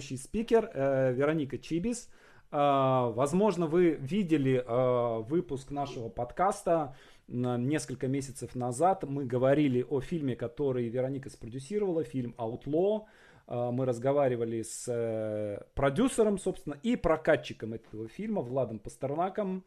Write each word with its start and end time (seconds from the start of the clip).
спикер 0.00 0.70
э, 0.74 1.12
Вероника 1.12 1.58
Чибис. 1.58 2.08
Э, 2.50 3.12
возможно, 3.14 3.66
вы 3.66 3.90
видели 3.92 4.64
э, 4.66 5.22
выпуск 5.22 5.70
нашего 5.70 6.08
подкаста 6.08 6.96
несколько 7.26 8.06
месяцев 8.06 8.54
назад. 8.54 9.04
Мы 9.04 9.24
говорили 9.24 9.82
о 9.88 10.00
фильме, 10.02 10.36
который 10.36 10.88
Вероника 10.88 11.30
спродюсировала, 11.30 12.04
фильм 12.04 12.34
«Outlaw». 12.36 13.04
Мы 13.46 13.86
разговаривали 13.86 14.62
с 14.62 15.66
продюсером, 15.74 16.36
собственно, 16.36 16.78
и 16.82 16.96
прокатчиком 16.96 17.72
этого 17.72 18.08
фильма 18.08 18.42
Владом 18.42 18.78
Пастернаком. 18.78 19.64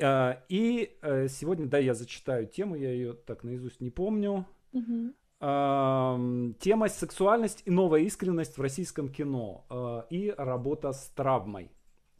И 0.00 0.98
сегодня, 1.28 1.66
да, 1.66 1.78
я 1.78 1.94
зачитаю 1.94 2.46
тему, 2.48 2.74
я 2.74 2.90
ее 2.90 3.12
так 3.12 3.44
наизусть 3.44 3.80
не 3.80 3.90
помню. 3.90 4.46
Угу 4.72 5.12
тема 5.40 6.88
сексуальность 6.88 7.62
и 7.64 7.70
новая 7.70 8.00
искренность 8.02 8.58
в 8.58 8.60
российском 8.60 9.08
кино 9.08 9.64
э, 9.70 10.02
и 10.10 10.34
работа 10.36 10.92
с 10.92 11.08
травмой. 11.14 11.70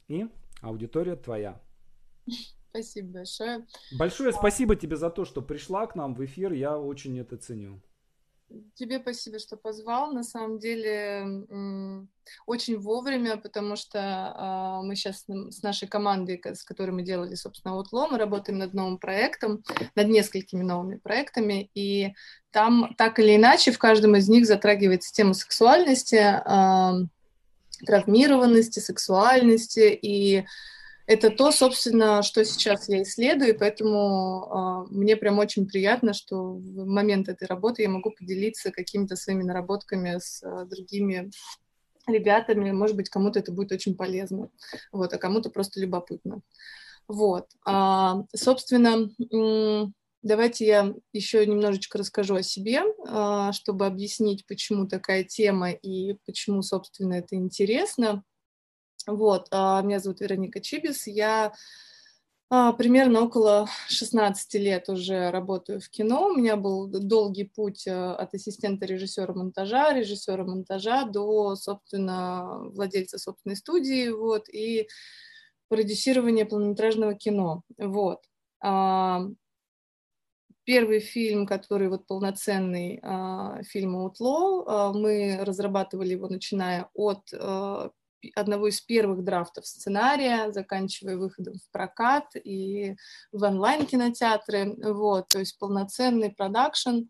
И 0.08 0.26
аудитория 0.62 1.16
твоя. 1.16 1.60
Спасибо 2.70 3.12
большое. 3.14 3.66
Большое 3.98 4.32
спасибо 4.32 4.74
тебе 4.74 4.96
за 4.96 5.10
то, 5.10 5.24
что 5.24 5.42
пришла 5.42 5.86
к 5.86 5.96
нам 5.96 6.14
в 6.14 6.24
эфир. 6.24 6.52
Я 6.52 6.78
очень 6.78 7.18
это 7.18 7.36
ценю. 7.36 7.82
Тебе 8.74 8.98
спасибо, 8.98 9.38
что 9.38 9.56
позвал. 9.56 10.12
На 10.12 10.24
самом 10.24 10.58
деле 10.58 11.46
очень 12.46 12.78
вовремя, 12.78 13.36
потому 13.36 13.76
что 13.76 13.98
э, 13.98 14.86
мы 14.86 14.96
сейчас 14.96 15.24
с 15.28 15.62
нашей 15.62 15.86
командой, 15.88 16.40
с 16.44 16.64
которой 16.64 16.90
мы 16.90 17.02
делали, 17.02 17.34
собственно, 17.34 17.72
Outlaw, 17.72 18.08
мы 18.10 18.18
работаем 18.18 18.58
над 18.58 18.74
новым 18.74 18.98
проектом, 18.98 19.62
над 19.94 20.08
несколькими 20.08 20.62
новыми 20.62 20.96
проектами, 20.96 21.70
и 21.74 22.12
там 22.50 22.94
так 22.96 23.18
или 23.18 23.36
иначе 23.36 23.72
в 23.72 23.78
каждом 23.78 24.16
из 24.16 24.28
них 24.28 24.46
затрагивается 24.46 25.12
тема 25.12 25.34
сексуальности, 25.34 26.16
э, 26.16 27.06
травмированности, 27.86 28.80
сексуальности, 28.80 29.98
и 30.02 30.44
это 31.06 31.30
то, 31.30 31.50
собственно, 31.50 32.22
что 32.22 32.44
сейчас 32.44 32.88
я 32.88 33.02
исследую, 33.02 33.58
поэтому 33.58 34.86
э, 34.90 34.94
мне 34.94 35.16
прям 35.16 35.38
очень 35.38 35.66
приятно, 35.66 36.14
что 36.14 36.54
в 36.54 36.86
момент 36.86 37.28
этой 37.28 37.46
работы 37.46 37.82
я 37.82 37.88
могу 37.88 38.10
поделиться 38.10 38.70
какими-то 38.70 39.16
своими 39.16 39.42
наработками 39.42 40.18
с 40.18 40.42
э, 40.42 40.66
другими 40.66 41.30
ребятами. 42.06 42.70
Может 42.70 42.96
быть, 42.96 43.08
кому-то 43.08 43.38
это 43.38 43.52
будет 43.52 43.72
очень 43.72 43.96
полезно, 43.96 44.50
вот, 44.92 45.12
а 45.12 45.18
кому-то 45.18 45.50
просто 45.50 45.80
любопытно. 45.80 46.42
Вот. 47.08 47.48
А, 47.66 48.24
собственно, 48.36 49.10
давайте 50.22 50.66
я 50.66 50.94
еще 51.12 51.44
немножечко 51.44 51.98
расскажу 51.98 52.36
о 52.36 52.42
себе, 52.42 52.82
а, 53.08 53.52
чтобы 53.52 53.86
объяснить, 53.86 54.46
почему 54.46 54.86
такая 54.86 55.24
тема 55.24 55.70
и 55.70 56.14
почему, 56.24 56.62
собственно, 56.62 57.14
это 57.14 57.34
интересно. 57.34 58.22
Вот, 59.10 59.48
а, 59.50 59.82
меня 59.82 59.98
зовут 59.98 60.20
Вероника 60.20 60.60
Чибис, 60.60 61.08
я 61.08 61.52
а, 62.48 62.72
примерно 62.72 63.22
около 63.22 63.68
16 63.88 64.54
лет 64.54 64.88
уже 64.88 65.30
работаю 65.30 65.80
в 65.80 65.88
кино. 65.90 66.28
У 66.28 66.34
меня 66.36 66.56
был 66.56 66.86
долгий 66.86 67.44
путь 67.44 67.86
а, 67.88 68.14
от 68.14 68.34
ассистента 68.34 68.86
режиссера 68.86 69.34
монтажа, 69.34 69.92
режиссера 69.92 70.44
монтажа 70.44 71.04
до, 71.04 71.56
собственно, 71.56 72.60
владельца 72.70 73.18
собственной 73.18 73.56
студии, 73.56 74.10
вот, 74.10 74.48
и 74.48 74.88
продюсирования 75.68 76.44
полнометражного 76.44 77.14
кино, 77.14 77.62
вот. 77.78 78.20
Первый 80.64 81.00
фильм, 81.00 81.46
который 81.46 81.88
вот 81.88 82.06
полноценный 82.06 83.00
фильм 83.64 83.96
«Outlaw», 83.96 84.92
мы 84.92 85.38
разрабатывали 85.42 86.10
его, 86.10 86.28
начиная 86.28 86.88
от 86.94 87.32
одного 88.34 88.68
из 88.68 88.80
первых 88.80 89.24
драфтов 89.24 89.66
сценария, 89.66 90.52
заканчивая 90.52 91.16
выходом 91.16 91.54
в 91.58 91.70
прокат 91.70 92.26
и 92.34 92.96
в 93.32 93.42
онлайн-кинотеатры. 93.42 94.76
Вот, 94.82 95.28
то 95.28 95.38
есть 95.38 95.58
полноценный 95.58 96.30
продакшн 96.30 97.02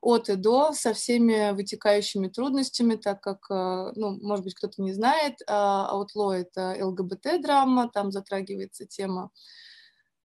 от 0.00 0.28
и 0.28 0.36
до 0.36 0.72
со 0.72 0.94
всеми 0.94 1.52
вытекающими 1.52 2.28
трудностями, 2.28 2.96
так 2.96 3.20
как, 3.20 3.46
э, 3.50 3.92
ну, 3.96 4.18
может 4.22 4.44
быть, 4.44 4.54
кто-то 4.54 4.82
не 4.82 4.92
знает, 4.92 5.40
а, 5.48 5.90
Outlaw— 5.92 6.32
это 6.32 6.76
ЛГБТ-драма, 6.80 7.90
там 7.92 8.12
затрагивается 8.12 8.86
тема 8.86 9.30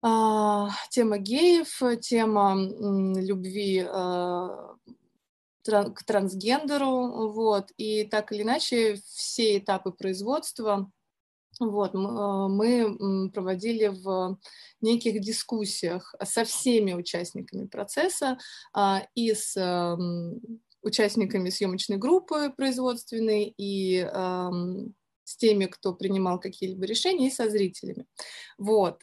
а, 0.06 0.70
тема 0.90 1.18
геев, 1.18 1.82
тема 2.02 2.56
любви 2.58 3.88
к 5.64 6.04
трансгендеру, 6.06 7.32
вот, 7.32 7.72
и 7.78 8.04
так 8.04 8.32
или 8.32 8.44
иначе 8.44 8.96
все 9.06 9.58
этапы 9.58 9.92
производства 9.92 10.92
вот, 11.60 11.94
мы 11.94 12.68
э, 12.68 13.30
проводили 13.30 13.88
в 13.88 14.40
неких 14.82 15.22
дискуссиях 15.22 16.16
со 16.24 16.46
всеми 16.46 16.94
участниками 16.94 17.68
процесса 17.68 18.38
а, 18.74 19.06
и 19.14 19.34
с 19.34 19.56
участниками 20.82 21.50
съемочной 21.50 21.98
группы 21.98 22.52
производственной, 22.56 23.54
и 23.58 24.00
эм, 24.00 24.94
с 25.24 25.38
теми, 25.38 25.66
кто 25.66 25.94
принимал 25.94 26.40
какие-либо 26.40 26.86
решения, 26.86 27.28
и 27.28 27.32
со 27.32 27.50
зрителями. 27.50 28.06
Вот. 28.58 29.02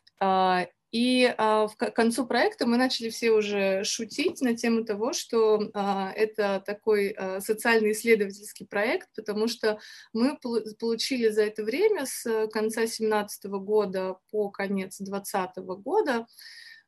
И 0.92 1.32
а, 1.38 1.68
в, 1.68 1.76
к 1.76 1.92
концу 1.92 2.26
проекта 2.26 2.66
мы 2.66 2.76
начали 2.76 3.10
все 3.10 3.30
уже 3.30 3.84
шутить 3.84 4.40
на 4.40 4.56
тему 4.56 4.84
того, 4.84 5.12
что 5.12 5.70
а, 5.72 6.12
это 6.16 6.62
такой 6.66 7.10
а, 7.10 7.40
социальный 7.40 7.92
исследовательский 7.92 8.66
проект, 8.66 9.08
потому 9.14 9.46
что 9.46 9.78
мы 10.12 10.36
пол 10.36 10.58
получили 10.80 11.28
за 11.28 11.42
это 11.44 11.62
время 11.62 12.06
с 12.06 12.48
конца 12.48 12.80
2017 12.80 13.44
года 13.44 14.16
по 14.32 14.50
конец 14.50 14.98
2020 14.98 15.56
года 15.80 16.26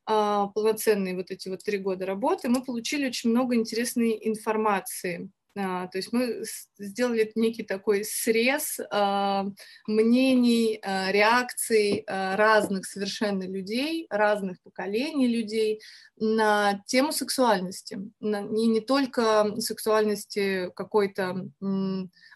а, 0.04 0.48
полноценные 0.48 1.14
вот 1.14 1.30
эти 1.30 1.48
вот 1.48 1.62
три 1.62 1.78
года 1.78 2.04
работы, 2.04 2.48
мы 2.48 2.64
получили 2.64 3.06
очень 3.06 3.30
много 3.30 3.54
интересной 3.54 4.18
информации 4.22 5.30
то 5.54 5.90
есть 5.94 6.12
мы 6.12 6.44
сделали 6.78 7.30
некий 7.34 7.62
такой 7.62 8.04
срез 8.04 8.80
а, 8.90 9.44
мнений, 9.86 10.80
а, 10.82 11.12
реакций 11.12 12.04
разных 12.06 12.86
совершенно 12.86 13.42
людей, 13.42 14.06
разных 14.08 14.62
поколений 14.62 15.28
людей 15.28 15.82
на 16.16 16.82
тему 16.86 17.12
сексуальности. 17.12 17.98
И 18.20 18.26
не 18.66 18.80
только 18.80 19.54
сексуальности 19.60 20.70
какой-то 20.74 21.48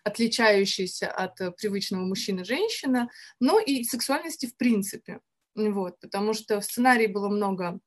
отличающейся 0.05 1.11
от 1.11 1.39
привычного 1.57 2.03
мужчины-женщина, 2.05 3.09
но 3.41 3.59
и 3.59 3.85
сексуальности 3.85 4.47
в 4.47 4.57
принципе. 4.57 5.21
Вот, 5.55 5.99
потому 6.01 6.35
что 6.35 6.61
в 6.61 6.65
сценарии 6.65 7.07
было 7.07 7.29
много 7.29 7.81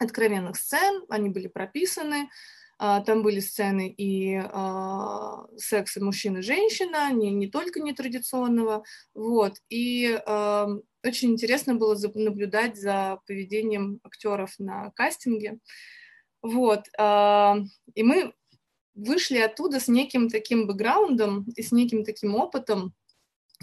откровенных 0.00 0.56
сцен, 0.56 1.04
они 1.08 1.28
были 1.28 1.48
прописаны, 1.48 2.22
а, 2.22 2.28
там 2.78 3.22
были 3.22 3.40
сцены 3.40 3.88
и 3.88 4.34
а, 4.36 5.46
секса 5.56 6.02
мужчина 6.02 6.42
женщина, 6.42 7.12
не, 7.12 7.30
не 7.30 7.48
только 7.48 7.80
нетрадиционного. 7.80 8.84
Вот. 9.14 9.54
И 9.68 10.20
а, 10.26 10.68
очень 11.04 11.32
интересно 11.32 11.74
было 11.74 11.96
наблюдать 12.14 12.76
за 12.76 13.20
поведением 13.26 14.00
актеров 14.02 14.54
на 14.58 14.90
кастинге. 14.92 15.58
Вот. 16.42 16.86
А, 16.98 17.58
и 17.94 18.02
мы 18.02 18.34
вышли 18.94 19.38
оттуда 19.38 19.80
с 19.80 19.88
неким 19.88 20.28
таким 20.28 20.66
бэкграундом 20.66 21.46
и 21.56 21.62
с 21.62 21.72
неким 21.72 22.04
таким 22.04 22.34
опытом, 22.34 22.94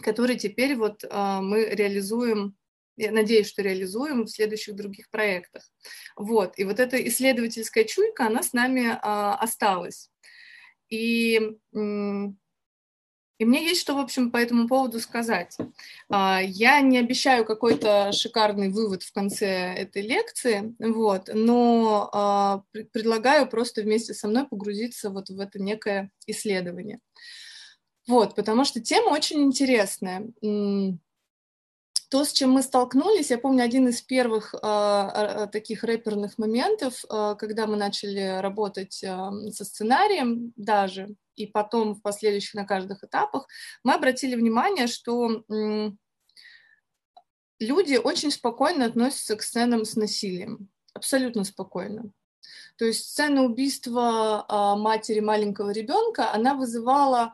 который 0.01 0.37
теперь 0.37 0.75
вот 0.75 1.03
а, 1.09 1.41
мы 1.41 1.65
реализуем 1.65 2.55
я 2.97 3.11
надеюсь, 3.11 3.47
что 3.47 3.61
реализуем 3.61 4.25
в 4.25 4.29
следующих 4.29 4.75
других 4.75 5.09
проектах. 5.09 5.63
Вот. 6.15 6.57
И 6.57 6.63
вот 6.63 6.79
эта 6.79 6.97
исследовательская 7.07 7.83
чуйка, 7.83 8.27
она 8.27 8.43
с 8.43 8.53
нами 8.53 8.97
а, 9.01 9.35
осталась. 9.35 10.09
И, 10.89 11.39
и 13.41 13.45
мне 13.45 13.63
есть 13.63 13.81
что, 13.81 13.95
в 13.95 13.99
общем, 13.99 14.29
по 14.29 14.37
этому 14.37 14.67
поводу 14.67 14.99
сказать. 14.99 15.57
А, 16.09 16.41
я 16.43 16.81
не 16.81 16.99
обещаю 16.99 17.45
какой-то 17.45 18.11
шикарный 18.11 18.69
вывод 18.69 19.03
в 19.03 19.13
конце 19.13 19.73
этой 19.73 20.01
лекции, 20.01 20.75
вот, 20.79 21.29
но 21.33 22.09
а, 22.13 22.63
предлагаю 22.91 23.47
просто 23.47 23.81
вместе 23.81 24.13
со 24.13 24.27
мной 24.27 24.45
погрузиться 24.47 25.09
вот 25.09 25.29
в 25.29 25.39
это 25.39 25.59
некое 25.59 26.11
исследование. 26.27 26.99
Вот, 28.07 28.35
потому 28.35 28.65
что 28.65 28.81
тема 28.81 29.09
очень 29.09 29.41
интересная 29.41 30.27
то, 32.11 32.25
с 32.25 32.33
чем 32.33 32.51
мы 32.51 32.61
столкнулись, 32.61 33.29
я 33.31 33.37
помню 33.37 33.63
один 33.63 33.87
из 33.87 34.01
первых 34.01 34.53
э, 34.53 35.47
таких 35.49 35.85
рэперных 35.85 36.37
моментов, 36.37 37.05
э, 37.09 37.35
когда 37.39 37.67
мы 37.67 37.77
начали 37.77 38.41
работать 38.41 39.01
э, 39.01 39.31
со 39.51 39.63
сценарием 39.63 40.51
даже, 40.57 41.15
и 41.37 41.47
потом 41.47 41.95
в 41.95 42.01
последующих 42.01 42.55
на 42.55 42.65
каждых 42.65 43.05
этапах, 43.05 43.47
мы 43.85 43.93
обратили 43.93 44.35
внимание, 44.35 44.87
что 44.87 45.45
э, 45.49 45.91
люди 47.59 47.95
очень 47.95 48.31
спокойно 48.31 48.87
относятся 48.87 49.37
к 49.37 49.41
сценам 49.41 49.85
с 49.85 49.95
насилием, 49.95 50.67
абсолютно 50.93 51.45
спокойно. 51.45 52.11
То 52.75 52.83
есть 52.83 53.05
сцена 53.05 53.43
убийства 53.43 54.45
э, 54.49 54.81
матери 54.81 55.21
маленького 55.21 55.69
ребенка, 55.69 56.33
она 56.33 56.55
вызывала 56.55 57.33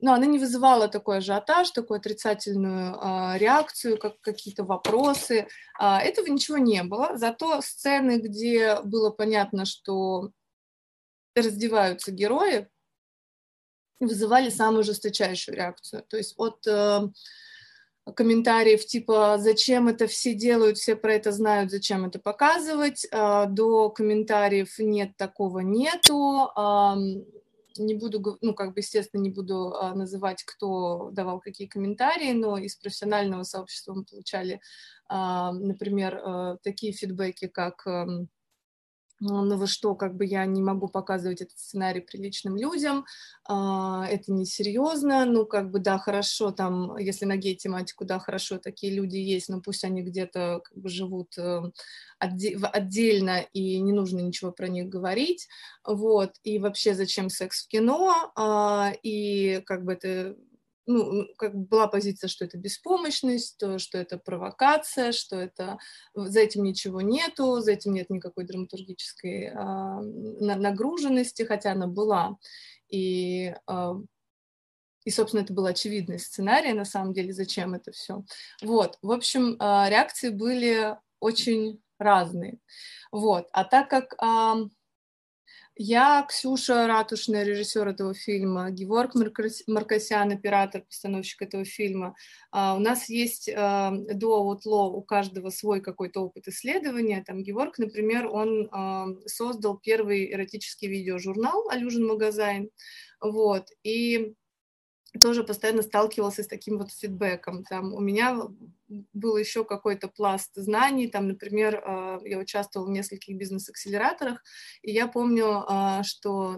но 0.00 0.14
она 0.14 0.26
не 0.26 0.38
вызывала 0.38 0.88
такой 0.88 1.18
ажиотаж, 1.18 1.70
такую 1.70 1.98
отрицательную 1.98 2.96
а, 2.98 3.38
реакцию, 3.38 3.98
как 3.98 4.20
какие-то 4.20 4.64
вопросы. 4.64 5.46
А, 5.78 6.00
этого 6.00 6.26
ничего 6.26 6.58
не 6.58 6.82
было. 6.82 7.16
Зато 7.16 7.60
сцены, 7.60 8.18
где 8.18 8.80
было 8.82 9.10
понятно, 9.10 9.64
что 9.64 10.30
раздеваются 11.34 12.10
герои, 12.12 12.68
вызывали 14.00 14.48
самую 14.48 14.84
жесточайшую 14.84 15.56
реакцию. 15.56 16.04
То 16.08 16.16
есть 16.16 16.34
от 16.38 16.66
э, 16.66 17.00
комментариев 18.14 18.84
типа 18.86 19.36
«Зачем 19.38 19.88
это 19.88 20.06
все 20.06 20.34
делают, 20.34 20.78
все 20.78 20.96
про 20.96 21.14
это 21.14 21.32
знают, 21.32 21.70
зачем 21.70 22.06
это 22.06 22.18
показывать?» 22.18 23.06
э, 23.10 23.44
до 23.48 23.90
комментариев 23.90 24.78
«Нет, 24.78 25.16
такого 25.16 25.60
нету», 25.60 26.50
э, 26.56 27.40
не 27.78 27.94
буду, 27.94 28.38
ну, 28.40 28.54
как 28.54 28.74
бы, 28.74 28.80
естественно, 28.80 29.20
не 29.20 29.30
буду 29.30 29.74
а, 29.74 29.94
называть, 29.94 30.42
кто 30.44 31.10
давал 31.12 31.40
какие 31.40 31.68
комментарии, 31.68 32.32
но 32.32 32.58
из 32.58 32.76
профессионального 32.76 33.42
сообщества 33.42 33.94
мы 33.94 34.04
получали, 34.04 34.60
а, 35.08 35.52
например, 35.52 36.20
а, 36.22 36.56
такие 36.62 36.92
фидбэки, 36.92 37.48
как 37.48 37.86
эм, 37.86 38.28
ну 39.20 39.56
вы 39.56 39.66
что, 39.66 39.94
как 39.94 40.16
бы 40.16 40.24
я 40.24 40.44
не 40.46 40.62
могу 40.62 40.88
показывать 40.88 41.42
этот 41.42 41.58
сценарий 41.58 42.00
приличным 42.00 42.56
людям, 42.56 43.04
а, 43.44 44.06
это 44.06 44.32
несерьезно, 44.32 45.26
ну 45.26 45.46
как 45.46 45.70
бы 45.70 45.78
да, 45.78 45.98
хорошо, 45.98 46.50
там, 46.50 46.96
если 46.96 47.26
на 47.26 47.36
гей-тематику, 47.36 48.04
да, 48.04 48.18
хорошо, 48.18 48.58
такие 48.58 48.94
люди 48.94 49.16
есть, 49.16 49.48
но 49.48 49.60
пусть 49.60 49.84
они 49.84 50.02
где-то 50.02 50.60
как 50.64 50.76
бы 50.76 50.88
живут 50.88 51.36
э, 51.36 51.62
отдельно 52.18 53.40
и 53.52 53.80
не 53.80 53.92
нужно 53.92 54.20
ничего 54.20 54.52
про 54.52 54.68
них 54.68 54.88
говорить, 54.88 55.48
вот, 55.84 56.32
и 56.42 56.58
вообще 56.58 56.94
зачем 56.94 57.28
секс 57.28 57.64
в 57.64 57.68
кино, 57.68 58.32
а, 58.36 58.92
и 59.02 59.62
как 59.66 59.84
бы 59.84 59.92
это 59.92 60.36
ну, 60.90 61.26
как 61.36 61.54
бы 61.54 61.66
была 61.66 61.86
позиция, 61.86 62.28
что 62.28 62.44
это 62.44 62.58
беспомощность, 62.58 63.58
то, 63.58 63.78
что 63.78 63.98
это 63.98 64.18
провокация, 64.18 65.12
что 65.12 65.36
это 65.36 65.78
за 66.14 66.40
этим 66.40 66.64
ничего 66.64 67.00
нету, 67.00 67.60
за 67.60 67.72
этим 67.72 67.94
нет 67.94 68.10
никакой 68.10 68.44
драматургической 68.44 69.52
а, 69.54 70.00
нагруженности, 70.00 71.42
хотя 71.42 71.72
она 71.72 71.86
была. 71.86 72.38
И, 72.88 73.54
а, 73.66 73.94
и, 75.04 75.10
собственно, 75.10 75.42
это 75.42 75.52
был 75.52 75.66
очевидный 75.66 76.18
сценарий, 76.18 76.72
на 76.72 76.84
самом 76.84 77.12
деле, 77.12 77.32
зачем 77.32 77.74
это 77.74 77.92
все. 77.92 78.24
Вот, 78.60 78.98
в 79.00 79.12
общем, 79.12 79.56
а, 79.60 79.88
реакции 79.88 80.30
были 80.30 80.96
очень 81.20 81.80
разные. 81.98 82.58
Вот, 83.12 83.48
а 83.52 83.64
так 83.64 83.88
как... 83.88 84.14
А, 85.70 85.82
я 85.82 86.26
Ксюша 86.28 86.86
Ратушная, 86.86 87.44
режиссер 87.44 87.88
этого 87.88 88.14
фильма, 88.14 88.70
Геворг 88.70 89.14
Маркосян, 89.66 90.32
оператор, 90.32 90.82
постановщик 90.82 91.42
этого 91.42 91.64
фильма. 91.64 92.14
Э, 92.54 92.76
у 92.76 92.80
нас 92.80 93.08
есть 93.08 93.48
э, 93.48 93.90
до 94.14 94.52
Outlaw 94.52 94.90
у 94.90 95.02
каждого 95.02 95.50
свой 95.50 95.80
какой-то 95.80 96.20
опыт 96.20 96.48
исследования. 96.48 97.22
Там 97.26 97.42
Геворг, 97.42 97.78
например, 97.78 98.26
он 98.26 98.66
э, 98.66 99.16
создал 99.26 99.78
первый 99.78 100.32
эротический 100.32 100.88
видеожурнал 100.88 101.68
«Allusion 101.70 102.06
Magazine». 102.06 102.70
Вот. 103.20 103.68
И 103.82 104.34
тоже 105.18 105.42
постоянно 105.42 105.82
сталкивался 105.82 106.42
с 106.42 106.46
таким 106.46 106.78
вот 106.78 106.92
фидбэком. 106.92 107.64
Там 107.64 107.92
у 107.94 108.00
меня 108.00 108.38
был 109.12 109.36
еще 109.36 109.64
какой-то 109.64 110.08
пласт 110.08 110.52
знаний, 110.54 111.08
там, 111.08 111.28
например, 111.28 111.82
а, 111.84 112.20
я 112.24 112.38
участвовала 112.38 112.88
в 112.88 112.92
нескольких 112.92 113.36
бизнес-акселераторах, 113.36 114.42
и 114.82 114.92
я 114.92 115.08
помню, 115.08 115.64
а, 115.66 116.02
что 116.02 116.56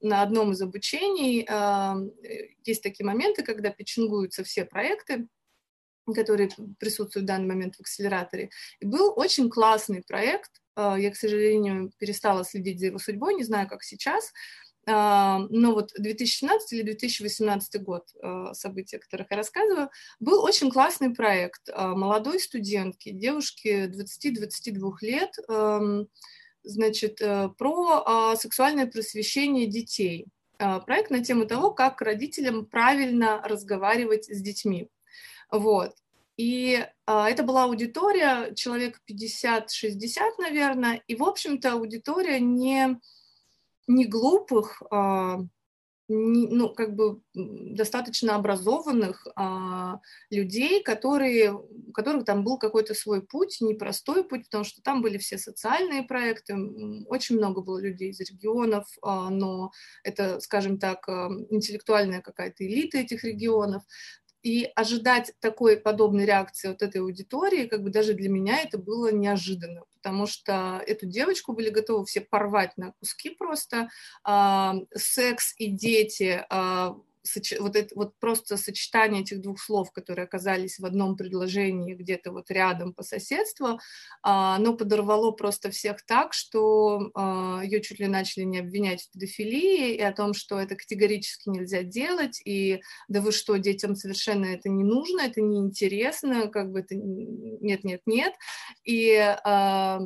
на 0.00 0.22
одном 0.22 0.52
из 0.52 0.62
обучений 0.62 1.46
а, 1.48 1.96
есть 2.64 2.82
такие 2.82 3.06
моменты, 3.06 3.42
когда 3.42 3.70
печенгуются 3.70 4.44
все 4.44 4.64
проекты, 4.64 5.28
которые 6.14 6.50
присутствуют 6.78 7.24
в 7.24 7.28
данный 7.28 7.48
момент 7.48 7.76
в 7.76 7.80
акселераторе. 7.80 8.50
И 8.80 8.86
был 8.86 9.14
очень 9.16 9.48
классный 9.48 10.02
проект, 10.02 10.50
я, 10.76 11.10
к 11.10 11.16
сожалению, 11.16 11.92
перестала 11.98 12.44
следить 12.44 12.80
за 12.80 12.86
его 12.86 12.98
судьбой, 12.98 13.34
не 13.34 13.44
знаю, 13.44 13.68
как 13.68 13.82
сейчас, 13.84 14.32
а, 14.86 15.38
но 15.50 15.72
вот 15.72 15.92
2017 15.96 16.72
или 16.72 16.82
2018 16.82 17.82
год, 17.82 18.04
а, 18.22 18.54
события, 18.54 18.98
о 18.98 19.00
которых 19.00 19.28
я 19.30 19.36
рассказываю, 19.36 19.90
был 20.20 20.42
очень 20.42 20.70
классный 20.70 21.14
проект 21.14 21.68
а, 21.72 21.94
молодой 21.94 22.40
студентки, 22.40 23.10
девушки 23.10 23.86
20-22 23.86 24.92
лет, 25.00 25.34
значит, 26.66 27.20
э, 27.20 27.50
про 27.58 28.34
сексуальное 28.36 28.86
просвещение 28.86 29.66
детей. 29.66 30.24
Проект 30.56 31.10
на 31.10 31.22
тему 31.22 31.44
того, 31.44 31.72
как 31.72 32.00
родителям 32.00 32.64
правильно 32.64 33.42
разговаривать 33.44 34.24
с 34.24 34.40
детьми. 34.40 34.88
Вот. 35.50 35.94
И 36.36 36.84
а, 37.06 37.30
это 37.30 37.44
была 37.44 37.64
аудитория, 37.64 38.54
человек 38.54 39.00
50-60, 39.08 40.18
наверное, 40.38 41.02
и, 41.06 41.14
в 41.14 41.22
общем-то, 41.22 41.72
аудитория 41.72 42.40
не, 42.40 42.98
не 43.86 44.06
глупых, 44.06 44.82
а, 44.90 45.40
не, 46.08 46.48
ну, 46.48 46.68
как 46.68 46.94
бы 46.94 47.20
достаточно 47.34 48.34
образованных 48.36 49.26
а, 49.36 50.00
людей, 50.30 50.82
которые, 50.82 51.54
у 51.54 51.92
которых 51.92 52.26
там 52.26 52.44
был 52.44 52.58
какой-то 52.58 52.94
свой 52.94 53.22
путь, 53.22 53.58
непростой 53.60 54.22
путь, 54.24 54.44
потому 54.44 54.64
что 54.64 54.82
там 54.82 55.00
были 55.00 55.16
все 55.16 55.38
социальные 55.38 56.02
проекты, 56.02 56.56
очень 57.06 57.38
много 57.38 57.62
было 57.62 57.80
людей 57.80 58.10
из 58.10 58.20
регионов, 58.20 58.86
а, 59.02 59.30
но 59.30 59.72
это, 60.02 60.40
скажем 60.40 60.78
так, 60.78 61.08
а, 61.08 61.30
интеллектуальная 61.50 62.20
какая-то 62.20 62.66
элита 62.66 62.98
этих 62.98 63.24
регионов. 63.24 63.82
И 64.42 64.70
ожидать 64.76 65.32
такой 65.40 65.78
подобной 65.78 66.26
реакции 66.26 66.70
от 66.70 66.82
этой 66.82 67.00
аудитории, 67.00 67.66
как 67.66 67.82
бы 67.82 67.88
даже 67.88 68.12
для 68.12 68.28
меня 68.28 68.60
это 68.60 68.76
было 68.76 69.10
неожиданно, 69.10 69.84
потому 70.04 70.26
что 70.26 70.82
эту 70.86 71.06
девочку 71.06 71.54
были 71.54 71.70
готовы 71.70 72.04
все 72.04 72.20
порвать 72.20 72.76
на 72.76 72.92
куски 72.92 73.30
просто. 73.30 73.88
Секс 74.94 75.54
и 75.56 75.68
дети 75.68 76.44
а, 76.50 76.94
вот, 77.58 77.76
это, 77.76 77.94
вот 77.94 78.18
просто 78.18 78.56
сочетание 78.56 79.22
этих 79.22 79.40
двух 79.40 79.60
слов, 79.60 79.92
которые 79.92 80.24
оказались 80.24 80.78
в 80.78 80.84
одном 80.84 81.16
предложении 81.16 81.94
где-то 81.94 82.32
вот 82.32 82.50
рядом 82.50 82.92
по 82.92 83.02
соседству, 83.02 83.80
а, 84.22 84.56
оно 84.56 84.76
подорвало 84.76 85.30
просто 85.30 85.70
всех 85.70 86.04
так, 86.04 86.32
что 86.34 87.10
а, 87.14 87.62
ее 87.64 87.80
чуть 87.80 88.00
ли 88.00 88.06
начали 88.06 88.44
не 88.44 88.58
обвинять 88.58 89.02
в 89.02 89.10
педофилии 89.10 89.94
и 89.94 90.00
о 90.00 90.12
том, 90.12 90.34
что 90.34 90.58
это 90.58 90.76
категорически 90.76 91.48
нельзя 91.48 91.82
делать, 91.82 92.40
и 92.44 92.80
да 93.08 93.20
вы 93.20 93.32
что, 93.32 93.56
детям 93.56 93.96
совершенно 93.96 94.46
это 94.46 94.68
не 94.68 94.84
нужно, 94.84 95.22
это 95.22 95.40
неинтересно, 95.40 96.48
как 96.48 96.70
бы 96.70 96.80
это 96.80 96.94
нет-нет-нет, 96.94 98.34
и 98.84 99.16
а, 99.16 100.00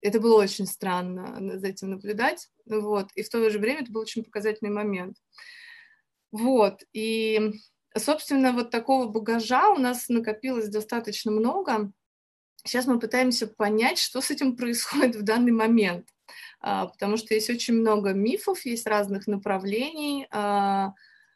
это 0.00 0.20
было 0.20 0.42
очень 0.42 0.66
странно 0.66 1.58
за 1.58 1.68
этим 1.68 1.90
наблюдать, 1.90 2.48
вот, 2.66 3.08
и 3.14 3.22
в 3.22 3.28
то 3.28 3.48
же 3.48 3.58
время 3.58 3.82
это 3.82 3.92
был 3.92 4.00
очень 4.00 4.24
показательный 4.24 4.72
момент. 4.72 5.16
Вот, 6.32 6.82
и, 6.92 7.52
собственно, 7.96 8.52
вот 8.52 8.70
такого 8.70 9.06
багажа 9.06 9.68
у 9.68 9.76
нас 9.76 10.08
накопилось 10.08 10.68
достаточно 10.68 11.30
много. 11.30 11.92
Сейчас 12.64 12.86
мы 12.86 12.98
пытаемся 12.98 13.46
понять, 13.46 13.98
что 13.98 14.20
с 14.20 14.30
этим 14.30 14.56
происходит 14.56 15.16
в 15.16 15.22
данный 15.22 15.52
момент, 15.52 16.08
а, 16.60 16.86
потому 16.86 17.16
что 17.16 17.34
есть 17.34 17.50
очень 17.50 17.74
много 17.74 18.12
мифов, 18.14 18.64
есть 18.64 18.86
разных 18.86 19.26
направлений. 19.26 20.26
А, 20.30 20.92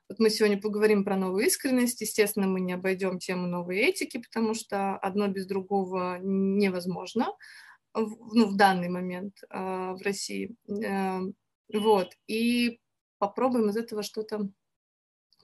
вот 0.08 0.18
мы 0.18 0.30
сегодня 0.30 0.60
поговорим 0.60 1.04
про 1.04 1.16
новую 1.16 1.46
искренность. 1.46 2.00
Естественно, 2.00 2.46
мы 2.46 2.60
не 2.60 2.72
обойдем 2.72 3.18
тему 3.18 3.46
новой 3.46 3.78
этики, 3.78 4.18
потому 4.18 4.54
что 4.54 4.96
одно 4.96 5.26
без 5.26 5.46
другого 5.46 6.18
невозможно 6.22 7.32
ну, 7.96 8.46
в 8.46 8.56
данный 8.56 8.88
момент 8.88 9.42
а, 9.50 9.94
в 9.94 10.02
России. 10.02 10.54
Э, 10.68 11.20
вот. 11.72 12.12
И 12.26 12.80
попробуем 13.18 13.70
из 13.70 13.76
этого 13.76 14.02
что-то 14.02 14.48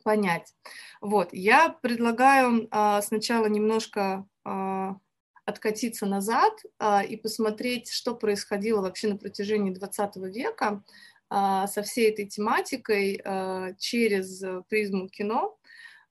понять. 0.03 0.55
Вот, 1.01 1.31
я 1.33 1.69
предлагаю 1.69 2.69
а, 2.71 3.03
сначала 3.03 3.47
немножко 3.47 4.27
а, 4.45 4.97
откатиться 5.45 6.07
назад 6.07 6.53
а, 6.79 7.03
и 7.03 7.17
посмотреть, 7.17 7.91
что 7.91 8.15
происходило 8.15 8.81
вообще 8.81 9.09
на 9.09 9.17
протяжении 9.17 9.73
20 9.73 10.17
века 10.17 10.83
а, 11.29 11.67
со 11.67 11.83
всей 11.83 12.11
этой 12.11 12.27
тематикой 12.27 13.21
а, 13.25 13.75
через 13.79 14.43
призму 14.69 15.09
кино. 15.09 15.57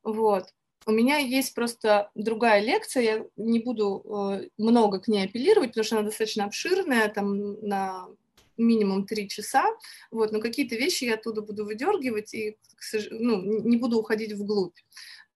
Вот. 0.03 0.45
У 0.87 0.91
меня 0.91 1.17
есть 1.17 1.53
просто 1.53 2.09
другая 2.15 2.59
лекция, 2.59 3.03
я 3.03 3.25
не 3.37 3.59
буду 3.59 4.03
э, 4.03 4.47
много 4.57 4.99
к 4.99 5.07
ней 5.07 5.25
апеллировать, 5.25 5.69
потому 5.69 5.83
что 5.83 5.97
она 5.97 6.05
достаточно 6.05 6.45
обширная, 6.45 7.07
там 7.07 7.61
на 7.61 8.07
минимум 8.57 9.05
три 9.05 9.27
часа, 9.27 9.65
вот, 10.11 10.31
но 10.31 10.39
какие-то 10.39 10.75
вещи 10.75 11.05
я 11.05 11.15
оттуда 11.15 11.41
буду 11.41 11.65
выдергивать 11.65 12.33
и 12.33 12.57
ну, 13.11 13.61
не 13.63 13.77
буду 13.77 13.99
уходить 13.99 14.33
вглубь. 14.33 14.77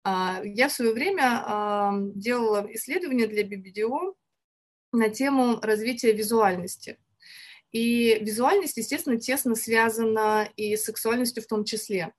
А, 0.03 0.41
я 0.43 0.67
в 0.67 0.71
свое 0.71 0.93
время 0.93 2.11
делала 2.15 2.67
исследование 2.71 3.27
для 3.27 3.43
BBDO 3.43 4.13
на 4.91 5.09
тему 5.09 5.59
развития 5.61 6.13
визуальности. 6.13 6.97
И 7.71 8.19
визуальность, 8.21 8.77
естественно, 8.77 9.19
тесно 9.19 9.55
связана 9.55 10.47
и 10.55 10.77
с 10.77 10.85
сексуальностью 10.85 11.43
в 11.43 11.47
том 11.47 11.65
числе. 11.65 12.13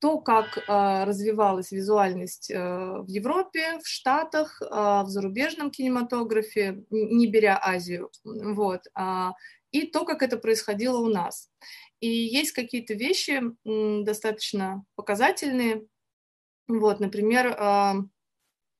то, 0.00 0.18
как 0.18 0.58
э, 0.58 1.04
развивалась 1.04 1.72
визуальность 1.72 2.50
э, 2.50 2.58
в 2.58 3.06
Европе, 3.08 3.78
в 3.82 3.88
Штатах, 3.88 4.60
в 4.60 5.06
зарубежном 5.06 5.70
кинематографе, 5.70 6.84
не 6.90 7.26
беря 7.26 7.58
Азию, 7.62 8.10
вот, 8.22 8.82
и 9.74 9.88
то, 9.88 10.04
как 10.04 10.22
это 10.22 10.38
происходило 10.38 10.98
у 10.98 11.08
нас. 11.08 11.50
И 11.98 12.08
есть 12.08 12.52
какие-то 12.52 12.94
вещи 12.94 13.42
достаточно 14.04 14.84
показательные. 14.94 15.84
Вот, 16.68 17.00
например, 17.00 17.48
э, 17.48 17.94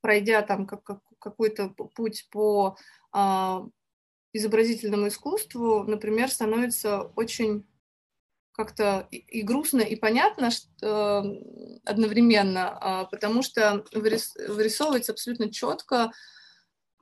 пройдя 0.00 0.42
там 0.42 0.66
как, 0.66 0.84
как, 0.84 1.00
какой-то 1.18 1.70
путь 1.70 2.28
по 2.30 2.76
э, 3.12 3.58
изобразительному 4.32 5.08
искусству, 5.08 5.82
например, 5.82 6.30
становится 6.30 7.02
очень 7.16 7.66
как-то 8.52 9.08
и 9.10 9.42
грустно, 9.42 9.80
и 9.80 9.96
понятно 9.96 10.52
что, 10.52 10.68
э, 10.80 11.80
одновременно, 11.84 12.78
а, 12.80 13.04
потому 13.06 13.42
что 13.42 13.84
вырисовывается 13.92 15.10
абсолютно 15.10 15.50
четко, 15.50 16.04
а, 16.04 16.12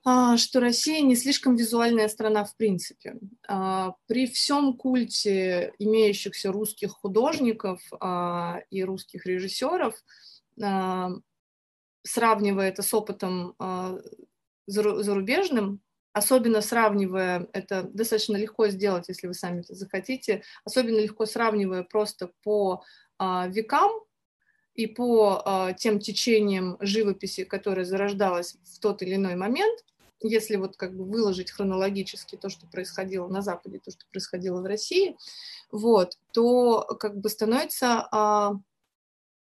что 0.02 0.60
Россия 0.60 1.00
не 1.00 1.14
слишком 1.14 1.54
визуальная 1.56 2.08
страна 2.08 2.44
в 2.44 2.56
принципе. 2.56 3.16
А, 3.46 3.94
при 4.06 4.26
всем 4.26 4.76
культе 4.76 5.72
имеющихся 5.78 6.50
русских 6.50 6.90
художников 6.90 7.80
и 8.70 8.84
русских 8.84 9.26
режиссеров, 9.26 9.94
сравнивая 12.04 12.68
это 12.68 12.82
с 12.82 12.92
опытом 12.92 13.54
зарубежным, 14.66 15.80
особенно 16.12 16.60
сравнивая, 16.60 17.48
это 17.52 17.84
достаточно 17.84 18.36
легко 18.36 18.68
сделать, 18.68 19.08
если 19.08 19.26
вы 19.26 19.34
сами 19.34 19.60
это 19.60 19.74
захотите, 19.74 20.42
особенно 20.64 20.98
легко 20.98 21.26
сравнивая 21.26 21.82
просто 21.82 22.30
по 22.42 22.84
а, 23.18 23.48
векам 23.48 23.90
и 24.74 24.86
по 24.86 25.42
а, 25.44 25.72
тем 25.72 25.98
течениям 25.98 26.76
живописи, 26.80 27.44
которая 27.44 27.84
зарождалась 27.84 28.56
в 28.64 28.78
тот 28.78 29.02
или 29.02 29.14
иной 29.14 29.36
момент, 29.36 29.84
если 30.22 30.56
вот 30.56 30.76
как 30.76 30.96
бы 30.96 31.04
выложить 31.04 31.50
хронологически 31.50 32.36
то, 32.36 32.48
что 32.48 32.66
происходило 32.66 33.28
на 33.28 33.42
Западе, 33.42 33.80
то, 33.84 33.90
что 33.90 34.04
происходило 34.10 34.60
в 34.60 34.66
России, 34.66 35.16
вот, 35.70 36.18
то 36.32 36.82
как 37.00 37.16
бы 37.18 37.28
становится, 37.28 38.08
а, 38.10 38.52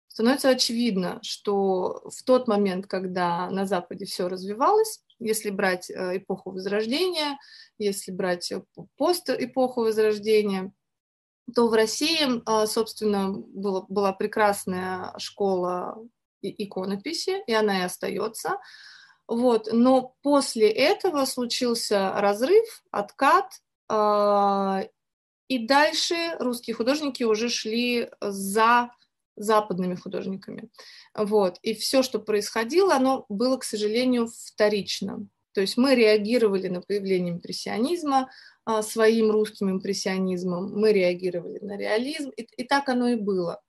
становится 0.09 0.51
очевидно, 0.51 1.19
что 1.23 2.03
в 2.11 2.23
тот 2.25 2.49
момент, 2.49 2.87
когда 2.87 3.51
на 3.51 3.67
Западе 3.67 4.05
все 4.05 4.29
развивалось, 4.29 5.03
если 5.19 5.51
брать 5.51 5.91
э, 5.91 6.19
эпоху 6.19 6.51
Возрождения, 6.51 7.39
если 7.79 8.13
брать 8.13 8.53
э, 8.53 8.63
пост-эпоху 8.97 9.83
Возрождения, 9.83 10.73
то 11.55 11.69
в 11.69 11.73
России, 11.73 12.43
а, 12.45 12.67
собственно, 12.67 13.33
было, 13.33 13.87
была 13.89 14.13
прекрасная 14.13 15.15
школа 15.19 15.97
иконописи, 16.43 17.43
и 17.47 17.53
она 17.53 17.81
и 17.81 17.83
остается. 17.83 18.59
Вот. 19.29 19.69
Но 19.73 20.15
после 20.23 20.69
этого 20.71 21.25
случился 21.25 22.13
разрыв, 22.17 22.83
откат, 22.91 23.61
а, 23.89 24.85
и 25.49 25.67
дальше 25.67 26.15
русские 26.39 26.75
художники 26.75 27.23
уже 27.23 27.49
шли 27.49 28.11
за 28.21 28.91
западными 29.37 29.95
художниками. 29.95 30.69
Вот. 31.15 31.59
И 31.63 31.75
все, 31.75 32.03
что 32.03 32.19
происходило, 32.19 32.95
оно 32.95 33.27
было, 33.29 33.57
к 33.59 33.65
сожалению, 33.65 34.29
вторично. 34.29 35.27
То 35.53 35.61
есть 35.61 35.77
мы 35.77 35.95
реагировали 35.95 36.69
на 36.69 36.81
появление 36.83 37.35
импрессионизма 37.35 38.31
а, 38.65 38.83
своим 38.83 39.31
русским 39.31 39.71
импрессионизмом, 39.71 40.73
мы 40.73 40.93
реагировали 40.93 41.59
на 41.61 41.77
реализм, 41.77 42.31
и, 42.31 42.43
и 42.43 42.65
так 42.65 42.89
оно 42.89 43.09
и 43.09 43.15
было. 43.15 43.63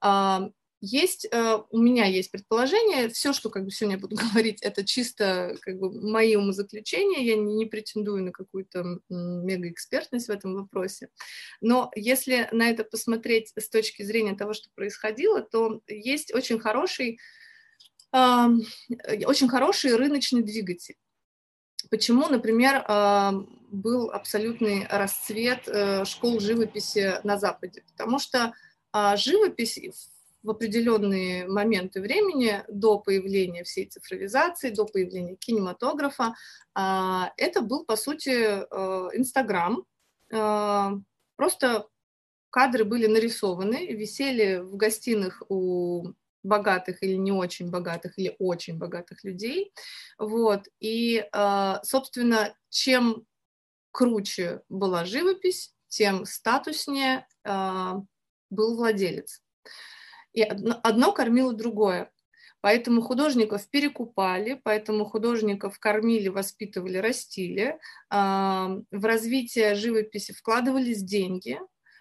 А, 0.00 0.50
есть, 0.82 1.28
э, 1.30 1.58
у 1.70 1.78
меня 1.78 2.06
есть 2.06 2.32
предположение, 2.32 3.08
все, 3.08 3.32
что 3.32 3.50
как 3.50 3.64
бы 3.64 3.70
сегодня 3.70 3.96
я 3.96 4.00
буду 4.00 4.16
говорить, 4.32 4.60
это 4.62 4.84
чисто 4.84 5.56
как 5.62 5.78
бы 5.78 5.90
мои 6.02 6.34
умозаключения, 6.34 7.20
я 7.20 7.36
не, 7.36 7.54
не 7.54 7.66
претендую 7.66 8.24
на 8.24 8.32
какую-то 8.32 8.98
мегаэкспертность 9.08 10.26
в 10.26 10.30
этом 10.30 10.54
вопросе. 10.54 11.08
Но 11.60 11.90
если 11.94 12.48
на 12.52 12.68
это 12.68 12.82
посмотреть 12.82 13.52
с 13.56 13.68
точки 13.68 14.02
зрения 14.02 14.34
того, 14.34 14.52
что 14.52 14.68
происходило, 14.74 15.40
то 15.40 15.80
есть 15.86 16.34
очень 16.34 16.58
хороший, 16.58 17.20
э, 18.12 18.46
очень 19.24 19.48
хороший 19.48 19.94
рыночный 19.94 20.42
двигатель. 20.42 20.96
Почему, 21.90 22.28
например, 22.28 22.84
был 23.70 24.10
абсолютный 24.10 24.86
расцвет 24.88 25.66
э, 25.66 26.04
школ 26.04 26.40
живописи 26.40 27.20
на 27.24 27.38
Западе? 27.38 27.82
Потому 27.88 28.18
что 28.18 28.52
а 28.92 29.16
живопись 29.16 29.78
в 30.42 30.50
определенные 30.50 31.46
моменты 31.46 32.00
времени 32.00 32.62
до 32.68 32.98
появления 32.98 33.64
всей 33.64 33.86
цифровизации, 33.86 34.70
до 34.70 34.84
появления 34.84 35.36
кинематографа. 35.36 36.34
А, 36.74 37.32
это 37.36 37.60
был, 37.60 37.84
по 37.84 37.96
сути, 37.96 38.30
э, 38.30 39.08
Инстаграм. 39.14 39.84
Э, 40.32 40.90
просто 41.36 41.86
кадры 42.50 42.84
были 42.84 43.06
нарисованы, 43.06 43.86
висели 43.92 44.58
в 44.58 44.76
гостиных 44.76 45.42
у 45.48 46.12
богатых 46.42 47.02
или 47.04 47.14
не 47.14 47.30
очень 47.30 47.70
богатых, 47.70 48.18
или 48.18 48.34
очень 48.40 48.78
богатых 48.78 49.22
людей. 49.22 49.72
Вот. 50.18 50.66
И, 50.80 51.24
э, 51.32 51.74
собственно, 51.84 52.54
чем 52.68 53.26
круче 53.92 54.62
была 54.68 55.04
живопись, 55.04 55.72
тем 55.88 56.24
статуснее 56.24 57.26
был 57.44 58.76
владелец 58.76 59.42
и 60.32 60.42
одно 60.42 61.12
кормило 61.12 61.52
другое. 61.52 62.10
Поэтому 62.60 63.02
художников 63.02 63.68
перекупали, 63.68 64.60
поэтому 64.62 65.04
художников 65.04 65.80
кормили, 65.80 66.28
воспитывали, 66.28 66.98
растили. 66.98 67.78
В 68.08 68.84
развитие 68.92 69.74
живописи 69.74 70.32
вкладывались 70.32 71.02
деньги, 71.02 71.58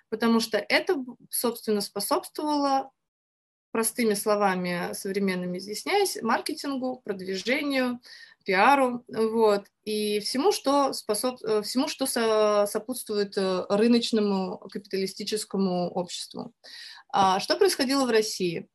потому 0.10 0.40
что 0.40 0.60
это, 0.60 1.04
собственно, 1.32 1.82
способствовало, 1.82 2.92
простыми 3.72 4.14
словами 4.14 4.94
современными 4.94 5.58
изъясняясь, 5.58 6.22
маркетингу, 6.22 7.02
продвижению, 7.04 8.00
пиару, 8.44 9.04
вот, 9.08 9.66
и 9.84 10.20
всему, 10.20 10.52
что, 10.52 10.94
способ... 10.94 11.38
всему, 11.64 11.88
что 11.88 12.06
сопутствует 12.66 13.38
э, 13.38 13.66
рыночному 13.70 14.58
капиталистическому 14.58 15.90
обществу. 15.90 16.54
А 17.12 17.40
что 17.40 17.58
происходило 17.58 18.06
в 18.06 18.10
России? 18.10 18.68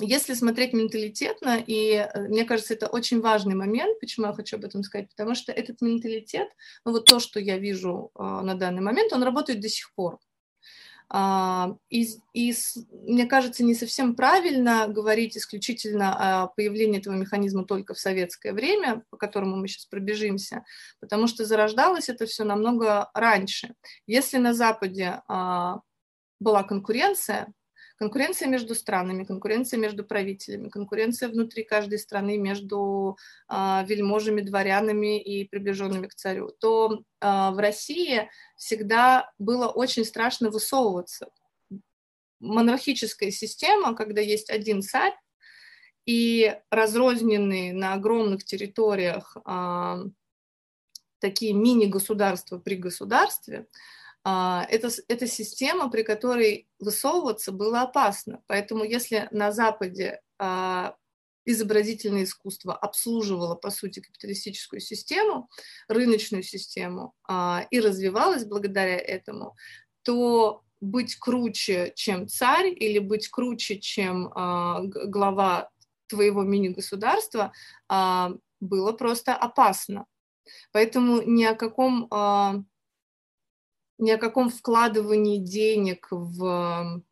Если 0.00 0.32
смотреть 0.32 0.72
менталитетно, 0.72 1.62
и 1.66 1.92
э, 1.96 2.28
мне 2.28 2.44
кажется, 2.44 2.72
это 2.72 2.86
очень 2.86 3.20
важный 3.20 3.54
момент, 3.54 4.00
почему 4.00 4.26
я 4.26 4.32
хочу 4.32 4.56
об 4.56 4.64
этом 4.64 4.82
сказать, 4.82 5.10
потому 5.10 5.34
что 5.34 5.52
этот 5.52 5.82
менталитет, 5.82 6.48
ну 6.86 6.92
вот 6.92 7.04
то, 7.04 7.20
что 7.20 7.38
я 7.38 7.58
вижу 7.58 8.10
э, 8.14 8.22
на 8.22 8.54
данный 8.54 8.80
момент, 8.80 9.12
он 9.12 9.22
работает 9.22 9.60
до 9.60 9.68
сих 9.68 9.92
пор. 9.94 10.18
И, 11.90 12.06
и 12.32 12.54
мне 12.90 13.26
кажется, 13.26 13.62
не 13.62 13.74
совсем 13.74 14.14
правильно 14.14 14.88
говорить 14.88 15.36
исключительно 15.36 16.44
о 16.44 16.46
появлении 16.46 17.00
этого 17.00 17.12
механизма 17.12 17.66
только 17.66 17.92
в 17.92 17.98
советское 17.98 18.54
время, 18.54 19.04
по 19.10 19.18
которому 19.18 19.56
мы 19.56 19.68
сейчас 19.68 19.84
пробежимся, 19.84 20.64
потому 21.00 21.26
что 21.26 21.44
зарождалось 21.44 22.08
это 22.08 22.24
все 22.24 22.44
намного 22.44 23.10
раньше. 23.12 23.74
Если 24.06 24.38
на 24.38 24.54
Западе 24.54 25.20
была 26.42 26.62
конкуренция, 26.62 27.52
конкуренция 27.96 28.48
между 28.48 28.74
странами, 28.74 29.24
конкуренция 29.24 29.78
между 29.78 30.04
правителями, 30.04 30.68
конкуренция 30.68 31.28
внутри 31.28 31.62
каждой 31.62 31.98
страны 31.98 32.36
между 32.36 33.16
э, 33.48 33.54
вельможами, 33.86 34.40
дворянами 34.40 35.22
и 35.22 35.46
приближенными 35.46 36.08
к 36.08 36.14
царю, 36.14 36.50
то 36.58 36.94
э, 36.94 37.00
в 37.20 37.58
России 37.58 38.28
всегда 38.56 39.32
было 39.38 39.68
очень 39.68 40.04
страшно 40.04 40.50
высовываться. 40.50 41.28
Монархическая 42.40 43.30
система, 43.30 43.94
когда 43.94 44.20
есть 44.20 44.50
один 44.50 44.82
царь, 44.82 45.14
и 46.04 46.56
разрозненные 46.70 47.72
на 47.72 47.94
огромных 47.94 48.42
территориях 48.42 49.36
э, 49.46 50.04
такие 51.20 51.52
мини-государства 51.52 52.58
при 52.58 52.74
государстве, 52.74 53.68
это, 54.24 54.88
это 55.08 55.26
система, 55.26 55.90
при 55.90 56.02
которой 56.02 56.68
высовываться 56.78 57.50
было 57.52 57.82
опасно. 57.82 58.42
Поэтому 58.46 58.84
если 58.84 59.28
на 59.32 59.50
Западе 59.50 60.20
а, 60.38 60.94
изобразительное 61.44 62.24
искусство 62.24 62.76
обслуживало, 62.76 63.56
по 63.56 63.70
сути, 63.70 64.00
капиталистическую 64.00 64.80
систему, 64.80 65.48
рыночную 65.88 66.44
систему, 66.44 67.14
а, 67.26 67.66
и 67.70 67.80
развивалось 67.80 68.44
благодаря 68.44 68.98
этому, 68.98 69.56
то 70.02 70.62
быть 70.80 71.16
круче, 71.16 71.92
чем 71.94 72.28
царь, 72.28 72.68
или 72.68 72.98
быть 72.98 73.28
круче, 73.28 73.78
чем 73.78 74.28
глава 74.30 75.70
твоего 76.08 76.42
мини-государства, 76.42 77.52
было 77.88 78.92
просто 78.92 79.36
опасно. 79.36 80.06
Поэтому 80.72 81.22
ни 81.22 81.44
о 81.44 81.54
каком 81.54 82.08
ни 84.02 84.10
о 84.10 84.18
каком 84.18 84.50
вкладывании 84.50 85.38
денег 85.38 86.08
в 86.10 87.02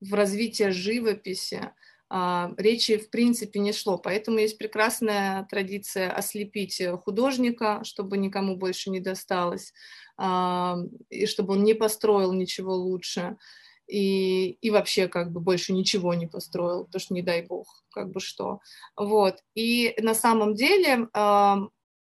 в 0.00 0.14
развитие 0.14 0.72
живописи 0.72 1.70
а, 2.10 2.52
речи 2.58 2.98
в 2.98 3.08
принципе 3.08 3.60
не 3.60 3.72
шло. 3.72 3.96
Поэтому 3.96 4.38
есть 4.38 4.58
прекрасная 4.58 5.46
традиция 5.48 6.10
ослепить 6.10 6.82
художника, 7.04 7.80
чтобы 7.84 8.18
никому 8.18 8.56
больше 8.56 8.90
не 8.90 9.00
досталось, 9.00 9.72
а, 10.18 10.76
и 11.08 11.24
чтобы 11.26 11.54
он 11.54 11.64
не 11.64 11.74
построил 11.74 12.32
ничего 12.32 12.74
лучше. 12.74 13.38
И, 13.86 14.50
и 14.50 14.70
вообще 14.70 15.08
как 15.08 15.32
бы 15.32 15.40
больше 15.40 15.72
ничего 15.72 16.14
не 16.14 16.26
построил, 16.26 16.84
потому 16.84 17.00
что 17.00 17.14
не 17.14 17.22
дай 17.22 17.42
бог, 17.42 17.84
как 17.90 18.10
бы 18.10 18.20
что. 18.20 18.60
Вот. 18.96 19.42
И 19.54 19.94
на 19.98 20.14
самом 20.14 20.54
деле, 20.54 21.08
а, 21.14 21.58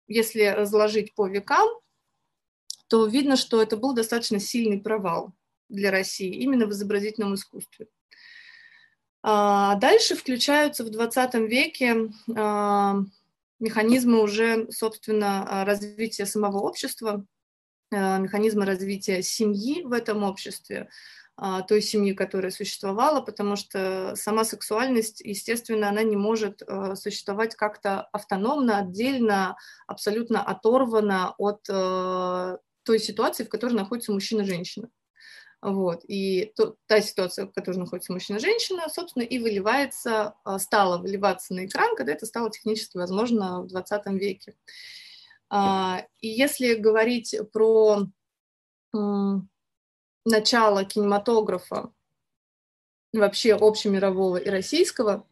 если 0.08 0.44
разложить 0.44 1.16
по 1.16 1.28
векам, 1.28 1.68
то 2.88 3.06
видно, 3.06 3.36
что 3.36 3.62
это 3.62 3.78
был 3.78 3.94
достаточно 3.94 4.40
сильный 4.40 4.80
провал 4.80 5.34
для 5.70 5.92
России 5.92 6.34
именно 6.34 6.66
в 6.66 6.72
изобразительном 6.72 7.36
искусстве. 7.36 7.88
А 9.24 9.76
дальше 9.76 10.16
включаются 10.16 10.84
в 10.84 10.90
20 10.90 11.34
веке 11.50 12.12
а, 12.36 12.96
механизмы 13.60 14.22
уже, 14.22 14.72
собственно, 14.72 15.66
развития 15.66 16.26
самого 16.26 16.60
общества, 16.60 17.26
а, 17.92 18.20
механизмы 18.20 18.66
развития 18.66 19.22
семьи 19.22 19.84
в 19.84 19.92
этом 19.92 20.24
обществе, 20.24 20.90
той 21.68 21.84
семьи, 21.84 22.14
которая 22.14 22.50
существовала, 22.50 23.22
потому 23.22 23.58
что 23.58 24.16
сама 24.16 24.44
сексуальность, 24.44 25.22
естественно, 25.22 25.88
она 25.90 26.02
не 26.02 26.16
может 26.16 26.64
существовать 26.96 27.54
как-то 27.54 28.02
автономно, 28.12 28.80
отдельно, 28.80 29.56
абсолютно 29.86 30.42
оторвана 30.42 31.36
от 31.38 31.62
той 32.88 33.00
ситуации, 33.00 33.44
в 33.44 33.50
которой 33.50 33.74
находится 33.74 34.12
мужчина 34.12 34.42
и 34.42 34.46
женщина. 34.46 34.90
Вот. 35.62 36.04
И 36.08 36.54
то, 36.56 36.76
та 36.86 37.02
ситуация, 37.02 37.46
в 37.46 37.52
которой 37.52 37.78
находится 37.78 38.14
мужчина 38.14 38.38
и 38.38 38.42
женщина, 38.42 38.88
собственно, 38.90 39.24
и 39.24 39.40
выливается, 39.40 40.36
а, 40.44 40.60
стала 40.60 40.98
выливаться 40.98 41.54
на 41.54 41.66
экран, 41.66 41.96
когда 41.96 42.14
это 42.14 42.26
стало 42.26 42.50
технически 42.50 42.98
возможно 42.98 43.62
в 43.62 43.68
20 43.68 44.06
веке. 44.20 44.56
А, 45.50 46.06
и 46.20 46.28
если 46.28 46.76
говорить 46.76 47.36
про 47.52 48.08
начало 50.26 50.86
кинематографа, 50.86 51.92
вообще 53.14 53.54
общемирового 53.56 54.38
и 54.38 54.50
российского, 54.50 55.28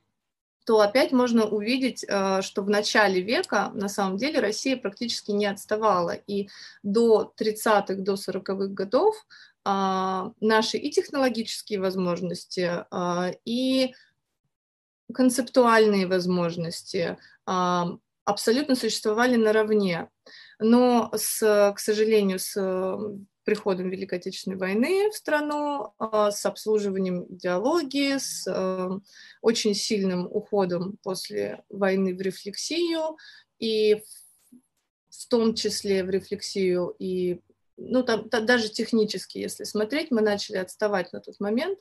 то 0.65 0.81
опять 0.81 1.11
можно 1.11 1.45
увидеть, 1.45 2.05
а, 2.09 2.41
что 2.41 2.63
в 2.63 2.69
начале 2.69 3.21
века 3.21 3.71
на 3.73 3.87
самом 3.87 4.17
деле 4.17 4.39
Россия 4.39 4.75
практически 4.75 5.31
не 5.31 5.45
отставала. 5.45 6.11
И 6.11 6.49
до 6.83 7.33
30-х, 7.39 7.95
до 7.95 8.13
40-х 8.13 8.67
годов 8.73 9.15
а, 9.63 10.31
наши 10.41 10.77
и 10.77 10.91
технологические 10.91 11.79
возможности, 11.79 12.85
а, 12.91 13.31
и 13.45 13.93
концептуальные 15.13 16.07
возможности 16.07 17.17
а, 17.45 17.97
абсолютно 18.25 18.75
существовали 18.75 19.35
наравне. 19.35 20.09
Но, 20.59 21.11
с, 21.15 21.73
к 21.75 21.79
сожалению, 21.79 22.39
с 22.39 22.55
приходом 23.45 23.89
Великой 23.89 24.19
Отечественной 24.19 24.57
войны 24.57 25.09
в 25.11 25.15
страну, 25.15 25.93
с 25.99 26.45
обслуживанием 26.45 27.25
идеологии, 27.29 28.17
с 28.17 28.45
очень 29.41 29.75
сильным 29.75 30.27
уходом 30.29 30.97
после 31.03 31.63
войны 31.69 32.15
в 32.15 32.21
рефлексию, 32.21 33.17
и 33.59 34.03
в 35.09 35.27
том 35.29 35.55
числе 35.55 36.03
в 36.03 36.09
рефлексию 36.09 36.93
и 36.99 37.39
ну, 37.77 38.03
там, 38.03 38.29
там 38.29 38.45
даже 38.45 38.69
технически, 38.69 39.37
если 39.37 39.65
смотреть, 39.65 40.09
мы 40.09 40.21
начали 40.21 40.57
отставать 40.57 41.11
на 41.11 41.19
тот 41.19 41.39
момент. 41.39 41.77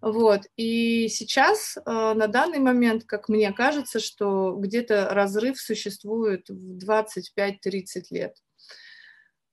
Вот. 0.00 0.42
И 0.56 1.08
сейчас, 1.08 1.76
э, 1.76 1.80
на 1.84 2.26
данный 2.26 2.58
момент, 2.58 3.04
как 3.04 3.28
мне 3.28 3.52
кажется, 3.52 4.00
что 4.00 4.56
где-то 4.58 5.10
разрыв 5.10 5.60
существует 5.60 6.48
в 6.48 6.76
25-30 6.78 8.06
лет. 8.10 8.36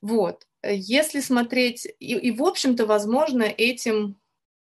Вот. 0.01 0.47
Если 0.67 1.19
смотреть, 1.19 1.85
и, 1.99 2.15
и 2.15 2.31
в 2.31 2.43
общем-то, 2.43 2.85
возможно, 2.85 3.43
этим 3.43 4.19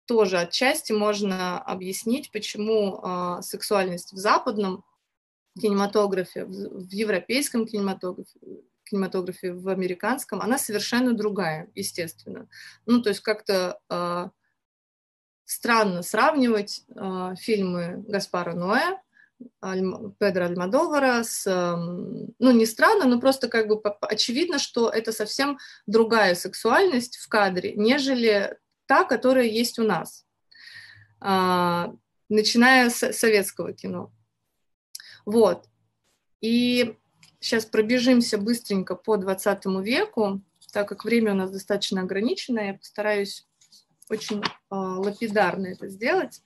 тоже 0.05 0.39
отчасти 0.39 0.91
можно 0.91 1.59
объяснить, 1.59 2.31
почему 2.31 2.99
э, 2.99 3.41
сексуальность 3.41 4.11
в 4.13 4.17
западном 4.17 4.83
кинематографе, 5.59 6.45
в, 6.45 6.85
в 6.85 6.91
европейском 6.91 7.65
кинематографе, 7.65 8.39
кинематографе, 8.85 9.53
в 9.53 9.69
американском, 9.69 10.41
она 10.41 10.57
совершенно 10.57 11.13
другая, 11.13 11.69
естественно. 11.75 12.49
Ну, 12.85 13.01
то 13.01 13.09
есть 13.09 13.21
как-то 13.21 13.79
э, 13.89 14.29
странно 15.45 16.01
сравнивать 16.01 16.83
э, 16.89 17.35
фильмы 17.39 18.03
Гаспара 18.07 18.55
Аль, 18.71 18.97
Педро 20.19 20.45
Альмадовара 20.45 21.23
с... 21.23 21.45
Э, 21.47 21.75
ну, 21.75 22.51
не 22.51 22.65
странно, 22.65 23.05
но 23.05 23.19
просто 23.19 23.47
как 23.47 23.67
бы 23.67 23.81
очевидно, 24.01 24.59
что 24.59 24.89
это 24.89 25.11
совсем 25.11 25.57
другая 25.87 26.35
сексуальность 26.35 27.17
в 27.17 27.27
кадре, 27.27 27.73
нежели 27.75 28.57
та, 28.85 29.03
которая 29.03 29.45
есть 29.45 29.79
у 29.79 29.83
нас, 29.83 30.25
э, 31.21 31.85
начиная 32.29 32.89
с 32.89 33.13
советского 33.13 33.73
кино. 33.73 34.11
Вот. 35.25 35.65
И 36.41 36.97
Сейчас 37.43 37.65
пробежимся 37.65 38.37
быстренько 38.37 38.95
по 38.95 39.17
20 39.17 39.65
веку, 39.83 40.41
так 40.71 40.87
как 40.87 41.03
время 41.03 41.33
у 41.33 41.35
нас 41.35 41.51
достаточно 41.51 41.99
ограничено, 41.99 42.61
я 42.61 42.73
постараюсь 42.75 43.45
очень 44.09 44.39
э, 44.39 44.43
лапидарно 44.69 45.67
это 45.67 45.89
сделать. 45.89 46.41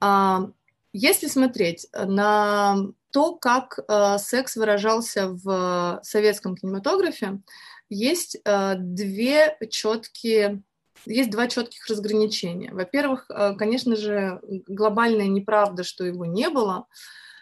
А, 0.00 0.50
если 0.92 1.26
смотреть 1.26 1.86
на 1.92 2.76
то, 3.12 3.34
как 3.34 3.78
э, 3.78 4.18
секс 4.18 4.56
выражался 4.56 5.28
в 5.28 6.00
советском 6.02 6.56
кинематографе, 6.56 7.40
есть 7.88 8.38
э, 8.44 8.74
две 8.76 9.56
четкие 9.70 10.62
есть 11.06 11.30
два 11.30 11.46
четких 11.46 11.86
разграничения. 11.86 12.72
Во-первых, 12.72 13.30
конечно 13.56 13.94
же, 13.94 14.40
глобальная 14.66 15.28
неправда, 15.28 15.84
что 15.84 16.04
его 16.04 16.26
не 16.26 16.50
было, 16.50 16.86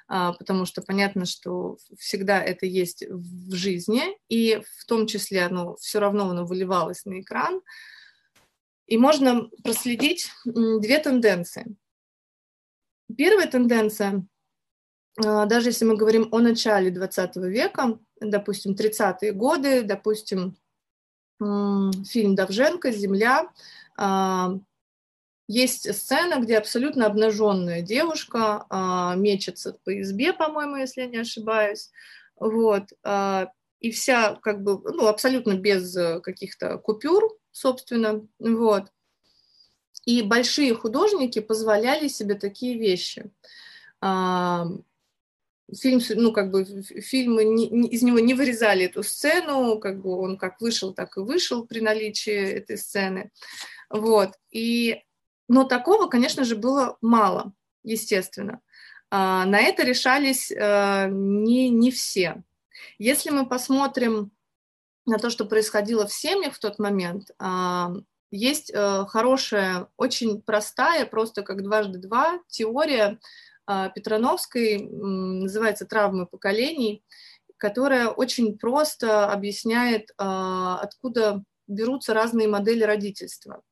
а, 0.09 0.33
потому 0.35 0.67
что 0.67 0.83
понятно, 0.83 1.27
что 1.27 1.79
всегда 1.99 2.41
это 2.41 2.67
есть 2.67 3.05
в 3.09 3.55
жизни, 3.55 4.03
и 4.29 4.63
в 4.79 4.87
том 4.87 5.07
числе 5.07 5.43
оно 5.43 5.77
все 5.77 5.99
равно 5.99 6.31
оно 6.31 6.45
выливалось 6.47 7.05
на 7.05 7.21
экран. 7.21 7.61
И 8.87 8.99
можно 8.99 9.49
проследить 9.65 10.31
две 10.45 10.99
тенденции. 10.99 11.77
Первая 13.15 13.47
тенденция, 13.47 14.27
а, 15.25 15.47
даже 15.47 15.69
если 15.69 15.85
мы 15.85 15.97
говорим 15.97 16.29
о 16.33 16.41
начале 16.41 16.91
20 16.91 17.37
века, 17.49 17.99
допустим, 18.21 18.75
30-е 18.75 19.33
годы, 19.33 19.83
допустим, 19.83 20.57
фильм 21.39 22.35
Давженко 22.35 22.91
«Земля», 22.91 23.51
а, 23.99 24.59
есть 25.49 25.95
сцена, 25.95 26.41
где 26.41 26.59
абсолютно 26.59 27.07
обнаженная 27.07 27.83
девушка 27.83 28.67
а, 28.69 29.15
мечется 29.15 29.79
по 29.85 30.01
избе, 30.01 30.33
по-моему, 30.33 30.77
если 30.77 31.03
я 31.03 31.07
не 31.07 31.19
ошибаюсь. 31.19 31.91
Вот. 32.39 32.91
И 33.81 33.91
вся 33.93 34.35
как 34.37 34.63
бы, 34.63 34.81
ну, 34.93 35.07
абсолютно 35.07 35.55
без 35.55 35.95
каких-то 36.23 36.79
купюр, 36.79 37.23
собственно. 37.53 38.27
Вот. 38.39 38.91
И 40.07 40.23
большие 40.23 40.75
художники 40.75 41.41
позволяли 41.41 42.09
себе 42.09 42.37
такие 42.37 42.79
вещи. 42.79 43.31
А, 44.01 44.67
фильм, 45.75 46.01
ну, 46.15 46.33
как 46.33 46.51
бы, 46.51 46.65
фильмы 46.65 47.45
не, 47.45 47.69
не, 47.69 47.89
из 47.89 48.03
него 48.03 48.21
не 48.21 48.33
вырезали 48.33 48.87
эту 48.87 49.03
сцену, 49.03 49.79
как 49.79 50.01
бы 50.01 50.17
он 50.17 50.39
как 50.39 50.61
вышел, 50.61 50.95
так 50.95 51.19
и 51.19 51.21
вышел 51.21 51.67
при 51.67 51.81
наличии 51.81 52.33
этой 52.33 52.79
сцены. 52.79 53.31
Вот. 53.91 54.31
И 54.51 55.03
но 55.49 55.65
такого, 55.65 56.09
конечно 56.09 56.45
же, 56.45 56.57
было 56.57 56.99
мало, 57.01 57.53
естественно. 57.85 58.61
А, 59.11 59.45
на 59.47 59.61
это 59.61 59.85
решались 59.85 60.51
э, 60.51 61.09
не, 61.11 61.69
не 61.71 61.91
все. 61.91 62.43
Если 62.99 63.31
мы 63.31 63.47
посмотрим 63.47 64.33
на 65.05 65.19
то, 65.19 65.31
что 65.31 65.45
происходило 65.45 66.07
в 66.07 66.13
семьях 66.13 66.55
в 66.55 66.59
тот 66.59 66.79
момент, 66.81 67.31
а, 67.39 67.93
есть 68.31 68.71
э, 68.73 69.05
хорошая, 69.09 69.89
очень 69.97 70.43
простая, 70.43 71.07
просто 71.07 71.43
как 71.43 71.63
дважды 71.63 71.99
два, 71.99 72.41
теория 72.49 73.19
а, 73.67 73.89
Петрановской, 73.89 74.79
называется 74.79 75.87
«Травмы 75.87 76.27
поколений», 76.27 77.03
которая 77.57 78.09
очень 78.09 78.59
просто 78.59 79.27
объясняет, 79.33 80.11
откуда 80.19 81.43
берутся 81.67 82.15
разные 82.15 82.49
модели 82.49 82.85
родительства. 82.85 83.63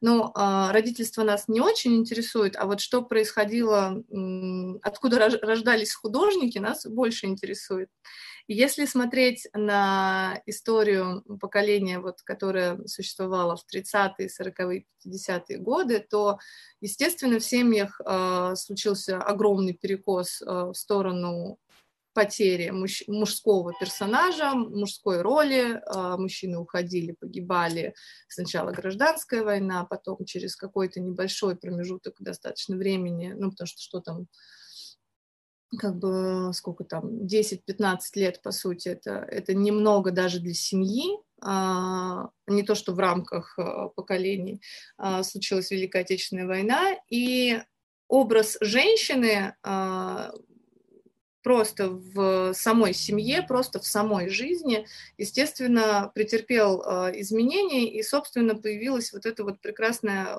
Но 0.00 0.32
а, 0.34 0.72
родительство 0.72 1.22
нас 1.22 1.48
не 1.48 1.60
очень 1.60 1.96
интересует, 1.96 2.56
а 2.56 2.66
вот 2.66 2.80
что 2.80 3.02
происходило, 3.02 4.02
откуда 4.82 5.18
рождались 5.18 5.94
художники, 5.94 6.58
нас 6.58 6.86
больше 6.86 7.26
интересует. 7.26 7.88
Если 8.52 8.84
смотреть 8.84 9.48
на 9.54 10.42
историю 10.44 11.22
поколения, 11.40 11.98
вот, 11.98 12.20
которое 12.22 12.78
существовало 12.86 13.56
в 13.56 13.64
30-е, 13.74 14.28
40-е, 14.28 14.84
50-е 15.06 15.58
годы, 15.58 16.00
то, 16.00 16.38
естественно, 16.80 17.38
в 17.38 17.44
семьях 17.44 17.98
э, 18.04 18.54
случился 18.56 19.18
огромный 19.18 19.72
перекос 19.72 20.42
э, 20.42 20.44
в 20.44 20.74
сторону 20.74 21.58
потери 22.12 22.68
муж, 22.68 23.04
мужского 23.06 23.72
персонажа, 23.80 24.52
мужской 24.54 25.22
роли. 25.22 25.80
Э, 25.86 26.16
мужчины 26.18 26.58
уходили, 26.58 27.12
погибали. 27.12 27.94
Сначала 28.28 28.70
гражданская 28.70 29.42
война, 29.44 29.86
потом 29.86 30.24
через 30.26 30.56
какой-то 30.56 31.00
небольшой 31.00 31.56
промежуток 31.56 32.16
достаточно 32.20 32.76
времени, 32.76 33.34
ну, 33.34 33.50
потому 33.50 33.66
что 33.66 33.80
что 33.80 34.00
там 34.00 34.26
как 35.78 35.98
бы 35.98 36.50
сколько 36.52 36.84
там, 36.84 37.24
10-15 37.24 37.98
лет, 38.14 38.42
по 38.42 38.50
сути, 38.50 38.88
это, 38.88 39.26
это 39.30 39.54
немного 39.54 40.10
даже 40.10 40.40
для 40.40 40.54
семьи, 40.54 41.18
а, 41.40 42.30
не 42.46 42.62
то, 42.62 42.74
что 42.74 42.92
в 42.92 42.98
рамках 42.98 43.58
а, 43.58 43.88
поколений 43.88 44.60
а, 44.96 45.22
случилась 45.22 45.70
Великая 45.70 46.00
Отечественная 46.00 46.46
война, 46.46 46.96
и 47.08 47.60
образ 48.08 48.58
женщины 48.60 49.54
а, 49.62 50.32
просто 51.42 51.88
в 51.88 52.52
самой 52.54 52.94
семье, 52.94 53.42
просто 53.42 53.80
в 53.80 53.86
самой 53.86 54.28
жизни, 54.28 54.86
естественно, 55.18 56.12
претерпел 56.14 56.82
а, 56.84 57.10
изменения, 57.14 57.90
и, 57.90 58.02
собственно, 58.02 58.54
появилась 58.54 59.12
вот 59.12 59.26
эта 59.26 59.42
вот 59.44 59.60
прекрасная 59.60 60.38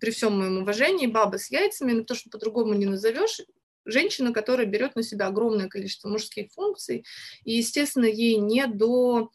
при 0.00 0.10
всем 0.10 0.38
моем 0.38 0.58
уважении, 0.58 1.06
баба 1.06 1.36
с 1.36 1.50
яйцами, 1.50 1.92
но 1.92 2.04
то, 2.04 2.14
что 2.14 2.30
по-другому 2.30 2.72
не 2.74 2.86
назовешь, 2.86 3.40
женщина, 3.84 4.32
которая 4.32 4.66
берет 4.66 4.96
на 4.96 5.02
себя 5.02 5.26
огромное 5.26 5.68
количество 5.68 6.08
мужских 6.08 6.52
функций, 6.52 7.04
и, 7.44 7.52
естественно, 7.52 8.06
ей 8.06 8.36
не 8.36 8.66
до 8.66 9.30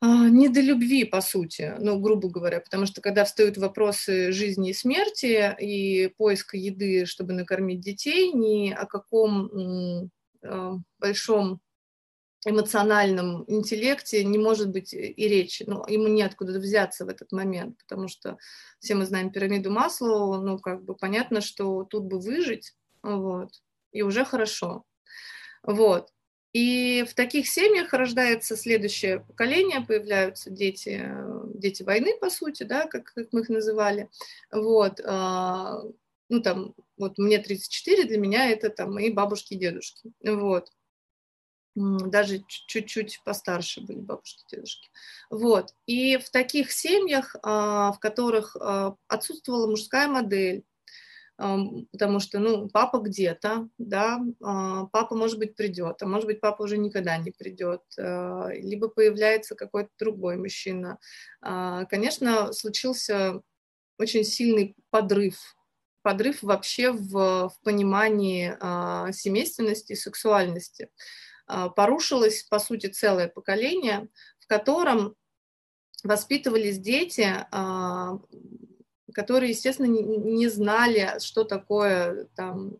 а, 0.00 0.28
не 0.28 0.48
до 0.48 0.60
любви, 0.60 1.04
по 1.04 1.22
сути, 1.22 1.74
ну, 1.78 1.98
грубо 1.98 2.28
говоря, 2.28 2.60
потому 2.60 2.84
что 2.84 3.00
когда 3.00 3.24
встают 3.24 3.56
вопросы 3.56 4.32
жизни 4.32 4.70
и 4.70 4.74
смерти 4.74 5.54
и 5.58 6.08
поиска 6.08 6.58
еды, 6.58 7.06
чтобы 7.06 7.32
накормить 7.32 7.80
детей, 7.80 8.32
ни 8.32 8.70
о 8.70 8.84
каком 8.84 10.10
а, 10.42 10.74
большом 10.98 11.60
эмоциональном 12.46 13.44
интеллекте 13.46 14.22
не 14.24 14.36
может 14.36 14.70
быть 14.70 14.92
и 14.92 15.14
речи. 15.16 15.64
Ну, 15.66 15.86
ему 15.88 16.08
неоткуда 16.08 16.58
взяться 16.58 17.06
в 17.06 17.08
этот 17.08 17.32
момент, 17.32 17.78
потому 17.78 18.08
что 18.08 18.36
все 18.80 18.94
мы 18.94 19.06
знаем 19.06 19.30
пирамиду 19.30 19.70
Маслоу, 19.70 20.42
ну, 20.42 20.58
как 20.58 20.84
бы 20.84 20.94
понятно, 20.94 21.40
что 21.40 21.84
тут 21.84 22.04
бы 22.04 22.20
выжить, 22.20 22.74
вот, 23.04 23.50
и 23.92 24.02
уже 24.02 24.24
хорошо. 24.24 24.84
Вот. 25.62 26.10
И 26.52 27.04
в 27.08 27.14
таких 27.14 27.48
семьях 27.48 27.92
рождается 27.92 28.56
следующее 28.56 29.20
поколение, 29.20 29.80
появляются 29.80 30.50
дети, 30.50 31.04
дети 31.54 31.82
войны, 31.82 32.16
по 32.20 32.30
сути, 32.30 32.62
да, 32.62 32.86
как, 32.86 33.06
как 33.12 33.32
мы 33.32 33.40
их 33.40 33.48
называли. 33.48 34.08
Вот, 34.52 35.00
а, 35.04 35.82
ну 36.28 36.40
там, 36.40 36.74
вот 36.96 37.18
мне 37.18 37.38
34, 37.38 38.04
для 38.04 38.18
меня 38.18 38.48
это 38.50 38.70
там 38.70 38.94
мои 38.94 39.10
бабушки 39.10 39.54
и 39.54 39.58
дедушки. 39.58 40.12
Вот. 40.22 40.70
Даже 41.74 42.44
чуть-чуть 42.46 43.20
постарше 43.24 43.80
были 43.80 43.98
бабушки 43.98 44.44
дедушки. 44.48 44.88
Вот. 45.28 45.74
И 45.86 46.18
в 46.18 46.30
таких 46.30 46.70
семьях, 46.70 47.34
а, 47.42 47.92
в 47.92 47.98
которых 47.98 48.56
а, 48.60 48.94
отсутствовала 49.08 49.66
мужская 49.66 50.06
модель, 50.06 50.64
потому 51.36 52.20
что, 52.20 52.38
ну, 52.38 52.68
папа 52.68 52.98
где-то, 52.98 53.68
да, 53.78 54.20
а, 54.42 54.86
папа, 54.86 55.16
может 55.16 55.38
быть, 55.38 55.56
придет, 55.56 56.00
а 56.00 56.06
может 56.06 56.26
быть, 56.26 56.40
папа 56.40 56.62
уже 56.62 56.78
никогда 56.78 57.16
не 57.16 57.32
придет, 57.32 57.82
а, 57.98 58.50
либо 58.52 58.88
появляется 58.88 59.56
какой-то 59.56 59.90
другой 59.98 60.36
мужчина. 60.36 60.98
А, 61.40 61.86
конечно, 61.86 62.52
случился 62.52 63.40
очень 63.98 64.24
сильный 64.24 64.76
подрыв, 64.90 65.56
подрыв 66.02 66.42
вообще 66.42 66.92
в, 66.92 67.48
в 67.48 67.54
понимании 67.64 68.52
семейственности 69.12 69.92
и 69.92 69.96
сексуальности. 69.96 70.90
Порушилось, 71.46 72.42
по 72.44 72.58
сути, 72.58 72.86
целое 72.86 73.28
поколение, 73.28 74.08
в 74.40 74.46
котором 74.46 75.14
воспитывались 76.02 76.78
дети, 76.78 77.46
которые, 79.14 79.50
естественно, 79.50 79.86
не, 79.86 80.48
знали, 80.48 81.18
что 81.20 81.44
такое 81.44 82.28
там 82.34 82.78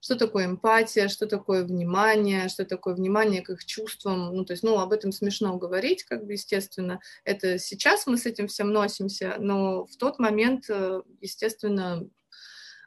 что 0.00 0.16
такое 0.16 0.44
эмпатия, 0.44 1.08
что 1.08 1.26
такое 1.26 1.64
внимание, 1.64 2.50
что 2.50 2.66
такое 2.66 2.94
внимание 2.94 3.40
к 3.40 3.48
их 3.48 3.64
чувствам. 3.64 4.36
Ну, 4.36 4.44
то 4.44 4.52
есть, 4.52 4.62
ну, 4.62 4.78
об 4.78 4.92
этом 4.92 5.12
смешно 5.12 5.56
говорить, 5.56 6.04
как 6.04 6.26
бы, 6.26 6.34
естественно. 6.34 7.00
Это 7.24 7.58
сейчас 7.58 8.06
мы 8.06 8.18
с 8.18 8.26
этим 8.26 8.46
всем 8.46 8.70
носимся, 8.70 9.36
но 9.38 9.86
в 9.86 9.96
тот 9.96 10.18
момент, 10.18 10.66
э, 10.68 11.00
естественно, 11.22 12.06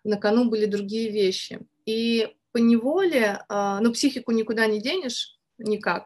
на 0.03 0.17
кону 0.17 0.47
были 0.47 0.67
другие 0.67 1.09
вещи. 1.09 1.59
И 1.87 2.35
по 2.51 2.59
неволе, 2.59 3.43
а, 3.49 3.79
ну, 3.81 3.91
психику 3.93 4.31
никуда 4.31 4.67
не 4.67 4.79
денешь 4.79 5.39
никак, 5.57 6.05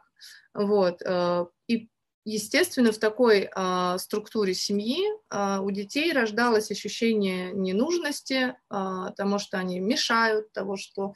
вот, 0.54 1.02
э, 1.04 1.46
и 1.68 1.90
естественно, 2.26 2.92
в 2.92 2.98
такой 2.98 3.50
а, 3.54 3.98
структуре 3.98 4.54
семьи 4.54 5.00
а, 5.30 5.62
у 5.62 5.72
детей 5.72 6.12
рождалось 6.14 6.72
ощущение 6.72 7.52
ненужности, 7.54 8.56
а, 8.70 9.12
тому, 9.12 9.40
что 9.40 9.58
они 9.58 9.80
мешают, 9.80 10.52
того, 10.54 10.78
что 10.78 11.14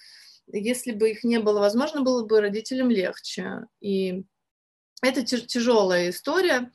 если 0.47 0.91
бы 0.91 1.11
их 1.11 1.23
не 1.23 1.39
было, 1.39 1.59
возможно, 1.59 2.01
было 2.01 2.25
бы 2.25 2.41
родителям 2.41 2.89
легче. 2.89 3.65
И 3.81 4.23
это 5.01 5.23
тяжелая 5.23 6.09
история. 6.09 6.71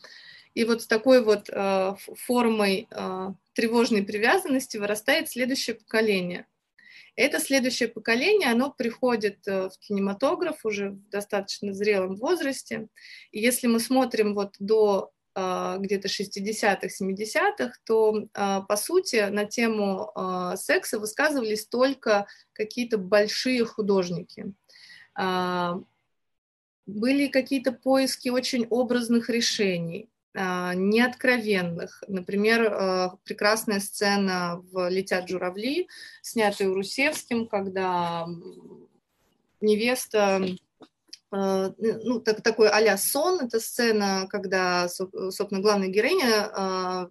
И 0.55 0.65
вот 0.65 0.83
с 0.83 0.87
такой 0.87 1.23
вот 1.23 1.49
а, 1.53 1.97
формой 2.27 2.89
а, 2.91 3.35
тревожной 3.55 4.03
привязанности 4.03 4.77
вырастает 4.77 5.29
следующее 5.29 5.77
поколение. 5.77 6.47
Это 7.17 7.41
следующее 7.41 7.89
поколение, 7.89 8.51
оно 8.51 8.71
приходит 8.71 9.47
э, 9.47 9.69
в 9.69 9.79
кинематограф 9.79 10.65
уже 10.65 10.91
в 10.91 11.09
достаточно 11.09 11.73
зрелом 11.73 12.17
возрасте. 12.17 12.89
И 13.31 13.41
если 13.41 13.67
мы 13.67 13.81
смотрим 13.81 14.35
вот 14.35 14.55
до 14.59 15.13
а, 15.33 15.79
где-то 15.79 16.09
60-х, 16.09 16.89
70-х, 16.89 17.73
то, 17.85 18.27
а, 18.35 18.63
по 18.63 18.77
сути, 18.77 19.29
на 19.31 19.45
тему 19.45 20.11
а, 20.15 20.57
секса 20.57 20.99
высказывались 20.99 21.67
только 21.67 22.27
какие-то 22.53 22.99
большие 22.99 23.65
художники. 23.65 24.53
Были 26.87 27.29
какие-то 27.29 27.73
поиски 27.73 28.31
очень 28.31 28.67
образных 28.69 29.31
решений. 29.31 30.10
А, 30.33 30.75
неоткровенных. 30.75 32.05
Например, 32.07 32.73
а, 32.73 33.17
прекрасная 33.25 33.81
сцена 33.81 34.63
в 34.71 34.89
«Летят 34.89 35.29
журавли», 35.29 35.89
снятая 36.23 36.69
Русевским, 36.69 37.49
когда 37.49 38.29
невеста 39.61 40.41
а, 41.33 41.73
ну, 41.79 42.21
так, 42.21 42.43
такой 42.43 42.69
а 42.69 42.97
сон, 42.97 43.41
это 43.41 43.59
сцена, 43.59 44.29
когда, 44.31 44.89
собственно, 44.89 45.61
главная 45.61 45.89
героиня 45.89 47.09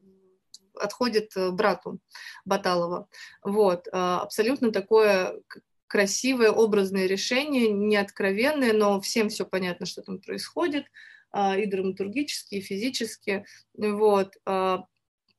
отходит 0.75 1.33
брату 1.35 1.99
Баталова. 2.45 3.09
Вот, 3.43 3.87
абсолютно 3.91 4.71
такое 4.71 5.41
красивое, 5.87 6.51
образное 6.51 7.05
решение, 7.05 7.69
неоткровенное, 7.69 8.71
но 8.71 9.01
всем 9.01 9.27
все 9.27 9.45
понятно, 9.45 9.85
что 9.85 10.03
там 10.03 10.19
происходит. 10.19 10.85
А, 11.31 11.57
и 11.57 11.65
драматургически, 11.65 12.55
и 12.55 12.61
физически. 12.61 13.45
Вот. 13.77 14.35
А, 14.45 14.85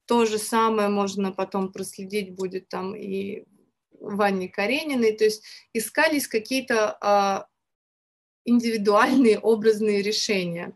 то 0.06 0.24
же 0.24 0.38
самое 0.38 0.88
можно 0.88 1.32
потом 1.32 1.72
проследить 1.72 2.34
будет 2.34 2.68
там 2.68 2.94
и 2.94 3.44
Ванне 4.00 4.48
Карениной. 4.48 5.12
То 5.12 5.24
есть 5.24 5.44
искались 5.72 6.28
какие-то 6.28 6.96
а, 7.00 7.46
индивидуальные 8.44 9.38
образные 9.38 10.02
решения 10.02 10.74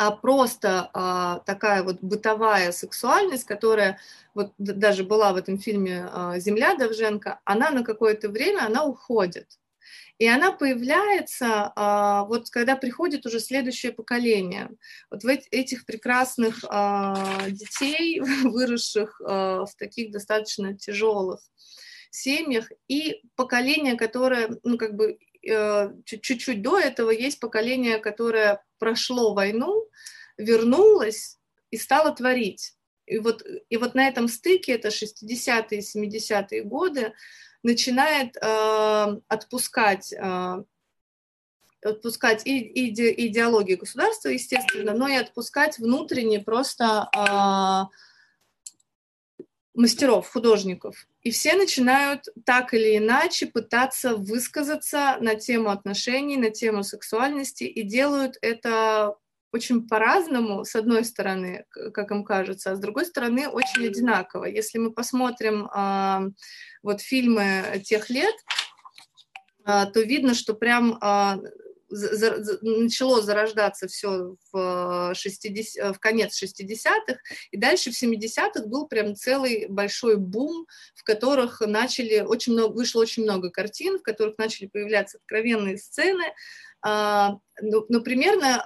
а 0.00 0.12
просто 0.12 0.90
а, 0.94 1.40
такая 1.40 1.82
вот 1.82 2.00
бытовая 2.02 2.70
сексуальность, 2.70 3.42
которая 3.42 3.98
вот 4.32 4.52
даже 4.56 5.02
была 5.02 5.32
в 5.32 5.36
этом 5.36 5.58
фильме 5.58 6.08
«Земля» 6.36 6.76
Довженко, 6.76 7.40
она 7.44 7.70
на 7.70 7.82
какое-то 7.82 8.28
время, 8.28 8.64
она 8.64 8.84
уходит. 8.84 9.58
И 10.18 10.26
она 10.26 10.50
появляется, 10.50 11.72
а, 11.76 12.24
вот 12.24 12.50
когда 12.50 12.76
приходит 12.76 13.24
уже 13.24 13.38
следующее 13.38 13.92
поколение. 13.92 14.70
Вот 15.10 15.22
в 15.22 15.28
этих 15.28 15.86
прекрасных 15.86 16.64
а, 16.68 17.48
детей, 17.48 18.20
выросших 18.44 19.20
а, 19.24 19.64
в 19.64 19.74
таких 19.76 20.10
достаточно 20.10 20.76
тяжелых 20.76 21.40
семьях, 22.10 22.70
и 22.88 23.22
поколение, 23.36 23.96
которое, 23.96 24.58
ну, 24.64 24.78
как 24.78 24.94
бы, 24.94 25.18
э, 25.46 25.90
чуть-чуть 26.04 26.62
до 26.62 26.78
этого 26.78 27.10
есть 27.10 27.38
поколение, 27.38 27.98
которое 27.98 28.64
прошло 28.78 29.34
войну, 29.34 29.86
вернулась 30.38 31.38
и 31.70 31.76
стала 31.76 32.14
творить. 32.14 32.74
И 33.06 33.18
вот, 33.18 33.44
и 33.68 33.76
вот 33.76 33.94
на 33.94 34.08
этом 34.08 34.28
стыке, 34.28 34.72
это 34.72 34.88
60-е, 34.88 35.80
70-е 35.80 36.62
годы, 36.62 37.14
начинает 37.62 38.36
э, 38.36 39.20
отпускать, 39.28 40.12
э, 40.12 40.64
отпускать 41.82 42.46
и, 42.46 42.58
и 42.58 42.90
иде, 42.90 43.12
идеологию 43.12 43.78
государства, 43.78 44.28
естественно, 44.28 44.92
но 44.94 45.08
и 45.08 45.16
отпускать 45.16 45.78
внутренне 45.78 46.40
просто 46.40 47.08
э, 47.14 47.98
мастеров, 49.74 50.28
художников. 50.28 51.06
И 51.22 51.30
все 51.30 51.54
начинают 51.54 52.24
так 52.44 52.74
или 52.74 52.96
иначе 52.96 53.46
пытаться 53.46 54.16
высказаться 54.16 55.16
на 55.20 55.34
тему 55.34 55.70
отношений, 55.70 56.36
на 56.36 56.50
тему 56.50 56.82
сексуальности, 56.82 57.64
и 57.64 57.82
делают 57.82 58.36
это 58.40 59.16
очень 59.52 59.86
по-разному, 59.86 60.64
с 60.64 60.74
одной 60.76 61.04
стороны, 61.04 61.64
как 61.92 62.10
им 62.10 62.24
кажется, 62.24 62.72
а 62.72 62.76
с 62.76 62.80
другой 62.80 63.06
стороны, 63.06 63.48
очень 63.48 63.86
одинаково. 63.86 64.44
Если 64.44 64.78
мы 64.78 64.92
посмотрим 64.92 65.68
а, 65.72 66.24
вот 66.82 67.00
фильмы 67.00 67.82
тех 67.84 68.10
лет, 68.10 68.34
а, 69.64 69.86
то 69.86 70.00
видно, 70.00 70.34
что 70.34 70.54
прям 70.54 70.98
а, 71.00 71.38
за, 71.88 72.42
за, 72.42 72.58
начало 72.62 73.22
зарождаться 73.22 73.88
все 73.88 74.36
в, 74.52 75.14
60, 75.14 75.96
в 75.96 75.98
конец 75.98 76.42
60-х, 76.42 77.18
и 77.50 77.56
дальше 77.56 77.90
в 77.90 78.02
70-х 78.02 78.66
был 78.66 78.86
прям 78.86 79.14
целый 79.14 79.66
большой 79.68 80.16
бум, 80.16 80.66
в 80.94 81.04
которых 81.04 81.60
начали, 81.60 82.20
очень 82.20 82.52
много, 82.52 82.74
вышло 82.74 83.00
очень 83.00 83.22
много 83.22 83.50
картин, 83.50 83.98
в 83.98 84.02
которых 84.02 84.36
начали 84.38 84.66
появляться 84.66 85.18
откровенные 85.18 85.78
сцены, 85.78 86.24
а, 86.82 87.38
ну, 87.60 87.86
ну, 87.88 88.02
примерно 88.02 88.64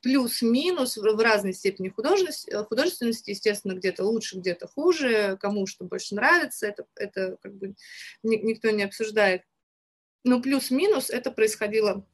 плюс-минус 0.00 0.96
в 0.96 1.20
разной 1.20 1.52
степени 1.52 1.88
художественности, 1.88 2.50
э, 2.50 2.64
художественности, 2.64 3.30
естественно, 3.30 3.72
где-то 3.72 4.04
лучше, 4.04 4.38
где-то 4.38 4.68
хуже, 4.68 5.36
кому 5.40 5.66
что 5.66 5.84
больше 5.84 6.14
нравится, 6.14 6.66
это, 6.66 6.86
это 6.94 7.36
как 7.40 7.54
бы 7.54 7.74
никто 8.22 8.70
не 8.70 8.84
обсуждает. 8.84 9.42
Но 10.24 10.40
плюс-минус 10.40 11.10
это 11.10 11.30
происходило 11.30 12.06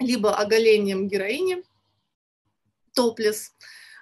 либо 0.00 0.36
оголением 0.36 1.08
героини, 1.08 1.64
топлес, 2.94 3.52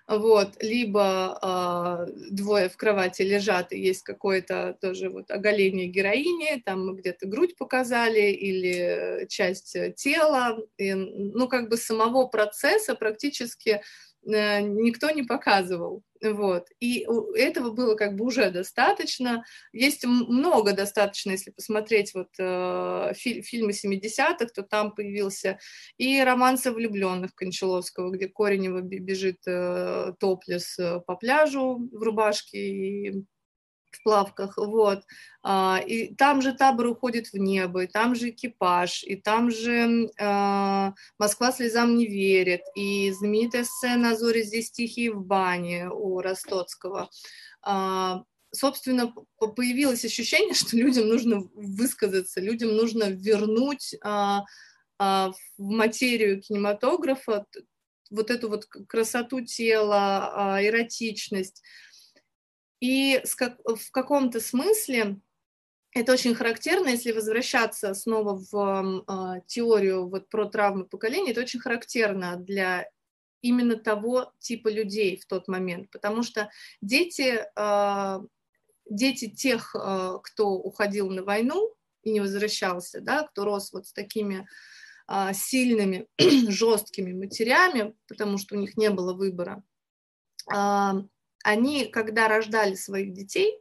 вот, 0.08 0.62
либо 0.62 1.38
э, 1.42 2.12
двое 2.30 2.68
в 2.68 2.76
кровати 2.76 3.22
лежат, 3.22 3.72
и 3.72 3.80
есть 3.80 4.02
какое-то 4.02 4.76
тоже 4.80 5.10
вот 5.10 5.30
оголение 5.30 5.86
героини, 5.86 6.62
там 6.64 6.86
мы 6.86 6.96
где-то 6.96 7.26
грудь 7.26 7.56
показали 7.56 8.30
или 8.30 9.26
часть 9.28 9.76
тела, 9.96 10.58
и, 10.78 10.94
ну, 10.94 11.48
как 11.48 11.68
бы 11.68 11.76
самого 11.76 12.26
процесса 12.26 12.94
практически 12.94 13.70
Э, 13.70 13.80
никто 14.26 15.10
не 15.10 15.22
показывал. 15.22 16.02
Вот. 16.22 16.68
И 16.80 17.06
этого 17.36 17.70
было 17.70 17.94
как 17.94 18.16
бы 18.16 18.24
уже 18.24 18.50
достаточно. 18.50 19.44
Есть 19.72 20.04
много 20.04 20.72
достаточно, 20.72 21.32
если 21.32 21.50
посмотреть 21.50 22.14
вот 22.14 22.28
э, 22.38 23.12
фи- 23.14 23.42
фильмы 23.42 23.72
70-х, 23.72 24.46
то 24.54 24.62
там 24.62 24.94
появился 24.94 25.58
и 25.98 26.20
романсы 26.22 26.72
влюбленных 26.72 27.34
Кончаловского, 27.34 28.10
где 28.10 28.28
Коренева 28.28 28.80
бежит 28.80 29.40
э, 29.46 30.12
топлес 30.18 30.78
э, 30.78 31.00
по 31.06 31.16
пляжу 31.16 31.88
в 31.92 32.02
рубашке 32.02 32.58
и 32.58 33.24
в 33.96 34.02
плавках, 34.02 34.56
вот. 34.56 35.02
А, 35.42 35.80
и 35.86 36.14
там 36.14 36.42
же 36.42 36.52
табор 36.52 36.86
уходит 36.86 37.28
в 37.28 37.36
небо, 37.36 37.84
и 37.84 37.86
там 37.86 38.14
же 38.14 38.30
экипаж, 38.30 39.04
и 39.04 39.16
там 39.16 39.50
же 39.50 40.10
а, 40.18 40.92
Москва 41.18 41.52
слезам 41.52 41.96
не 41.96 42.06
верит, 42.06 42.62
и 42.74 43.10
знаменитая 43.12 43.64
сцена 43.64 44.16
«Зори 44.16 44.42
здесь 44.42 44.70
тихие 44.70 45.12
в 45.12 45.24
бане» 45.24 45.88
у 45.88 46.20
Ростоцкого. 46.20 47.10
А, 47.62 48.22
собственно, 48.52 49.12
появилось 49.38 50.04
ощущение, 50.04 50.54
что 50.54 50.76
людям 50.76 51.08
нужно 51.08 51.40
высказаться, 51.54 52.40
людям 52.40 52.74
нужно 52.74 53.04
вернуть 53.04 53.94
а, 54.02 54.44
в 54.98 55.34
материю 55.58 56.40
кинематографа 56.40 57.44
вот 58.10 58.30
эту 58.30 58.48
вот 58.48 58.66
красоту 58.88 59.42
тела, 59.42 60.58
эротичность, 60.62 61.62
и 62.80 63.22
в 63.24 63.90
каком-то 63.90 64.40
смысле 64.40 65.20
это 65.96 66.12
очень 66.12 66.34
характерно, 66.34 66.88
если 66.88 67.12
возвращаться 67.12 67.94
снова 67.94 68.38
в 68.50 69.04
э, 69.08 69.40
теорию 69.46 70.08
вот 70.08 70.28
про 70.28 70.44
травмы 70.44 70.84
поколения, 70.84 71.32
это 71.32 71.40
очень 71.40 71.58
характерно 71.58 72.36
для 72.36 72.86
именно 73.40 73.76
того 73.76 74.30
типа 74.38 74.68
людей 74.68 75.16
в 75.16 75.24
тот 75.24 75.48
момент, 75.48 75.90
потому 75.90 76.22
что 76.22 76.50
дети, 76.82 77.46
э, 77.56 78.20
дети 78.90 79.30
тех, 79.30 79.74
э, 79.74 80.18
кто 80.22 80.50
уходил 80.50 81.08
на 81.08 81.24
войну 81.24 81.74
и 82.02 82.10
не 82.10 82.20
возвращался, 82.20 83.00
да, 83.00 83.22
кто 83.22 83.44
рос 83.44 83.72
вот 83.72 83.86
с 83.86 83.92
такими 83.92 84.46
сильными, 85.34 86.08
жесткими 86.50 87.12
матерями, 87.12 87.94
потому 88.08 88.38
что 88.38 88.56
у 88.56 88.58
них 88.58 88.76
не 88.76 88.90
было 88.90 89.14
выбора, 89.14 89.62
они, 91.46 91.84
когда 91.86 92.26
рождали 92.26 92.74
своих 92.74 93.12
детей, 93.12 93.56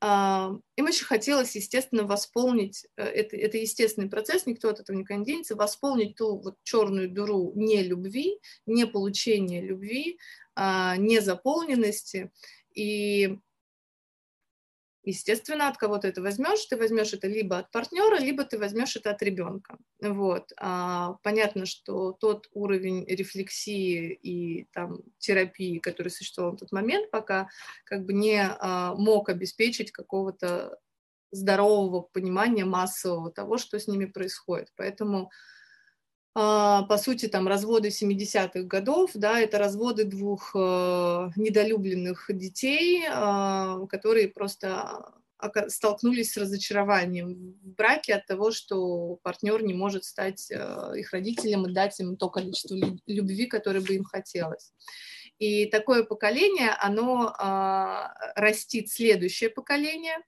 а, 0.00 0.52
им 0.76 0.86
очень 0.86 1.04
хотелось, 1.04 1.56
естественно, 1.56 2.04
восполнить, 2.04 2.86
э, 2.96 3.02
это, 3.02 3.36
это 3.36 3.58
естественный 3.58 4.08
процесс, 4.08 4.46
никто 4.46 4.70
от 4.70 4.78
этого 4.78 4.96
не 4.96 5.24
денется, 5.24 5.56
восполнить 5.56 6.14
ту 6.14 6.38
вот 6.38 6.56
черную 6.62 7.10
дыру 7.10 7.52
не 7.56 7.82
любви, 7.82 8.38
не 8.64 8.86
получения 8.86 9.60
любви, 9.60 10.18
а, 10.54 10.96
не 10.96 11.20
заполненности. 11.20 12.30
И 12.74 13.38
Естественно, 15.02 15.68
от 15.68 15.78
кого 15.78 15.96
ты 15.96 16.08
это 16.08 16.20
возьмешь, 16.20 16.64
ты 16.66 16.76
возьмешь 16.76 17.14
это 17.14 17.26
либо 17.26 17.58
от 17.58 17.70
партнера, 17.70 18.18
либо 18.18 18.44
ты 18.44 18.58
возьмешь 18.58 18.96
это 18.96 19.10
от 19.10 19.22
ребенка. 19.22 19.78
Вот. 20.02 20.52
А, 20.58 21.14
понятно, 21.22 21.64
что 21.64 22.12
тот 22.12 22.48
уровень 22.52 23.06
рефлексии 23.06 24.12
и 24.12 24.64
там, 24.72 25.00
терапии, 25.18 25.78
который 25.78 26.08
существовал 26.08 26.52
в 26.52 26.58
тот 26.58 26.72
момент, 26.72 27.10
пока 27.10 27.48
как 27.84 28.04
бы 28.04 28.12
не 28.12 28.42
а, 28.42 28.94
мог 28.94 29.30
обеспечить 29.30 29.90
какого-то 29.90 30.78
здорового 31.30 32.02
понимания 32.02 32.66
массового 32.66 33.30
того, 33.30 33.56
что 33.56 33.78
с 33.78 33.86
ними 33.88 34.04
происходит. 34.04 34.70
Поэтому 34.76 35.30
по 36.32 36.96
сути, 36.96 37.26
там 37.26 37.48
разводы 37.48 37.88
70-х 37.88 38.62
годов, 38.62 39.10
да, 39.14 39.40
это 39.40 39.58
разводы 39.58 40.04
двух 40.04 40.54
э, 40.54 41.30
недолюбленных 41.34 42.26
детей, 42.28 43.04
э, 43.04 43.86
которые 43.88 44.28
просто 44.28 45.12
столкнулись 45.68 46.32
с 46.32 46.36
разочарованием 46.36 47.54
в 47.62 47.74
браке 47.74 48.14
от 48.14 48.26
того, 48.26 48.52
что 48.52 49.18
партнер 49.22 49.62
не 49.62 49.74
может 49.74 50.04
стать 50.04 50.50
э, 50.50 50.92
их 50.96 51.12
родителем 51.12 51.66
и 51.66 51.72
дать 51.72 51.98
им 52.00 52.16
то 52.16 52.28
количество 52.28 52.76
любви, 53.06 53.46
которое 53.46 53.80
бы 53.80 53.94
им 53.94 54.04
хотелось. 54.04 54.72
И 55.38 55.66
такое 55.66 56.04
поколение, 56.04 56.70
оно 56.78 57.30
э, 57.30 58.40
растит 58.40 58.90
следующее 58.90 59.50
поколение, 59.50 60.18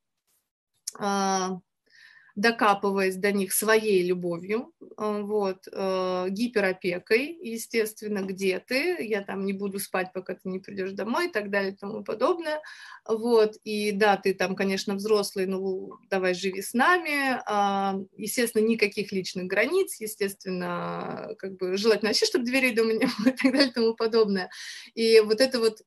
докапываясь 2.37 3.17
до 3.17 3.33
них 3.33 3.53
своей 3.53 4.03
любовью, 4.07 4.73
э, 4.81 5.21
вот, 5.23 5.67
э, 5.73 6.27
гиперопекой, 6.31 7.39
естественно, 7.43 8.21
где 8.23 8.59
ты, 8.61 9.05
я 9.05 9.23
там 9.23 9.45
не 9.45 9.53
буду 9.53 9.79
спать, 9.79 10.13
пока 10.13 10.35
ты 10.35 10.49
не 10.49 10.59
придешь 10.59 10.93
домой 10.93 11.29
и 11.29 11.33
так 11.33 11.51
далее 11.51 11.73
и 11.73 11.77
тому 11.77 12.03
подобное, 12.05 12.61
вот, 13.07 13.57
и 13.65 13.93
да, 13.93 14.17
ты 14.17 14.35
там, 14.35 14.57
конечно, 14.57 14.95
взрослый, 14.95 15.47
ну, 15.47 15.93
давай 16.11 16.35
живи 16.35 16.63
с 16.63 16.73
нами, 16.75 17.41
а, 17.47 17.97
естественно, 18.17 18.63
никаких 18.67 19.13
личных 19.13 19.47
границ, 19.47 20.01
естественно, 20.01 21.35
как 21.39 21.57
бы 21.57 21.77
желательно 21.77 22.11
вообще, 22.11 22.27
чтобы 22.27 22.45
дверей 22.45 22.75
дома 22.75 22.93
не 22.93 23.07
было 23.07 23.29
и 23.33 23.37
так 23.37 23.53
далее 23.53 23.69
и 23.71 23.73
тому 23.73 23.95
подобное, 23.95 24.51
и 24.95 25.21
вот 25.21 25.41
это 25.41 25.59
вот 25.59 25.79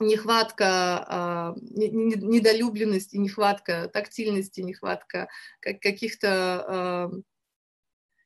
нехватка 0.00 1.04
а, 1.06 1.54
недолюбленности, 1.56 3.16
нехватка 3.16 3.88
тактильности, 3.88 4.60
нехватка 4.60 5.28
каких-то 5.60 6.64
а, 6.68 7.10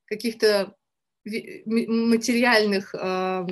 каких-то 0.06 0.76
материальных 1.24 2.94
а, 2.94 3.46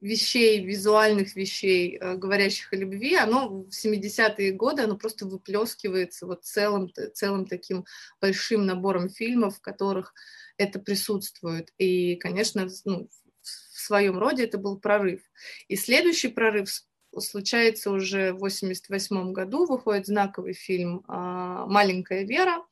вещей, 0.00 0.62
визуальных 0.62 1.34
вещей, 1.34 1.98
говорящих 1.98 2.72
о 2.74 2.76
любви, 2.76 3.14
оно 3.14 3.48
в 3.48 3.68
70-е 3.70 4.52
годы, 4.52 4.82
оно 4.82 4.98
просто 4.98 5.24
выплескивается 5.24 6.26
вот 6.26 6.44
целым, 6.44 6.92
целым 7.14 7.46
таким 7.46 7.86
большим 8.20 8.66
набором 8.66 9.08
фильмов, 9.08 9.56
в 9.56 9.60
которых 9.62 10.12
это 10.58 10.78
присутствует. 10.78 11.72
И, 11.78 12.16
конечно, 12.16 12.68
ну, 12.84 13.08
своем 13.84 14.18
роде 14.18 14.44
это 14.44 14.58
был 14.58 14.78
прорыв. 14.78 15.20
И 15.68 15.76
следующий 15.76 16.28
прорыв 16.28 16.68
случается 17.18 17.90
уже 17.90 18.32
в 18.32 18.36
1988 18.36 19.32
году, 19.32 19.66
выходит 19.66 20.06
знаковый 20.06 20.54
фильм 20.54 21.04
а, 21.06 21.66
«Маленькая 21.66 22.24
Вера», 22.24 22.64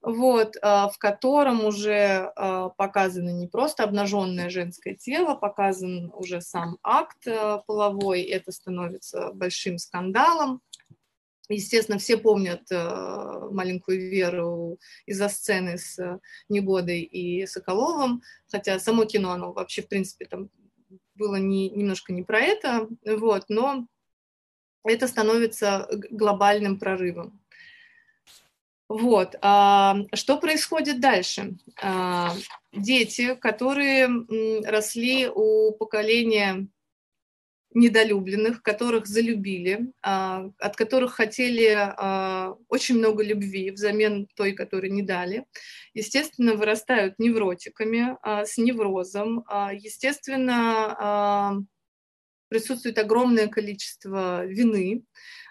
вот, 0.00 0.54
в 0.62 0.94
котором 0.98 1.64
уже 1.64 2.32
показано 2.76 3.30
не 3.30 3.48
просто 3.48 3.82
обнаженное 3.82 4.48
женское 4.48 4.94
тело, 4.94 5.34
показан 5.34 6.12
уже 6.14 6.40
сам 6.40 6.78
акт 6.84 7.26
половой, 7.66 8.22
это 8.22 8.52
становится 8.52 9.32
большим 9.32 9.76
скандалом. 9.76 10.62
Естественно, 11.48 11.98
все 11.98 12.18
помнят 12.18 12.70
э, 12.70 13.48
маленькую 13.50 14.10
Веру 14.10 14.78
из-за 15.06 15.28
сцены 15.28 15.78
с 15.78 15.98
э, 15.98 16.18
Негодой 16.48 17.00
и 17.00 17.46
Соколовым, 17.46 18.22
хотя 18.50 18.78
само 18.78 19.04
кино, 19.06 19.32
оно 19.32 19.52
вообще, 19.52 19.82
в 19.82 19.88
принципе, 19.88 20.26
там 20.26 20.50
было 21.14 21.36
не, 21.36 21.70
немножко 21.70 22.12
не 22.12 22.22
про 22.22 22.40
это, 22.40 22.88
вот, 23.04 23.44
но 23.48 23.86
это 24.84 25.08
становится 25.08 25.88
глобальным 26.10 26.78
прорывом. 26.78 27.40
Вот. 28.88 29.36
А, 29.42 29.96
что 30.14 30.38
происходит 30.38 31.00
дальше? 31.00 31.58
А, 31.80 32.34
дети, 32.72 33.34
которые 33.34 34.08
росли 34.64 35.28
у 35.28 35.72
поколения 35.72 36.68
недолюбленных, 37.74 38.62
которых 38.62 39.06
залюбили, 39.06 39.92
а, 40.02 40.50
от 40.58 40.76
которых 40.76 41.12
хотели 41.14 41.74
а, 41.76 42.56
очень 42.68 42.98
много 42.98 43.22
любви 43.22 43.70
взамен 43.70 44.26
той, 44.34 44.52
которой 44.52 44.90
не 44.90 45.02
дали. 45.02 45.44
Естественно, 45.94 46.54
вырастают 46.54 47.18
невротиками, 47.18 48.16
а, 48.22 48.44
с 48.44 48.56
неврозом. 48.56 49.44
Естественно, 49.72 51.66
присутствует 52.48 52.98
огромное 52.98 53.48
количество 53.48 54.46
вины 54.46 55.04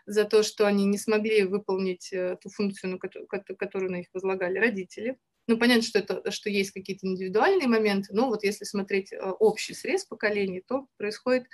за 0.07 0.23
то, 0.23 0.41
что 0.41 0.65
они 0.65 0.85
не 0.85 0.97
смогли 0.97 1.43
выполнить 1.43 2.11
э, 2.11 2.37
ту 2.41 2.49
функцию, 2.49 2.97
которую 2.97 3.91
на 3.91 3.97
них 3.97 4.07
возлагали 4.13 4.57
родители. 4.57 5.17
Ну, 5.47 5.57
понятно, 5.57 5.83
что, 5.83 5.99
это, 5.99 6.31
что 6.31 6.49
есть 6.49 6.71
какие-то 6.71 7.07
индивидуальные 7.07 7.67
моменты, 7.67 8.13
но 8.13 8.27
вот 8.27 8.43
если 8.43 8.65
смотреть 8.65 9.13
э, 9.13 9.17
общий 9.17 9.73
срез 9.73 10.05
поколений, 10.05 10.61
то 10.65 10.87
происходит 10.97 11.45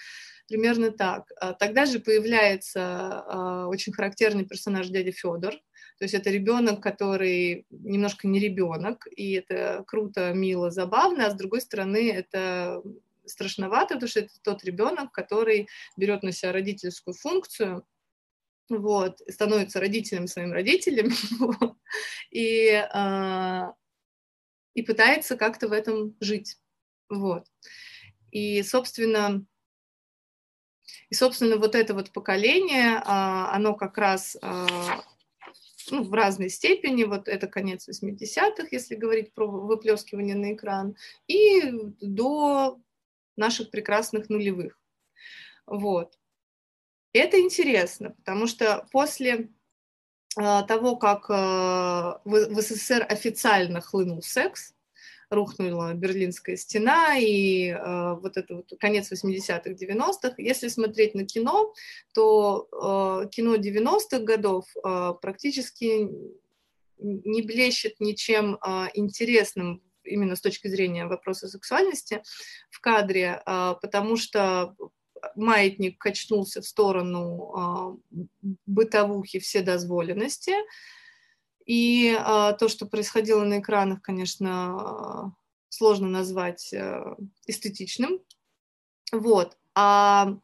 примерно 0.48 0.92
так. 0.92 1.32
А 1.40 1.54
тогда 1.54 1.86
же 1.86 2.00
появляется 2.00 3.24
а, 3.28 3.68
очень 3.68 3.94
характерный 3.94 4.46
персонаж 4.46 4.88
дядя 4.88 5.12
Федор. 5.12 5.54
То 6.00 6.06
есть 6.06 6.14
это 6.14 6.30
ребенок, 6.30 6.82
который 6.82 7.66
немножко 7.70 8.28
не 8.28 8.40
ребенок, 8.40 9.08
и 9.16 9.34
это 9.34 9.84
круто, 9.88 10.34
мило, 10.34 10.72
забавно, 10.72 11.28
а 11.28 11.32
с 11.32 11.36
другой 11.36 11.62
стороны 11.62 12.12
это 12.12 12.82
страшновато, 13.26 13.96
потому 13.96 14.10
что 14.10 14.22
это 14.22 14.34
тот 14.44 14.64
ребенок, 14.64 15.12
который 15.12 15.68
берет 15.96 16.24
на 16.24 16.32
себя 16.32 16.52
родительскую 16.52 17.14
функцию, 17.14 17.86
вот, 18.70 19.22
становится 19.30 19.80
родителем 19.80 20.28
своим 20.28 20.52
родителям, 20.52 21.10
и, 22.32 22.70
а, 22.92 23.74
и 24.74 24.82
пытается 24.82 25.38
как-то 25.38 25.68
в 25.68 25.72
этом 25.72 26.16
жить. 26.20 26.58
Вот. 27.10 27.46
И, 28.32 28.64
собственно, 28.64 29.46
и, 31.10 31.16
собственно, 31.16 31.58
вот 31.58 31.76
это 31.76 31.94
вот 31.94 32.12
поколение, 32.12 33.02
а, 33.06 33.54
оно 33.54 33.76
как 33.76 33.98
раз 33.98 34.38
а, 34.42 35.04
ну, 35.92 36.04
в 36.04 36.14
разной 36.14 36.50
степени, 36.50 37.04
вот 37.04 37.28
это 37.28 37.48
конец 37.48 37.88
80-х, 37.88 38.68
если 38.72 38.96
говорить 38.96 39.34
про 39.34 39.48
выплескивание 39.48 40.36
на 40.36 40.54
экран, 40.54 40.96
и 41.28 41.62
до 42.02 42.80
наших 43.36 43.72
прекрасных 43.72 44.30
нулевых. 44.30 44.80
Вот. 45.66 46.18
Это 47.14 47.40
интересно, 47.40 48.12
потому 48.12 48.48
что 48.48 48.88
после 48.92 49.50
а, 50.36 50.64
того, 50.64 50.96
как 50.96 51.30
в 51.30 52.62
СССР 52.62 53.06
официально 53.08 53.82
хлынул 53.82 54.22
секс, 54.22 54.74
рухнула 55.30 55.94
Берлинская 55.94 56.56
стена 56.58 57.18
и 57.18 57.70
э, 57.70 58.14
вот 58.16 58.38
это 58.38 58.56
вот 58.56 58.74
конец 58.80 59.12
80-х, 59.12 59.72
90-х. 59.72 60.36
Если 60.38 60.68
смотреть 60.68 61.16
на 61.16 61.26
кино, 61.26 61.74
то 62.14 62.68
э, 62.72 63.30
кино 63.30 63.56
90-х 63.56 64.20
годов 64.20 64.66
э, 64.76 65.14
практически 65.22 66.10
не 67.00 67.42
блещет 67.42 68.00
ничем 68.00 68.56
э, 68.56 68.88
интересным 68.94 69.82
именно 70.04 70.36
с 70.36 70.42
точки 70.42 70.68
зрения 70.68 71.06
вопроса 71.06 71.48
сексуальности 71.48 72.24
в 72.70 72.80
кадре, 72.80 73.42
э, 73.46 73.76
потому 73.82 74.18
что 74.18 74.76
маятник 75.36 75.98
качнулся 75.98 76.62
в 76.62 76.66
сторону 76.66 78.00
э, 78.12 78.22
бытовухи 78.66 79.40
вседозволенности, 79.40 80.54
и 81.66 82.18
э, 82.18 82.54
то, 82.60 82.68
что 82.68 82.86
происходило 82.86 83.44
на 83.44 83.60
экранах, 83.60 84.02
конечно, 84.02 85.36
сложно 85.70 86.08
назвать 86.08 86.74
э, 86.74 87.16
эстетичным. 87.48 88.20
Вот. 89.12 89.58
А 89.76 90.38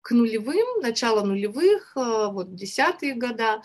к 0.00 0.10
нулевым, 0.10 0.80
начало 0.82 1.24
нулевых, 1.24 1.92
вот 1.96 2.54
десятые 2.54 3.14
года, 3.14 3.62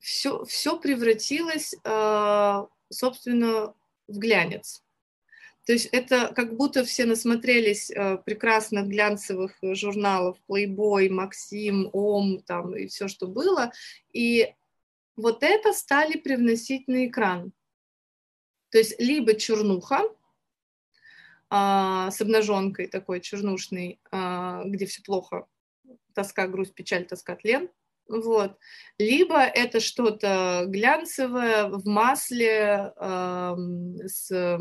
все, 0.00 0.44
все 0.44 0.78
превратилось, 0.80 1.76
собственно, 2.90 3.74
в 4.08 4.18
глянец. 4.18 4.82
То 5.64 5.72
есть 5.72 5.86
это 5.92 6.32
как 6.34 6.56
будто 6.56 6.84
все 6.84 7.04
насмотрелись 7.04 7.90
прекрасных 8.24 8.88
глянцевых 8.88 9.52
журналов 9.62 10.38
Playboy, 10.48 11.08
Максим, 11.08 11.88
Ом, 11.92 12.40
там 12.40 12.74
и 12.76 12.88
все, 12.88 13.06
что 13.06 13.28
было, 13.28 13.72
и 14.12 14.52
вот 15.16 15.42
это 15.42 15.72
стали 15.72 16.18
привносить 16.18 16.88
на 16.88 17.06
экран. 17.06 17.52
То 18.70 18.78
есть 18.78 19.00
либо 19.00 19.34
чернуха 19.34 20.02
а, 21.50 22.10
с 22.10 22.20
обнаженкой 22.20 22.88
такой 22.88 23.20
чернушной, 23.20 24.00
а, 24.10 24.64
где 24.64 24.86
все 24.86 25.02
плохо, 25.02 25.46
тоска, 26.14 26.46
грусть, 26.48 26.74
печаль, 26.74 27.06
тоска, 27.06 27.36
тлен, 27.36 27.70
вот. 28.08 28.58
Либо 28.98 29.40
это 29.40 29.80
что-то 29.80 30.64
глянцевое 30.66 31.68
в 31.68 31.86
масле 31.86 32.92
э, 32.96 33.56
с 34.06 34.58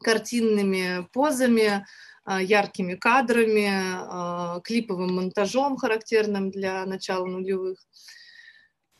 картинными 0.00 1.08
позами, 1.12 1.86
э, 2.26 2.42
яркими 2.42 2.94
кадрами, 2.94 4.58
э, 4.58 4.60
клиповым 4.62 5.14
монтажом, 5.14 5.76
характерным 5.76 6.50
для 6.50 6.84
начала 6.86 7.24
нулевых. 7.24 7.78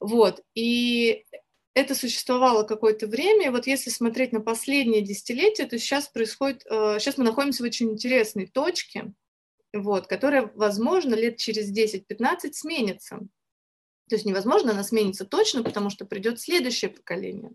Вот. 0.00 0.42
И 0.54 1.24
это 1.74 1.94
существовало 1.94 2.62
какое-то 2.62 3.06
время. 3.06 3.46
И 3.46 3.50
вот 3.50 3.66
если 3.66 3.90
смотреть 3.90 4.32
на 4.32 4.40
последние 4.40 5.02
десятилетия, 5.02 5.66
то 5.66 5.78
сейчас 5.78 6.08
происходит, 6.08 6.62
сейчас 6.62 7.14
э, 7.14 7.18
мы 7.18 7.24
находимся 7.24 7.62
в 7.62 7.66
очень 7.66 7.90
интересной 7.90 8.46
точке, 8.46 9.12
вот, 9.72 10.06
которая, 10.06 10.50
возможно, 10.54 11.14
лет 11.14 11.36
через 11.36 11.72
10-15 11.76 12.52
сменится. 12.52 13.20
То 14.08 14.16
есть 14.16 14.26
невозможно, 14.26 14.72
она 14.72 14.84
сменится 14.84 15.24
точно, 15.24 15.62
потому 15.62 15.88
что 15.88 16.04
придет 16.04 16.38
следующее 16.38 16.90
поколение. 16.90 17.52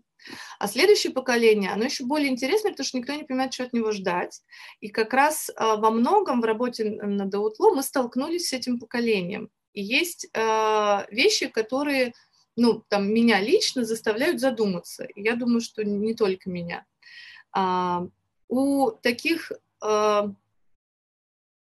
А 0.58 0.66
следующее 0.66 1.12
поколение, 1.12 1.70
оно 1.70 1.84
еще 1.84 2.04
более 2.04 2.28
интересное, 2.28 2.72
потому 2.72 2.86
что 2.86 2.98
никто 2.98 3.14
не 3.14 3.22
понимает, 3.22 3.54
что 3.54 3.64
от 3.64 3.72
него 3.72 3.92
ждать. 3.92 4.42
И 4.80 4.88
как 4.88 5.14
раз 5.14 5.50
а, 5.54 5.76
во 5.76 5.90
многом 5.90 6.40
в 6.40 6.44
работе 6.44 6.84
над 6.84 7.32
Аутло 7.34 7.70
мы 7.72 7.82
столкнулись 7.82 8.48
с 8.48 8.52
этим 8.52 8.80
поколением. 8.80 9.48
И 9.72 9.82
есть 9.82 10.28
э, 10.32 11.06
вещи, 11.12 11.46
которые 11.46 12.14
ну, 12.60 12.84
там, 12.88 13.10
меня 13.10 13.40
лично 13.40 13.84
заставляют 13.86 14.38
задуматься. 14.38 15.08
я 15.16 15.34
думаю, 15.34 15.62
что 15.62 15.82
не 15.82 16.14
только 16.14 16.50
меня. 16.50 16.84
А, 17.52 18.06
у 18.48 18.90
таких 18.90 19.50
а, 19.80 20.30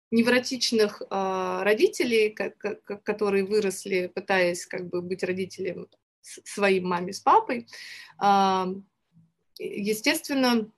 невротичных 0.10 1.04
а, 1.12 1.64
родителей, 1.64 2.32
как, 2.32 2.58
как, 2.58 3.04
которые 3.04 3.46
выросли, 3.46 4.08
пытаясь 4.08 4.66
как 4.66 4.90
бы 4.90 5.04
быть 5.04 5.24
родителем 5.24 5.88
своим 6.22 6.88
маме 6.88 7.14
с 7.14 7.20
папой, 7.20 7.68
а, 8.18 8.68
естественно, 9.60 10.72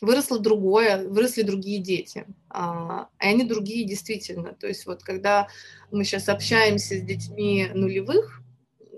выросло 0.00 0.40
другое, 0.40 1.08
выросли 1.08 1.42
другие 1.42 1.78
дети. 1.78 2.26
А, 2.50 3.08
и 3.20 3.26
они 3.26 3.44
другие 3.44 3.86
действительно. 3.86 4.54
То 4.54 4.66
есть 4.66 4.86
вот 4.86 5.04
когда 5.04 5.46
мы 5.92 6.02
сейчас 6.02 6.28
общаемся 6.28 6.96
с 6.96 7.02
детьми 7.02 7.70
нулевых, 7.72 8.41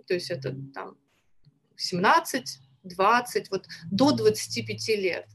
то 0.07 0.14
есть 0.14 0.31
это 0.31 0.55
там 0.73 0.97
17, 1.77 2.61
20, 2.85 3.51
вот 3.51 3.67
до 3.90 4.12
25 4.12 4.88
лет. 4.99 5.27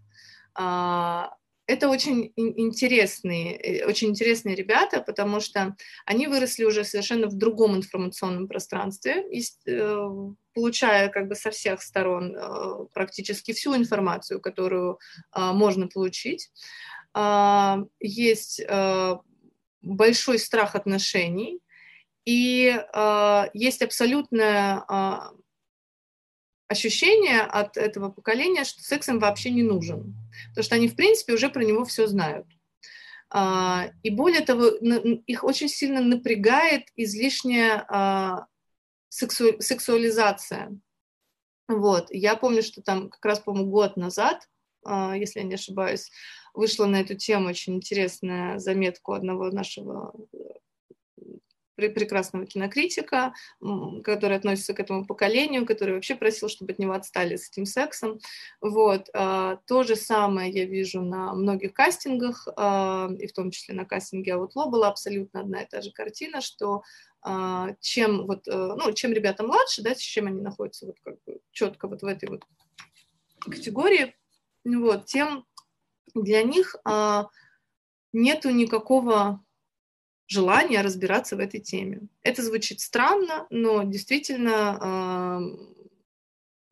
А, 0.56 1.34
это 1.70 1.88
очень 1.88 2.34
интересные, 2.36 3.56
э, 3.56 3.86
очень 3.86 4.10
интересные 4.10 4.56
ребята, 4.56 5.02
потому 5.02 5.40
что 5.40 5.76
они 6.04 6.26
выросли 6.26 6.64
уже 6.64 6.84
совершенно 6.84 7.28
в 7.28 7.36
другом 7.36 7.76
информационном 7.76 8.48
пространстве, 8.48 9.24
э, 9.68 10.10
получая 10.56 11.10
как 11.10 11.28
бы 11.28 11.36
со 11.36 11.52
всех 11.52 11.84
сторон 11.84 12.36
э, 12.36 12.86
практически 12.92 13.54
всю 13.54 13.76
информацию, 13.76 14.42
которую 14.42 14.98
а, 15.32 15.54
можно 15.54 15.88
получить. 15.88 16.50
А, 17.14 17.84
есть 18.00 18.62
большой 19.82 20.40
страх 20.40 20.76
отношений, 20.76 21.60
и 22.26 22.68
э, 22.68 23.44
есть 23.54 23.82
абсолютная 23.82 24.84
э, 24.88 25.20
ощущение 26.68 27.42
от 27.42 27.78
этого 27.78 28.10
поколения, 28.10 28.64
что 28.64 28.82
секс 28.82 29.10
им 29.10 29.20
вообще 29.20 29.50
не 29.50 29.64
нужен, 29.64 30.16
потому 30.50 30.64
что 30.64 30.76
они, 30.76 30.88
в 30.88 30.96
принципе, 30.96 31.34
уже 31.34 31.50
про 31.50 31.64
него 31.64 31.84
все 31.84 32.08
знают. 32.08 32.46
А, 33.32 33.90
и 34.02 34.10
более 34.10 34.42
того, 34.42 34.68
их 34.68 35.44
очень 35.44 35.68
сильно 35.68 36.02
напрягает 36.02 36.88
излишняя 36.96 37.86
а, 37.88 38.48
сексу, 39.10 39.60
сексуализация. 39.60 40.80
Вот. 41.68 42.08
Я 42.10 42.36
помню, 42.36 42.64
что 42.64 42.82
там 42.82 43.10
как 43.10 43.24
раз, 43.24 43.40
по-моему, 43.40 43.70
год 43.70 43.98
назад, 43.98 44.48
а, 44.84 45.16
если 45.16 45.40
я 45.40 45.46
не 45.46 45.56
ошибаюсь, 45.56 46.12
вышла 46.54 46.86
на 46.86 47.02
эту 47.02 47.16
тему 47.16 47.50
очень 47.50 47.76
интересная 47.76 48.58
заметка 48.58 49.16
одного 49.16 49.52
нашего 49.52 50.14
прекрасного 51.88 52.46
кинокритика, 52.46 53.34
который 54.04 54.38
относится 54.38 54.74
к 54.74 54.80
этому 54.80 55.06
поколению, 55.06 55.66
который 55.66 55.96
вообще 55.96 56.16
просил, 56.16 56.50
чтобы 56.50 56.74
от 56.74 56.80
него 56.80 56.94
отстали 56.94 57.36
с 57.38 57.50
этим 57.50 57.66
сексом. 57.66 58.20
Вот. 58.62 59.10
А, 59.14 59.58
то 59.68 59.84
же 59.84 59.96
самое 59.96 60.52
я 60.52 60.66
вижу 60.66 61.02
на 61.02 61.34
многих 61.34 61.74
кастингах, 61.74 62.48
а, 62.56 63.10
и 63.18 63.28
в 63.28 63.34
том 63.34 63.52
числе 63.52 63.76
на 63.76 63.86
кастинге 63.86 64.34
Outlaw 64.34 64.70
была 64.70 64.90
абсолютно 64.90 65.42
одна 65.42 65.62
и 65.62 65.68
та 65.68 65.82
же 65.82 65.92
картина, 65.92 66.42
что 66.42 66.84
а, 67.22 67.70
чем 67.80 68.26
вот, 68.26 68.48
э, 68.48 68.52
ну, 68.52 68.94
чем 68.94 69.12
ребята 69.12 69.44
младше, 69.44 69.82
да, 69.82 69.94
чем 69.96 70.28
они 70.28 70.42
находятся 70.42 70.86
вот 70.86 70.96
как 71.04 71.16
бы 71.26 71.40
четко 71.52 71.88
вот 71.88 72.02
в 72.02 72.06
этой 72.06 72.30
вот 72.30 72.44
категории, 73.42 74.16
вот, 74.64 75.06
тем 75.06 75.46
для 76.16 76.44
них 76.44 76.76
нету 78.14 78.50
никакого 78.50 79.44
желания 80.30 80.82
разбираться 80.82 81.36
в 81.36 81.40
этой 81.40 81.60
теме. 81.60 82.02
Это 82.22 82.44
звучит 82.44 82.80
странно, 82.80 83.48
но 83.50 83.84
действительно 83.84 85.42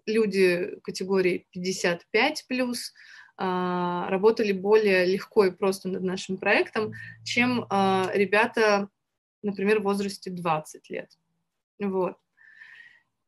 люди 0.05 0.79
категории 0.83 1.47
55 1.51 2.45
плюс 2.47 2.93
а, 3.35 4.09
работали 4.09 4.51
более 4.51 5.05
легко 5.05 5.45
и 5.45 5.51
просто 5.51 5.89
над 5.89 6.01
нашим 6.01 6.37
проектом, 6.37 6.93
чем 7.23 7.65
а, 7.69 8.09
ребята, 8.13 8.89
например, 9.43 9.79
в 9.79 9.83
возрасте 9.83 10.31
20 10.31 10.89
лет. 10.89 11.11
Вот. 11.79 12.15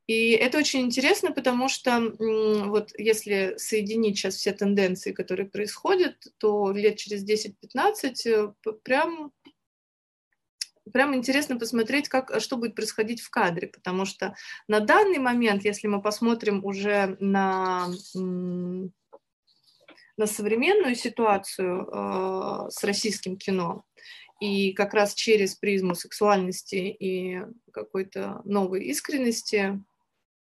И 0.07 0.31
это 0.31 0.57
очень 0.57 0.81
интересно, 0.81 1.31
потому 1.31 1.69
что 1.69 2.01
вот 2.17 2.89
если 2.97 3.53
соединить 3.57 4.17
сейчас 4.17 4.37
все 4.37 4.51
тенденции, 4.53 5.11
которые 5.11 5.47
происходят, 5.47 6.15
то 6.39 6.71
лет 6.71 6.97
через 6.97 7.23
10-15 7.23 7.53
э, 8.25 8.71
прям 8.81 9.31
прям 10.91 11.15
интересно 11.15 11.57
посмотреть, 11.57 12.09
как, 12.09 12.39
что 12.39 12.57
будет 12.57 12.75
происходить 12.75 13.21
в 13.21 13.29
кадре, 13.29 13.67
потому 13.67 14.05
что 14.05 14.35
на 14.67 14.79
данный 14.79 15.19
момент, 15.19 15.63
если 15.63 15.87
мы 15.87 16.01
посмотрим 16.01 16.65
уже 16.65 17.17
на, 17.19 17.87
на 18.13 18.89
современную 20.25 20.95
ситуацию 20.95 21.87
э, 21.87 22.69
с 22.71 22.83
российским 22.83 23.37
кино, 23.37 23.85
и 24.39 24.73
как 24.73 24.93
раз 24.93 25.13
через 25.13 25.55
призму 25.55 25.95
сексуальности 25.95 26.75
и 26.75 27.41
какой-то 27.71 28.41
новой 28.45 28.85
искренности, 28.85 29.81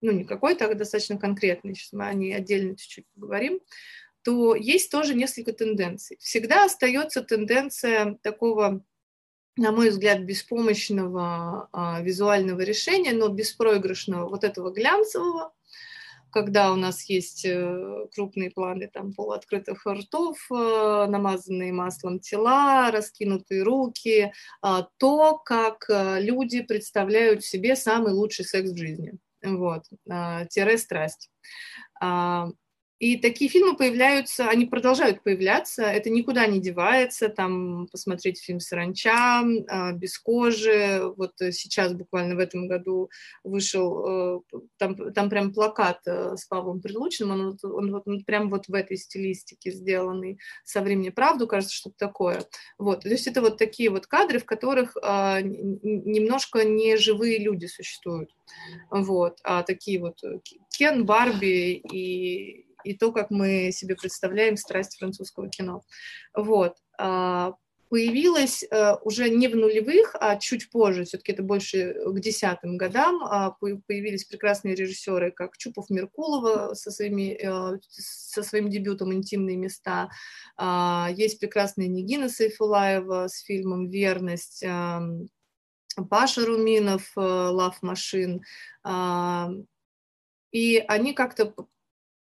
ну 0.02 0.12
не 0.12 0.24
какой-то, 0.24 0.66
а 0.66 0.74
достаточно 0.74 1.18
конкретной, 1.18 1.76
сейчас 1.76 1.94
мы 1.94 2.08
о 2.08 2.14
ней 2.14 2.34
отдельно 2.34 2.78
чуть-чуть 2.78 3.06
поговорим, 3.14 3.60
то 4.24 4.56
есть 4.56 4.92
тоже 4.92 5.16
несколько 5.16 5.52
тенденций. 5.52 6.18
Всегда 6.20 6.66
остается 6.66 7.22
тенденция 7.22 8.18
такого 8.22 8.84
на 9.58 9.72
мой 9.72 9.90
взгляд, 9.90 10.22
беспомощного 10.22 11.68
а, 11.72 12.02
визуального 12.02 12.62
решения, 12.62 13.12
но 13.12 13.28
беспроигрышного 13.28 14.30
вот 14.30 14.44
этого 14.44 14.72
глянцевого, 14.72 15.54
когда 16.32 16.72
у 16.72 16.76
нас 16.78 17.04
есть 17.10 17.46
э, 17.46 18.08
крупные 18.16 18.52
планы 18.52 18.90
там 18.92 19.14
полуоткрытых 19.14 19.86
ртов, 19.86 20.38
э, 20.50 21.06
намазанные 21.10 21.74
маслом 21.74 22.20
тела, 22.20 22.90
раскинутые 22.90 23.64
руки, 23.64 24.32
э, 24.64 24.78
то, 24.98 25.38
как 25.38 25.86
э, 25.90 26.22
люди 26.22 26.62
представляют 26.62 27.44
себе 27.44 27.76
самый 27.76 28.14
лучший 28.14 28.46
секс 28.46 28.72
в 28.72 28.78
жизни. 28.78 29.14
Вот, 29.44 29.84
э, 30.10 30.48
тире 30.50 30.78
страсть. 30.78 31.30
И 33.02 33.18
такие 33.18 33.50
фильмы 33.50 33.76
появляются, 33.76 34.48
они 34.48 34.68
продолжают 34.68 35.24
появляться, 35.24 35.82
это 35.82 36.12
никуда 36.12 36.46
не 36.46 36.60
девается, 36.60 37.30
там 37.30 37.88
посмотреть 37.92 38.40
фильм 38.40 38.60
«Саранча», 38.60 39.42
а, 39.70 39.92
«Без 39.92 40.20
кожи», 40.20 41.02
вот 41.18 41.32
сейчас 41.36 41.94
буквально 41.94 42.36
в 42.36 42.38
этом 42.38 42.68
году 42.68 43.10
вышел, 43.44 44.44
э, 44.54 44.60
там, 44.78 45.14
там 45.14 45.32
прям 45.32 45.52
плакат 45.52 46.02
э, 46.06 46.36
с 46.38 46.46
Павлом 46.46 46.80
Прилучным, 46.80 47.32
он, 47.32 47.58
он, 47.64 47.96
он, 47.96 48.04
он 48.06 48.24
прям 48.24 48.52
вот 48.52 48.68
в 48.68 48.74
этой 48.76 48.98
стилистике 48.98 49.72
сделанный, 49.72 50.38
«Со 50.64 50.82
времени 50.82 51.10
правду», 51.10 51.48
кажется, 51.48 51.76
что-то 51.76 51.96
такое. 51.98 52.44
Вот, 52.78 53.02
то 53.02 53.10
есть 53.10 53.26
это 53.26 53.42
вот 53.42 53.58
такие 53.58 53.90
вот 53.90 54.06
кадры, 54.06 54.38
в 54.38 54.46
которых 54.46 54.96
а, 55.02 55.42
немножко 55.42 56.64
не 56.64 56.98
живые 56.98 57.40
люди 57.40 57.66
существуют, 57.66 58.30
вот, 58.92 59.40
а 59.44 59.64
такие 59.64 60.00
вот 60.00 60.24
э, 60.24 60.40
Кен, 60.70 61.04
Барби 61.04 61.82
и 61.92 62.68
и 62.84 62.94
то, 62.94 63.12
как 63.12 63.32
мы 63.32 63.72
себе 63.72 63.96
представляем 63.96 64.58
страсть 64.58 64.98
французского 64.98 65.50
кино. 65.50 65.82
Вот. 66.34 66.78
А, 66.98 67.56
появилась 67.92 68.64
э, 68.64 68.96
уже 69.04 69.30
не 69.30 69.50
в 69.50 69.56
нулевых, 69.58 70.16
а 70.18 70.38
чуть 70.38 70.70
позже, 70.70 71.04
все-таки 71.04 71.34
это 71.34 71.44
больше 71.44 71.94
к 71.94 72.20
десятым 72.22 72.78
годам, 72.78 73.22
а, 73.22 73.52
появились 73.60 74.24
прекрасные 74.24 74.76
режиссеры, 74.76 75.32
как 75.32 75.58
Чупов 75.58 75.90
Меркулова 75.90 76.74
со, 76.74 76.90
своими, 76.90 77.34
э, 77.34 77.80
со 77.90 78.44
своим 78.44 78.70
дебютом 78.70 79.14
«Интимные 79.14 79.58
места», 79.58 80.10
а, 80.56 81.10
есть 81.14 81.42
прекрасная 81.42 81.88
Нигина 81.88 82.30
Сайфулаева 82.30 83.28
с 83.28 83.40
фильмом 83.42 83.90
«Верность», 83.90 84.64
эм, 84.64 85.28
Паша 86.10 86.46
Руминов 86.46 87.12
«Love 87.18 87.82
Machine», 87.84 88.40
и 90.54 90.84
они 90.88 91.14
как-то 91.14 91.54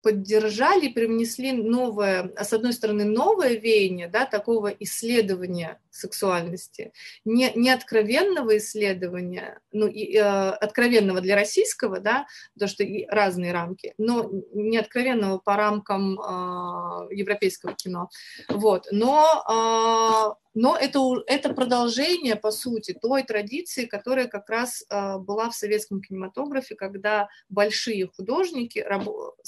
поддержали, 0.09 0.89
привнесли 0.89 1.53
новое, 1.53 2.33
а 2.35 2.45
с 2.45 2.55
одной 2.55 2.73
стороны, 2.73 3.05
новое 3.05 3.57
веяние, 3.57 4.09
да, 4.09 4.25
такого 4.25 4.69
исследования 4.69 5.79
сексуальности, 5.91 6.93
не, 7.27 7.53
не 7.55 7.69
откровенного 7.69 8.57
исследования, 8.57 9.61
ну, 9.71 9.87
и, 9.87 10.17
э, 10.17 10.23
откровенного 10.23 11.21
для 11.21 11.35
российского, 11.35 12.01
да, 12.01 12.27
потому 12.55 12.71
что 12.71 12.85
и 12.85 13.05
разные 13.05 13.53
рамки, 13.53 13.93
но 13.99 14.31
не 14.55 14.79
откровенного 14.79 15.37
по 15.37 15.57
рамкам 15.57 16.19
э, 16.19 17.15
европейского 17.15 17.75
кино, 17.75 18.09
вот, 18.49 18.87
но 18.91 20.35
э, 20.35 20.48
но 20.61 20.77
это, 20.77 20.99
это 21.29 21.55
продолжение, 21.55 22.35
по 22.35 22.51
сути, 22.51 22.93
той 22.93 23.23
традиции, 23.23 23.87
которая 23.87 24.27
как 24.27 24.51
раз 24.51 24.85
э, 24.91 25.19
была 25.19 25.51
в 25.51 25.55
советском 25.55 26.03
кинематографе, 26.03 26.75
когда 26.75 27.29
большие 27.49 28.09
художники 28.09 28.85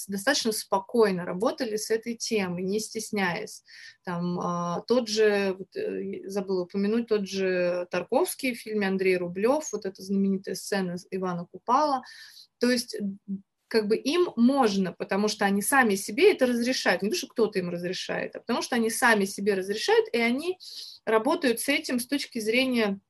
достаточно 0.06 0.52
спокойно 0.52 1.24
работали 1.24 1.74
с 1.74 1.90
этой 1.90 2.14
темой, 2.14 2.62
не 2.62 2.78
стесняясь. 2.78 3.64
Там 4.04 4.38
э, 4.38 4.82
тот 4.86 5.08
же, 5.08 5.56
вот, 5.58 5.74
э, 5.74 6.28
забыла 6.28 6.62
упомянуть, 6.62 7.08
тот 7.08 7.26
же 7.26 7.88
Тарковский 7.90 8.54
в 8.54 8.60
фильме 8.60 8.86
Андрей 8.86 9.16
Рублев, 9.16 9.64
вот 9.72 9.86
эта 9.86 10.00
знаменитая 10.04 10.54
сцена 10.54 10.94
Ивана 11.10 11.44
Купала. 11.50 12.04
То 12.60 12.70
есть 12.70 12.96
как 13.70 13.86
бы 13.86 13.96
им 13.96 14.30
можно, 14.34 14.92
потому 14.92 15.28
что 15.28 15.44
они 15.44 15.62
сами 15.62 15.94
себе 15.94 16.32
это 16.32 16.46
разрешают. 16.46 17.02
Не 17.02 17.08
потому, 17.08 17.18
что 17.18 17.28
кто-то 17.28 17.58
им 17.60 17.70
разрешает, 17.70 18.34
а 18.34 18.40
потому 18.40 18.62
что 18.62 18.74
они 18.74 18.90
сами 18.90 19.24
себе 19.24 19.54
разрешают, 19.54 20.08
и 20.12 20.18
они 20.18 20.58
работают 21.04 21.60
с 21.60 21.68
этим 21.68 22.00
с 22.00 22.06
точки 22.06 22.40
зрения 22.40 23.00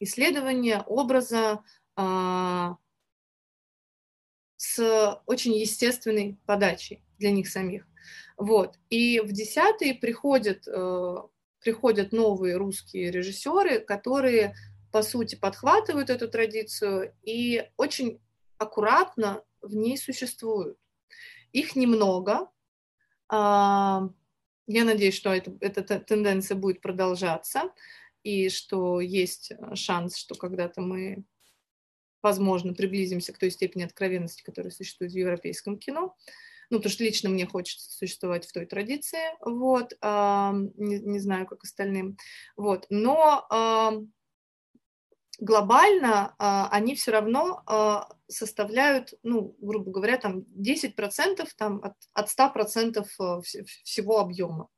исследования 0.00 0.82
образа 0.86 1.62
а, 1.94 2.76
с 4.56 5.20
очень 5.26 5.52
естественной 5.54 6.38
подачей 6.46 7.04
для 7.18 7.30
них 7.30 7.46
самих. 7.48 7.86
Вот. 8.38 8.78
И 8.88 9.20
в 9.20 9.30
десятые 9.30 9.94
приходят, 9.94 10.66
э, 10.66 11.16
приходят 11.60 12.12
новые 12.12 12.56
русские 12.56 13.10
режиссеры, 13.10 13.80
которые, 13.80 14.54
по 14.90 15.02
сути, 15.02 15.34
подхватывают 15.34 16.08
эту 16.08 16.28
традицию 16.28 17.14
и 17.22 17.68
очень 17.76 18.20
аккуратно 18.56 19.44
в 19.62 19.74
ней 19.74 19.96
существуют. 19.96 20.78
Их 21.52 21.76
немного. 21.76 22.50
А, 23.28 24.08
я 24.66 24.84
надеюсь, 24.84 25.14
что 25.14 25.32
это, 25.32 25.56
эта 25.60 25.98
тенденция 26.00 26.56
будет 26.56 26.80
продолжаться, 26.80 27.72
и 28.22 28.48
что 28.48 29.00
есть 29.00 29.52
шанс, 29.74 30.16
что 30.16 30.34
когда-то 30.34 30.80
мы, 30.80 31.24
возможно, 32.22 32.72
приблизимся 32.72 33.32
к 33.32 33.38
той 33.38 33.50
степени 33.50 33.82
откровенности, 33.82 34.42
которая 34.42 34.70
существует 34.70 35.12
в 35.12 35.16
европейском 35.16 35.78
кино. 35.78 36.16
Ну, 36.70 36.78
потому 36.78 36.92
что 36.92 37.04
лично 37.04 37.28
мне 37.28 37.46
хочется 37.46 37.90
существовать 37.92 38.46
в 38.46 38.52
той 38.52 38.64
традиции, 38.64 39.18
вот, 39.40 39.92
не, 40.00 41.00
не 41.00 41.18
знаю, 41.18 41.46
как 41.46 41.64
остальным, 41.64 42.16
вот, 42.56 42.86
но 42.88 43.46
глобально 45.38 46.34
а, 46.38 46.68
они 46.70 46.94
все 46.94 47.10
равно 47.10 47.62
а, 47.66 48.08
составляют, 48.28 49.14
ну, 49.22 49.56
грубо 49.60 49.90
говоря, 49.90 50.16
там 50.18 50.40
10% 50.40 51.48
там, 51.56 51.82
от, 51.82 51.94
от 52.12 52.28
100% 52.28 53.06
а, 53.18 53.40
всего 53.84 54.20
объема. 54.20 54.68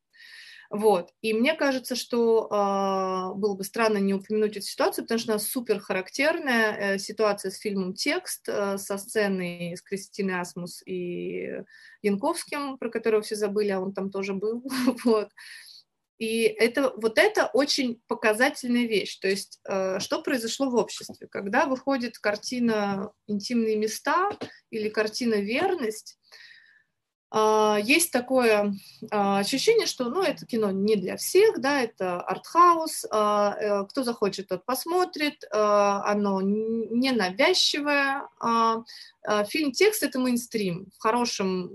Вот. 0.70 1.12
И 1.22 1.32
мне 1.32 1.54
кажется, 1.54 1.94
что 1.94 2.48
э, 2.50 3.38
было 3.38 3.54
бы 3.54 3.62
странно 3.62 3.98
не 3.98 4.14
упомянуть 4.14 4.56
эту 4.56 4.66
ситуацию, 4.66 5.04
потому 5.04 5.20
что 5.20 5.32
она 5.32 5.38
супер 5.38 5.78
характерная. 5.78 6.94
Э, 6.94 6.98
ситуация 6.98 7.52
с 7.52 7.58
фильмом 7.58 7.94
«Текст», 7.94 8.48
э, 8.48 8.76
со 8.78 8.98
сценой 8.98 9.76
с 9.76 9.82
Кристиной 9.82 10.40
Асмус 10.40 10.82
и 10.84 11.62
Янковским, 12.02 12.78
про 12.78 12.90
которого 12.90 13.22
все 13.22 13.36
забыли, 13.36 13.70
а 13.70 13.80
он 13.80 13.92
там 13.92 14.10
тоже 14.10 14.34
был. 14.34 14.64
вот. 15.04 15.30
И 16.18 16.42
это, 16.42 16.92
вот 16.96 17.18
это 17.18 17.50
очень 17.52 18.00
показательная 18.06 18.86
вещь. 18.86 19.18
То 19.18 19.28
есть, 19.28 19.60
э, 19.68 19.98
что 19.98 20.22
произошло 20.22 20.70
в 20.70 20.76
обществе? 20.76 21.26
Когда 21.28 21.66
выходит 21.66 22.18
картина 22.18 23.10
«Интимные 23.26 23.76
места» 23.76 24.30
или 24.70 24.88
картина 24.88 25.34
«Верность», 25.34 26.18
есть 27.82 28.12
такое 28.12 28.74
а, 29.10 29.38
ощущение, 29.40 29.86
что 29.86 30.08
ну, 30.08 30.22
это 30.22 30.46
кино 30.46 30.70
не 30.70 30.94
для 30.94 31.16
всех, 31.16 31.60
да, 31.60 31.80
это 31.80 32.20
артхаус, 32.20 33.06
а, 33.10 33.56
э, 33.58 33.86
кто 33.86 34.04
захочет, 34.04 34.48
тот 34.48 34.64
посмотрит, 34.64 35.44
оно 35.50 36.40
не 36.40 37.10
навязчивое. 37.12 38.28
Фильм 39.48 39.72
«Текст»— 39.72 40.02
это 40.04 40.18
мейнстрим, 40.18 40.86
в 40.96 41.02
хорошем, 41.02 41.70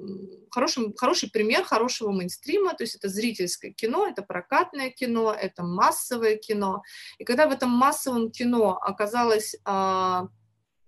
хороший 0.51 1.31
пример 1.31 1.63
хорошего 1.63 2.11
мейнстрима, 2.11 2.75
то 2.75 2.83
есть 2.83 2.95
это 2.95 3.09
зрительское 3.09 3.71
кино, 3.71 4.07
это 4.07 4.21
прокатное 4.21 4.91
кино, 4.91 5.33
это 5.33 5.63
массовое 5.63 6.35
кино. 6.35 6.83
И 7.17 7.23
когда 7.23 7.47
в 7.47 7.51
этом 7.51 7.71
массовом 7.71 8.31
кино 8.31 8.77
оказалось 8.79 9.55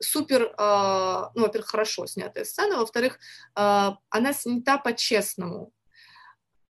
супер, 0.02 0.54
а, 0.58 1.32
ну, 1.36 1.44
во-первых, 1.44 1.70
хорошо 1.70 2.06
снятая 2.08 2.46
сцена, 2.46 2.78
во-вторых, 2.78 3.20
а, 3.56 3.98
она 4.10 4.34
снята 4.34 4.78
по-честному. 4.78 5.72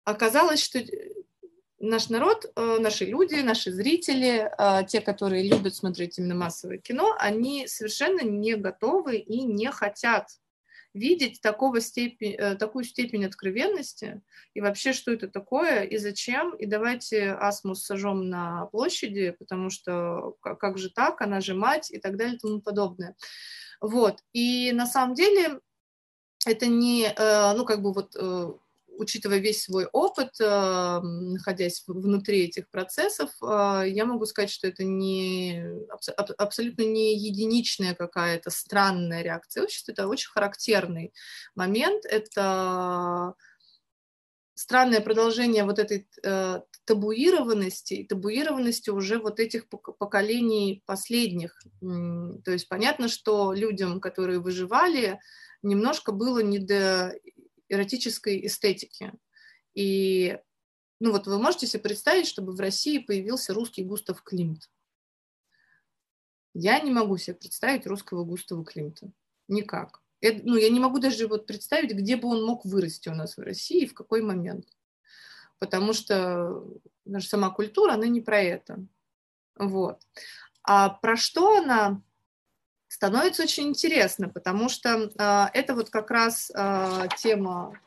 Оказалось, 0.05 0.63
что 0.63 0.81
наш 1.79 2.11
народ, 2.11 2.45
э, 2.55 2.79
наши 2.79 3.07
люди, 3.07 3.37
наши 3.37 3.73
зрители, 3.73 4.51
а, 4.59 4.83
те, 4.83 5.01
которые 5.01 5.49
любят 5.49 5.75
смотреть 5.75 6.19
именно 6.19 6.35
массовое 6.35 6.79
кино, 6.79 7.17
они 7.19 7.67
совершенно 7.67 8.21
не 8.21 8.55
готовы 8.55 9.17
и 9.17 9.43
не 9.43 9.71
хотят 9.71 10.29
видеть 10.95 11.41
такого 11.41 11.81
степень, 11.81 12.35
э, 12.35 12.57
такую 12.57 12.85
степень 12.85 13.25
откровенности, 13.25 14.23
и 14.55 14.61
вообще, 14.61 14.93
что 14.93 15.13
это 15.13 15.29
такое, 15.29 15.83
и 15.83 15.97
зачем, 15.97 16.55
и 16.55 16.67
давайте 16.67 17.33
Асмус 17.33 17.85
сожжем 17.85 18.29
на 18.29 18.67
площади, 18.67 19.35
потому 19.39 19.71
что 19.71 20.37
как 20.41 20.79
же 20.79 20.91
так, 20.91 21.21
она 21.21 21.41
же 21.41 21.55
мать, 21.55 21.91
и 21.91 21.99
так 21.99 22.17
далее, 22.17 22.37
и 22.37 22.39
тому 22.39 22.61
подобное. 22.61 23.17
Вот, 23.81 24.21
и 24.33 24.73
на 24.73 24.87
самом 24.87 25.15
деле 25.15 25.61
это 26.47 26.67
не, 26.67 27.05
э, 27.05 27.55
ну, 27.55 27.65
как 27.65 27.83
бы 27.83 27.93
вот 27.93 28.17
э, 28.17 28.53
учитывая 29.01 29.39
весь 29.39 29.63
свой 29.65 29.87
опыт, 29.87 30.39
э, 30.41 31.01
находясь 31.01 31.83
внутри 31.87 32.45
этих 32.45 32.69
процессов, 32.69 33.31
э, 33.43 33.85
я 33.89 34.05
могу 34.05 34.27
сказать, 34.27 34.51
что 34.51 34.69
это 34.69 34.85
не, 34.85 35.65
абсолютно 36.37 36.83
не 36.83 37.17
единичная 37.17 37.95
какая-то 37.95 38.51
странная 38.51 39.23
реакция 39.23 39.65
общества, 39.65 39.93
это 39.93 40.07
очень 40.07 40.31
характерный 40.31 41.15
момент, 41.55 42.05
это 42.05 43.35
странное 44.55 45.01
продолжение 45.01 45.65
вот 45.65 45.79
этой 45.79 46.07
э, 46.23 46.61
табуированности, 46.85 48.05
табуированности 48.07 48.91
уже 48.91 49.19
вот 49.19 49.41
этих 49.41 49.67
поколений 49.69 50.83
последних. 50.85 51.59
То 51.81 52.51
есть 52.51 52.69
понятно, 52.69 53.09
что 53.09 53.55
людям, 53.55 54.01
которые 54.01 54.41
выживали, 54.41 55.19
немножко 55.63 56.13
было 56.13 56.41
не 56.41 56.59
до 56.59 57.15
эротической 57.71 58.47
эстетики. 58.47 59.13
И 59.75 60.39
ну 61.01 61.13
вот 61.13 61.27
вы 61.27 61.39
можете 61.39 61.67
себе 61.67 61.83
представить, 61.83 62.27
чтобы 62.27 62.53
в 62.53 62.61
России 62.61 62.99
появился 62.99 63.55
русский 63.55 63.85
Густав 63.85 64.23
Климт. 64.23 64.69
Я 66.53 66.81
не 66.81 66.91
могу 66.91 67.17
себе 67.17 67.37
представить 67.37 67.87
русского 67.87 68.25
Густава 68.25 68.65
Климта. 68.65 69.13
Никак. 69.49 70.03
Это, 70.21 70.43
ну, 70.45 70.57
я 70.57 70.69
не 70.69 70.81
могу 70.81 70.99
даже 70.99 71.27
вот 71.27 71.47
представить, 71.47 71.93
где 71.93 72.17
бы 72.17 72.29
он 72.29 72.45
мог 72.45 72.65
вырасти 72.65 73.09
у 73.09 73.15
нас 73.15 73.37
в 73.37 73.41
России 73.41 73.83
и 73.85 73.87
в 73.87 73.95
какой 73.95 74.21
момент. 74.21 74.67
Потому 75.59 75.93
что 75.93 76.65
наша 77.05 77.29
сама 77.29 77.51
культура, 77.51 77.93
она 77.93 78.07
не 78.07 78.21
про 78.21 78.41
это. 78.41 78.85
Вот. 79.57 80.03
А 80.63 80.91
про 80.91 81.17
что 81.17 81.57
она? 81.57 82.03
Становится 82.91 83.45
очень 83.45 83.69
интересно, 83.69 84.29
потому 84.29 84.69
что 84.69 85.11
э, 85.17 85.47
это 85.55 85.75
вот 85.75 85.91
как 85.91 86.11
раз 86.11 86.51
э, 86.53 87.07
тема, 87.19 87.81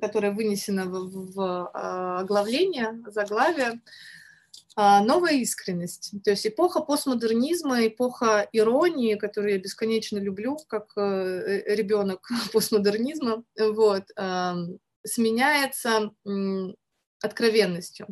которая 0.00 0.32
вынесена 0.32 0.86
в, 0.86 1.34
в 1.34 1.70
э, 1.74 2.20
оглавление, 2.20 2.98
заглавие, 3.08 3.82
э, 4.78 5.00
новая 5.04 5.34
искренность. 5.34 6.14
То 6.24 6.30
есть 6.30 6.46
эпоха 6.46 6.80
постмодернизма, 6.80 7.86
эпоха 7.86 8.48
иронии, 8.52 9.16
которую 9.16 9.52
я 9.52 9.58
бесконечно 9.58 10.16
люблю, 10.16 10.56
как 10.66 10.92
э, 10.96 11.74
ребенок 11.74 12.26
постмодернизма, 12.54 13.44
вот, 13.58 14.04
э, 14.16 14.54
сменяется 15.04 16.10
э, 16.24 16.74
откровенностью 17.20 18.06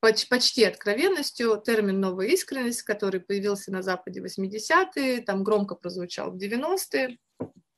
почти 0.00 0.64
откровенностью 0.64 1.62
термин 1.64 2.00
«новая 2.00 2.28
искренность», 2.28 2.82
который 2.82 3.20
появился 3.20 3.70
на 3.70 3.82
Западе 3.82 4.20
в 4.20 4.24
80-е, 4.24 5.22
там 5.22 5.44
громко 5.44 5.74
прозвучал 5.74 6.30
в 6.30 6.36
90-е. 6.36 7.18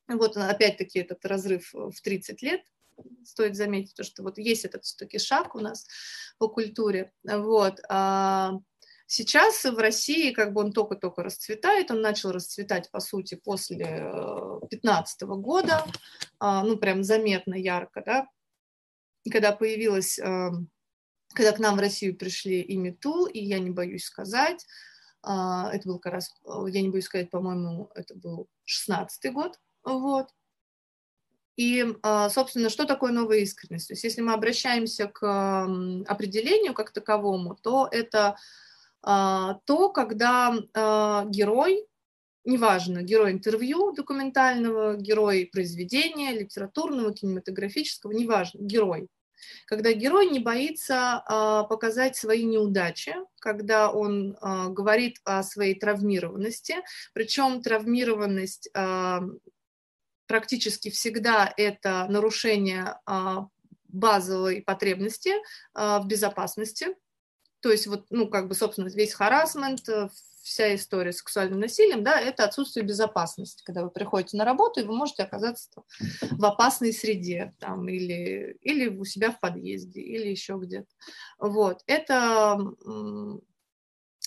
Вот 0.08 0.36
опять-таки 0.36 1.00
этот 1.00 1.24
разрыв 1.24 1.72
в 1.72 2.00
30 2.02 2.42
лет. 2.42 2.60
Стоит 3.24 3.56
заметить, 3.56 3.94
то, 3.94 4.04
что 4.04 4.22
вот 4.22 4.38
есть 4.38 4.64
этот 4.64 4.84
все-таки 4.84 5.18
шаг 5.18 5.54
у 5.54 5.60
нас 5.60 5.86
по 6.38 6.48
культуре. 6.48 7.12
Вот. 7.24 7.80
А 7.88 8.52
сейчас 9.06 9.64
в 9.64 9.78
России 9.78 10.32
как 10.32 10.52
бы 10.52 10.60
он 10.60 10.72
только-только 10.72 11.22
расцветает, 11.22 11.90
он 11.90 12.00
начал 12.00 12.30
расцветать, 12.30 12.90
по 12.90 13.00
сути, 13.00 13.34
после 13.34 13.78
15 14.70 15.22
года, 15.22 15.84
а, 16.38 16.62
ну, 16.62 16.76
прям 16.76 17.02
заметно, 17.02 17.54
ярко, 17.54 18.02
да, 18.04 18.28
когда 19.30 19.52
появилась 19.52 20.18
когда 21.32 21.52
к 21.52 21.58
нам 21.58 21.76
в 21.76 21.80
Россию 21.80 22.16
пришли 22.16 22.60
и 22.60 22.76
Метул, 22.76 23.26
и 23.26 23.38
я 23.38 23.58
не 23.58 23.70
боюсь 23.70 24.04
сказать, 24.04 24.66
а, 25.22 25.70
это 25.72 25.88
был 25.88 25.98
как 25.98 26.12
раз, 26.14 26.34
я 26.68 26.82
не 26.82 26.88
боюсь 26.88 27.04
сказать, 27.04 27.30
по-моему, 27.30 27.90
это 27.94 28.14
был 28.14 28.48
16-й 28.66 29.30
год, 29.30 29.58
вот. 29.84 30.28
И, 31.56 31.84
а, 32.02 32.28
собственно, 32.30 32.70
что 32.70 32.86
такое 32.86 33.12
новая 33.12 33.38
искренность? 33.38 33.88
То 33.88 33.92
есть 33.92 34.04
если 34.04 34.20
мы 34.20 34.32
обращаемся 34.32 35.06
к 35.06 35.26
определению 36.06 36.74
как 36.74 36.92
таковому, 36.92 37.56
то 37.56 37.88
это 37.90 38.36
а, 39.02 39.60
то, 39.64 39.90
когда 39.90 40.54
герой, 41.28 41.86
неважно, 42.44 43.02
герой 43.02 43.32
интервью 43.32 43.92
документального, 43.92 44.96
герой 44.96 45.48
произведения, 45.52 46.32
литературного, 46.32 47.14
кинематографического, 47.14 48.10
неважно, 48.10 48.58
герой, 48.60 49.08
когда 49.66 49.92
герой 49.92 50.26
не 50.26 50.38
боится 50.38 51.22
а, 51.26 51.64
показать 51.64 52.16
свои 52.16 52.44
неудачи, 52.44 53.14
когда 53.40 53.90
он 53.90 54.36
а, 54.40 54.68
говорит 54.68 55.18
о 55.24 55.42
своей 55.42 55.78
травмированности, 55.78 56.76
причем 57.12 57.62
травмированность 57.62 58.70
а, 58.74 59.22
практически 60.26 60.90
всегда 60.90 61.52
это 61.56 62.06
нарушение 62.08 62.96
базовой 63.88 64.62
потребности 64.62 65.32
в 65.74 66.02
безопасности, 66.06 66.94
то 67.62 67.70
есть 67.70 67.86
вот, 67.86 68.06
ну, 68.10 68.28
как 68.28 68.48
бы, 68.48 68.54
собственно, 68.54 68.88
весь 68.88 69.14
харасмент, 69.14 69.88
э, 69.88 70.08
вся 70.42 70.74
история 70.74 71.12
с 71.12 71.18
сексуальным 71.18 71.60
насилием, 71.60 72.02
да, 72.02 72.20
это 72.20 72.44
отсутствие 72.44 72.84
безопасности, 72.84 73.62
когда 73.64 73.82
вы 73.84 73.90
приходите 73.90 74.36
на 74.36 74.44
работу, 74.44 74.80
и 74.80 74.84
вы 74.84 74.94
можете 74.94 75.22
оказаться 75.22 75.70
в 76.20 76.44
опасной 76.44 76.92
среде, 76.92 77.54
там, 77.58 77.88
или, 77.88 78.58
или 78.60 78.88
у 78.88 79.04
себя 79.04 79.30
в 79.30 79.40
подъезде, 79.40 80.00
или 80.00 80.28
еще 80.28 80.58
где-то. 80.60 80.88
Вот, 81.38 81.82
это 81.86 82.58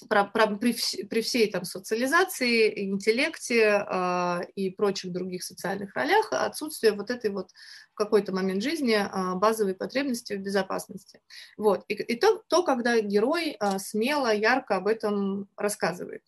про, 0.10 0.26
про, 0.26 0.48
при, 0.48 0.76
при 1.06 1.22
всей 1.22 1.52
там 1.52 1.66
социализации, 1.66 2.86
интеллекте 2.86 3.86
э, 3.88 4.40
и 4.56 4.70
прочих 4.70 5.12
других 5.12 5.44
социальных 5.44 5.96
ролях 5.96 6.30
отсутствие 6.32 6.94
вот 6.94 7.10
этой 7.10 7.32
вот 7.32 7.50
в 7.94 7.96
какой-то 7.96 8.34
момент 8.34 8.62
жизни 8.62 8.96
э, 8.96 9.36
базовой 9.36 9.76
потребности 9.76 10.34
в 10.34 10.40
безопасности. 10.40 11.22
Вот. 11.58 11.84
И, 11.88 11.94
и 11.94 12.16
то, 12.16 12.44
то, 12.48 12.64
когда 12.64 13.00
герой 13.00 13.58
э, 13.60 13.80
смело, 13.80 14.34
ярко 14.34 14.78
об 14.78 14.88
этом 14.88 15.48
рассказывает. 15.58 16.22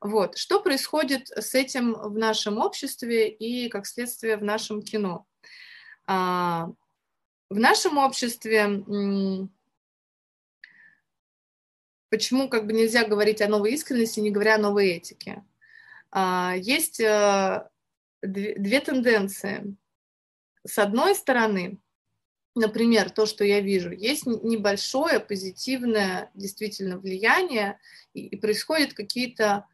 Вот. 0.00 0.36
Что 0.38 0.60
происходит 0.60 1.28
с 1.28 1.54
этим 1.54 1.94
в 1.94 2.16
нашем 2.16 2.58
обществе 2.58 3.28
и, 3.28 3.68
как 3.68 3.86
следствие, 3.86 4.36
в 4.36 4.44
нашем 4.44 4.82
кино? 4.82 5.26
А, 6.06 6.68
в 7.50 7.58
нашем 7.58 7.98
обществе 7.98 8.84
почему 12.10 12.48
как 12.48 12.66
бы 12.66 12.72
нельзя 12.72 13.06
говорить 13.06 13.42
о 13.42 13.48
новой 13.48 13.72
искренности, 13.72 14.20
не 14.20 14.30
говоря 14.30 14.56
о 14.56 14.58
новой 14.58 14.90
этике. 14.90 15.44
А, 16.10 16.54
есть 16.56 17.00
а, 17.00 17.70
две, 18.22 18.80
тенденции. 18.80 19.76
С 20.66 20.78
одной 20.78 21.14
стороны, 21.14 21.78
например, 22.54 23.10
то, 23.10 23.26
что 23.26 23.44
я 23.44 23.60
вижу, 23.60 23.92
есть 23.92 24.26
небольшое 24.26 25.20
позитивное 25.20 26.30
действительно 26.34 26.98
влияние, 26.98 27.78
и, 28.14 28.26
и 28.26 28.36
происходят 28.36 28.94
какие-то 28.94 29.66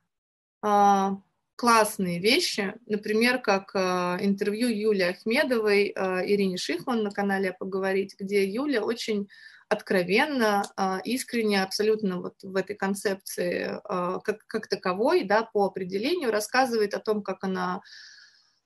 а, 0.62 1.18
классные 1.57 2.18
вещи, 2.18 2.74
например, 2.87 3.41
как 3.41 3.70
э, 3.74 3.78
интервью 4.20 4.68
Юлии 4.68 5.11
Ахмедовой 5.11 5.93
э, 5.95 6.26
Ирине 6.26 6.57
Шихман 6.57 7.05
на 7.05 7.11
канале 7.11 7.53
«Поговорить», 7.53 8.16
где 8.18 8.45
Юля 8.45 8.82
очень 8.82 9.28
откровенно, 9.69 10.65
э, 10.77 10.99
искренне, 11.05 11.62
абсолютно 11.62 12.21
вот 12.21 12.35
в 12.43 12.57
этой 12.57 12.77
концепции 12.77 13.77
э, 13.77 14.19
как, 14.23 14.47
как 14.47 14.69
таковой, 14.69 15.25
да, 15.25 15.43
по 15.43 15.67
определению, 15.67 16.31
рассказывает 16.31 16.95
о 16.95 17.01
том, 17.01 17.23
как 17.23 17.45
она 17.45 17.81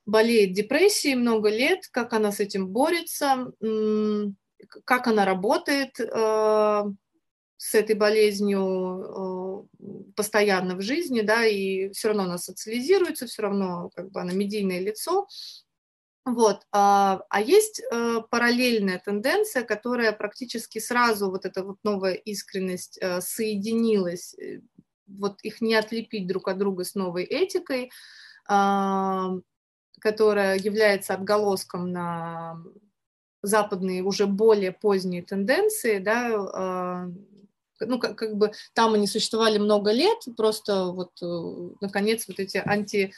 болеет 0.07 0.53
депрессией 0.53 1.17
много 1.17 1.51
лет, 1.51 1.87
как 1.91 2.13
она 2.13 2.33
с 2.33 2.41
этим 2.41 2.69
борется, 2.69 3.53
как 4.85 5.07
она 5.07 5.25
работает 5.25 6.01
э, 6.01 6.85
с 7.57 7.75
этой 7.75 7.97
болезнью 7.97 9.69
постоянно 10.17 10.77
в 10.77 10.81
жизни, 10.81 11.21
да, 11.21 11.45
и 11.45 11.91
все 11.91 12.09
равно 12.09 12.25
она 12.25 12.39
социализируется, 12.39 13.27
все 13.27 13.43
равно 13.43 13.91
как 13.95 14.11
бы 14.11 14.21
она 14.21 14.33
медийное 14.33 14.81
лицо. 14.81 15.27
Вот. 16.35 16.61
А, 16.73 17.23
а 17.31 17.41
есть 17.41 17.81
э, 17.81 18.21
параллельная 18.31 19.01
тенденция, 19.03 19.63
которая 19.63 20.13
практически 20.13 20.79
сразу, 20.79 21.31
вот 21.31 21.47
эта 21.47 21.65
вот 21.65 21.79
новая 21.85 22.13
искренность 22.13 22.99
э, 23.01 23.23
соединилась, 23.23 24.37
вот 25.07 25.41
их 25.43 25.63
не 25.63 25.75
отлепить 25.75 26.27
друг 26.27 26.49
от 26.49 26.59
друга 26.59 26.85
с 26.85 26.95
новой 26.95 27.25
этикой, 27.25 27.91
а, 28.47 29.31
которая 30.01 30.59
является 30.59 31.15
отголоском 31.15 31.93
на 31.93 32.63
западные 33.43 34.03
уже 34.03 34.27
более 34.27 34.73
поздние 34.73 35.23
тенденции, 35.23 35.99
да, 35.99 36.35
а, 36.53 37.09
ну, 37.81 37.99
как, 37.99 38.19
как 38.19 38.37
бы 38.37 38.53
там 38.75 38.93
они 38.93 39.07
существовали 39.07 39.57
много 39.57 39.93
лет, 39.93 40.19
просто 40.37 40.87
вот, 40.87 41.13
э, 41.23 41.75
наконец, 41.81 42.29
вот 42.29 42.39
эти 42.39 42.61
анти 42.63 43.15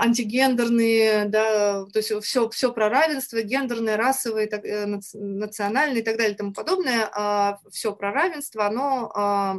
антигендерные, 0.00 1.26
да, 1.26 1.84
то 1.86 1.98
есть 1.98 2.12
все, 2.24 2.48
все 2.50 2.72
про 2.72 2.88
равенство, 2.88 3.42
гендерное, 3.42 3.96
расовое, 3.96 4.46
так, 4.46 4.64
э, 4.64 4.86
национальное 5.14 6.00
и 6.00 6.04
так 6.04 6.16
далее 6.16 6.34
и 6.34 6.36
тому 6.36 6.52
подобное, 6.52 7.08
а, 7.12 7.58
все 7.70 7.94
про 7.94 8.12
равенство, 8.12 8.66
оно 8.66 9.10
а, 9.14 9.56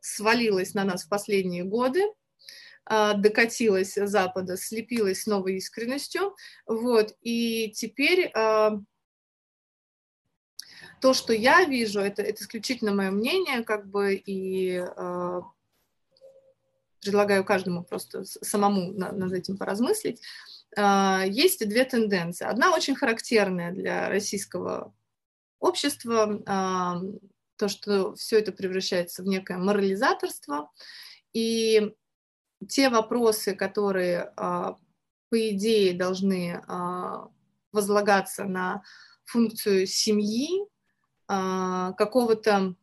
свалилось 0.00 0.74
на 0.74 0.84
нас 0.84 1.04
в 1.04 1.08
последние 1.08 1.64
годы, 1.64 2.02
докатилось 2.86 3.94
Запада, 3.94 4.56
слепилось 4.56 5.22
с 5.22 5.26
новой 5.26 5.56
искренностью, 5.56 6.34
вот, 6.66 7.14
и 7.20 7.70
теперь 7.70 8.32
то, 8.32 8.74
что 11.12 11.32
я 11.32 11.64
вижу, 11.64 12.00
это, 12.00 12.22
это 12.22 12.42
исключительно 12.42 12.92
мое 12.92 13.10
мнение, 13.10 13.62
как 13.62 13.86
бы, 13.88 14.14
и 14.14 14.82
предлагаю 17.00 17.44
каждому 17.44 17.84
просто 17.84 18.24
самому 18.24 18.92
на, 18.92 19.12
над 19.12 19.32
этим 19.32 19.56
поразмыслить. 19.56 20.20
Э, 20.76 21.22
есть 21.26 21.66
две 21.68 21.84
тенденции. 21.84 22.46
Одна 22.46 22.72
очень 22.74 22.94
характерная 22.94 23.72
для 23.72 24.08
российского 24.08 24.94
общества, 25.58 26.40
э, 26.40 27.18
то, 27.56 27.68
что 27.68 28.14
все 28.14 28.38
это 28.38 28.52
превращается 28.52 29.22
в 29.22 29.26
некое 29.26 29.58
морализаторство, 29.58 30.70
и 31.32 31.94
те 32.68 32.88
вопросы, 32.88 33.54
которые, 33.54 34.32
э, 34.36 34.74
по 35.30 35.48
идее, 35.50 35.94
должны 35.94 36.60
возлагаться 37.72 38.44
на 38.44 38.82
функцию 39.24 39.86
семьи, 39.86 40.66
а, 41.32 41.92
какого-то 41.92 42.74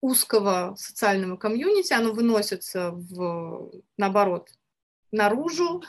узкого 0.00 0.74
социального 0.78 1.36
комьюнити, 1.36 1.92
оно 1.92 2.12
выносится 2.12 2.90
в, 2.92 3.70
наоборот, 3.96 4.50
наружу, 5.10 5.82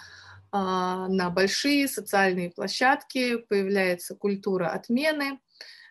а, 0.52 1.08
на 1.08 1.30
большие 1.30 1.88
социальные 1.88 2.52
площадки, 2.52 3.38
появляется 3.38 4.16
культура 4.16 4.70
отмены 4.70 5.40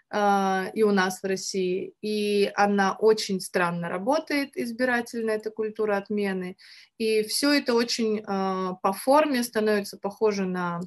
а, 0.09 0.71
и 0.73 0.83
у 0.83 0.93
нас 0.93 1.23
в 1.23 1.27
России, 1.27 1.95
и 2.01 2.51
она 2.55 2.97
очень 2.99 3.41
странно 3.41 3.89
работает, 3.89 4.57
избирательно, 4.57 5.31
эта 5.31 5.51
культура 5.51 5.97
отмены, 5.97 6.57
и 6.97 7.23
все 7.25 7.53
это 7.53 7.75
очень 7.75 8.23
по 8.23 8.93
форме 8.93 9.43
становится 9.43 9.99
похоже 9.99 10.47
на 10.47 10.81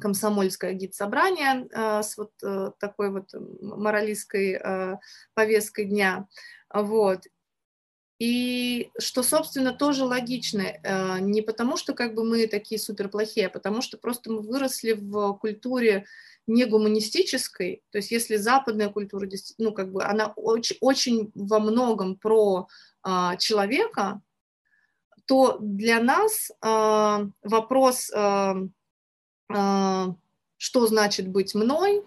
комсомольское 0.00 0.72
гид-собрание 0.72 1.68
э, 1.70 2.02
с 2.02 2.16
вот 2.16 2.32
э, 2.42 2.72
такой 2.78 3.10
вот 3.10 3.30
моралистской 3.60 4.52
э, 4.52 4.96
повесткой 5.34 5.86
дня. 5.86 6.26
Вот. 6.72 7.26
И 8.18 8.90
что, 8.98 9.22
собственно, 9.22 9.72
тоже 9.72 10.04
логично, 10.04 11.18
не 11.20 11.42
потому 11.42 11.76
что 11.76 11.94
как 11.94 12.14
бы 12.14 12.24
мы 12.24 12.46
такие 12.46 12.80
супер 12.80 13.08
плохие, 13.08 13.48
а 13.48 13.50
потому 13.50 13.82
что 13.82 13.98
просто 13.98 14.30
мы 14.30 14.40
выросли 14.40 14.92
в 14.92 15.34
культуре 15.34 16.06
не 16.46 16.64
гуманистической, 16.64 17.82
то 17.90 17.98
есть 17.98 18.12
если 18.12 18.36
западная 18.36 18.88
культура, 18.88 19.28
ну, 19.58 19.72
как 19.72 19.90
бы 19.90 20.04
она 20.04 20.32
очень, 20.36 20.76
очень 20.80 21.32
во 21.34 21.58
многом 21.58 22.16
про 22.16 22.68
человека, 23.02 24.22
то 25.26 25.58
для 25.60 26.00
нас 26.00 26.52
вопрос 26.62 28.10
что 29.48 30.86
значит 30.86 31.28
быть 31.28 31.54
мной, 31.54 32.04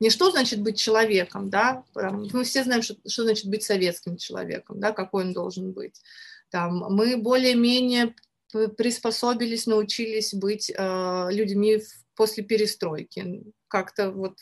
не 0.00 0.10
что 0.10 0.30
значит 0.30 0.60
быть 0.60 0.78
человеком, 0.78 1.50
да, 1.50 1.84
мы 1.94 2.44
все 2.44 2.62
знаем, 2.62 2.82
что, 2.82 2.96
что 3.06 3.24
значит 3.24 3.46
быть 3.46 3.64
советским 3.64 4.16
человеком, 4.16 4.78
да, 4.80 4.92
какой 4.92 5.24
он 5.24 5.32
должен 5.32 5.72
быть. 5.72 6.00
Там, 6.50 6.78
мы 6.94 7.16
более-менее 7.16 8.14
приспособились, 8.76 9.66
научились 9.66 10.32
быть 10.32 10.70
э, 10.74 11.28
людьми 11.30 11.82
после 12.14 12.42
перестройки, 12.44 13.42
как-то 13.68 14.10
вот 14.10 14.38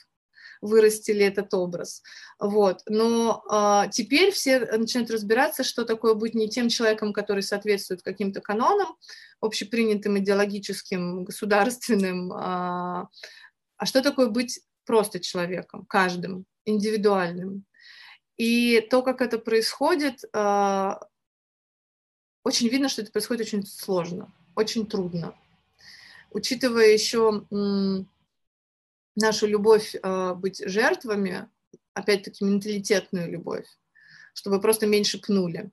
вырастили 0.66 1.24
этот 1.24 1.54
образ. 1.54 2.02
Вот. 2.38 2.82
Но 2.86 3.42
а, 3.48 3.88
теперь 3.88 4.32
все 4.32 4.60
начинают 4.60 5.10
разбираться, 5.10 5.64
что 5.64 5.84
такое 5.84 6.14
быть 6.14 6.34
не 6.34 6.48
тем 6.48 6.68
человеком, 6.68 7.12
который 7.12 7.42
соответствует 7.42 8.02
каким-то 8.02 8.40
канонам, 8.40 8.96
общепринятым 9.40 10.18
идеологическим, 10.18 11.24
государственным, 11.24 12.32
а, 12.32 13.08
а 13.76 13.86
что 13.86 14.02
такое 14.02 14.28
быть 14.28 14.60
просто 14.84 15.20
человеком, 15.20 15.86
каждым, 15.86 16.46
индивидуальным. 16.64 17.64
И 18.36 18.86
то, 18.90 19.02
как 19.02 19.22
это 19.22 19.38
происходит, 19.38 20.22
а, 20.32 21.00
очень 22.44 22.68
видно, 22.68 22.88
что 22.88 23.02
это 23.02 23.10
происходит 23.10 23.46
очень 23.46 23.66
сложно, 23.66 24.32
очень 24.54 24.86
трудно. 24.86 25.34
Учитывая 26.30 26.92
еще 26.92 27.46
нашу 29.16 29.46
любовь 29.46 29.94
э, 29.94 30.34
быть 30.34 30.62
жертвами, 30.64 31.48
опять-таки 31.94 32.44
менталитетную 32.44 33.30
любовь, 33.30 33.66
чтобы 34.34 34.60
просто 34.60 34.86
меньше 34.86 35.20
пнули. 35.20 35.70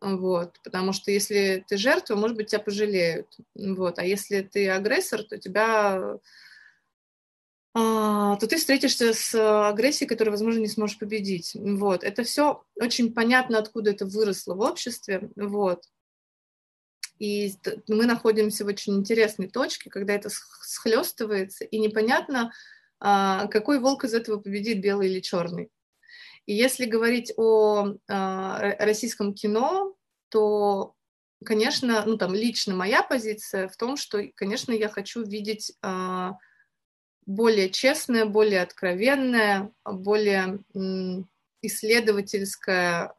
Вот, 0.00 0.58
потому 0.64 0.92
что 0.92 1.10
если 1.10 1.64
ты 1.68 1.76
жертва, 1.76 2.16
может 2.16 2.36
быть, 2.36 2.48
тебя 2.48 2.60
пожалеют. 2.60 3.28
Вот, 3.54 3.98
а 3.98 4.04
если 4.04 4.42
ты 4.42 4.68
агрессор, 4.68 5.22
то 5.22 5.38
тебя 5.38 6.18
а, 7.74 8.36
то 8.36 8.46
ты 8.46 8.56
встретишься 8.56 9.14
с 9.14 9.34
агрессией, 9.68 10.08
которую, 10.08 10.32
возможно, 10.32 10.60
не 10.60 10.68
сможешь 10.68 10.98
победить. 10.98 11.52
Вот. 11.54 12.04
Это 12.04 12.22
все 12.22 12.64
очень 12.76 13.14
понятно, 13.14 13.58
откуда 13.58 13.92
это 13.92 14.04
выросло 14.04 14.54
в 14.54 14.60
обществе. 14.60 15.30
Вот. 15.36 15.84
И 17.18 17.54
мы 17.88 18.04
находимся 18.04 18.64
в 18.64 18.68
очень 18.68 18.96
интересной 18.96 19.48
точке, 19.48 19.88
когда 19.88 20.12
это 20.12 20.28
схлестывается, 20.28 21.64
и 21.64 21.78
непонятно, 21.78 22.52
какой 23.02 23.80
волк 23.80 24.04
из 24.04 24.14
этого 24.14 24.38
победит, 24.38 24.80
белый 24.80 25.10
или 25.10 25.20
черный. 25.20 25.70
И 26.46 26.54
если 26.54 26.86
говорить 26.86 27.32
о 27.36 27.94
а, 28.08 28.74
российском 28.78 29.34
кино, 29.34 29.94
то, 30.28 30.94
конечно, 31.44 32.04
ну 32.04 32.16
там 32.16 32.34
лично 32.34 32.74
моя 32.74 33.02
позиция 33.02 33.68
в 33.68 33.76
том, 33.76 33.96
что, 33.96 34.22
конечно, 34.34 34.72
я 34.72 34.88
хочу 34.88 35.22
видеть 35.24 35.72
а, 35.82 36.36
более 37.26 37.70
честное, 37.70 38.24
более 38.24 38.62
откровенное, 38.62 39.72
более 39.84 40.58
исследовательское 41.62 43.14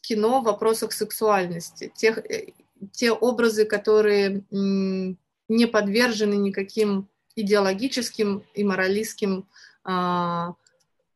кино 0.00 0.40
в 0.40 0.44
вопросах 0.44 0.92
сексуальности, 0.92 1.92
тех, 1.94 2.18
э, 2.18 2.52
те 2.92 3.12
образы, 3.12 3.64
которые 3.64 4.44
не 4.50 5.66
подвержены 5.66 6.34
никаким 6.34 7.09
идеологическим 7.36 8.44
и 8.54 8.64
моралистским 8.64 9.48
а, 9.84 10.54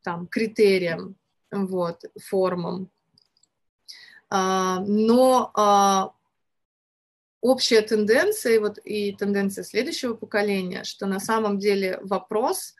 там, 0.01 0.27
критериям, 0.27 1.15
вот, 1.51 2.03
формам. 2.21 2.89
А, 4.29 4.79
но 4.81 5.51
а, 5.53 6.11
общая 7.41 7.81
тенденция 7.81 8.59
вот, 8.59 8.79
и 8.83 9.13
тенденция 9.13 9.63
следующего 9.63 10.13
поколения, 10.15 10.83
что 10.83 11.05
на 11.05 11.19
самом 11.19 11.59
деле 11.59 11.99
вопрос 12.01 12.75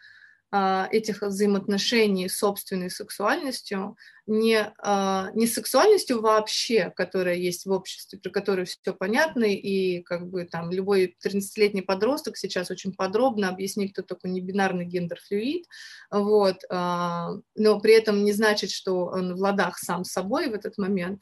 этих 0.91 1.21
взаимоотношений 1.21 2.29
с 2.29 2.37
собственной 2.37 2.89
сексуальностью, 2.89 3.97
не, 4.27 4.73
а, 4.79 5.29
не 5.33 5.47
сексуальностью 5.47 6.21
вообще, 6.21 6.91
которая 6.95 7.35
есть 7.35 7.65
в 7.65 7.71
обществе, 7.71 8.19
про 8.19 8.29
которую 8.31 8.65
все 8.65 8.93
понятно, 8.93 9.43
и 9.43 10.01
как 10.01 10.27
бы 10.27 10.45
там 10.45 10.71
любой 10.71 11.15
13-летний 11.23 11.81
подросток 11.81 12.37
сейчас 12.37 12.71
очень 12.71 12.93
подробно 12.93 13.49
объяснит, 13.49 13.93
кто 13.93 14.01
такой 14.01 14.31
небинарный 14.31 14.85
гендер-флюид, 14.85 15.65
вот, 16.11 16.57
а, 16.69 17.31
но 17.55 17.79
при 17.79 17.93
этом 17.93 18.23
не 18.23 18.33
значит, 18.33 18.71
что 18.71 19.05
он 19.05 19.35
в 19.35 19.39
ладах 19.39 19.77
сам 19.77 20.03
с 20.03 20.11
собой 20.11 20.49
в 20.49 20.53
этот 20.53 20.77
момент, 20.77 21.21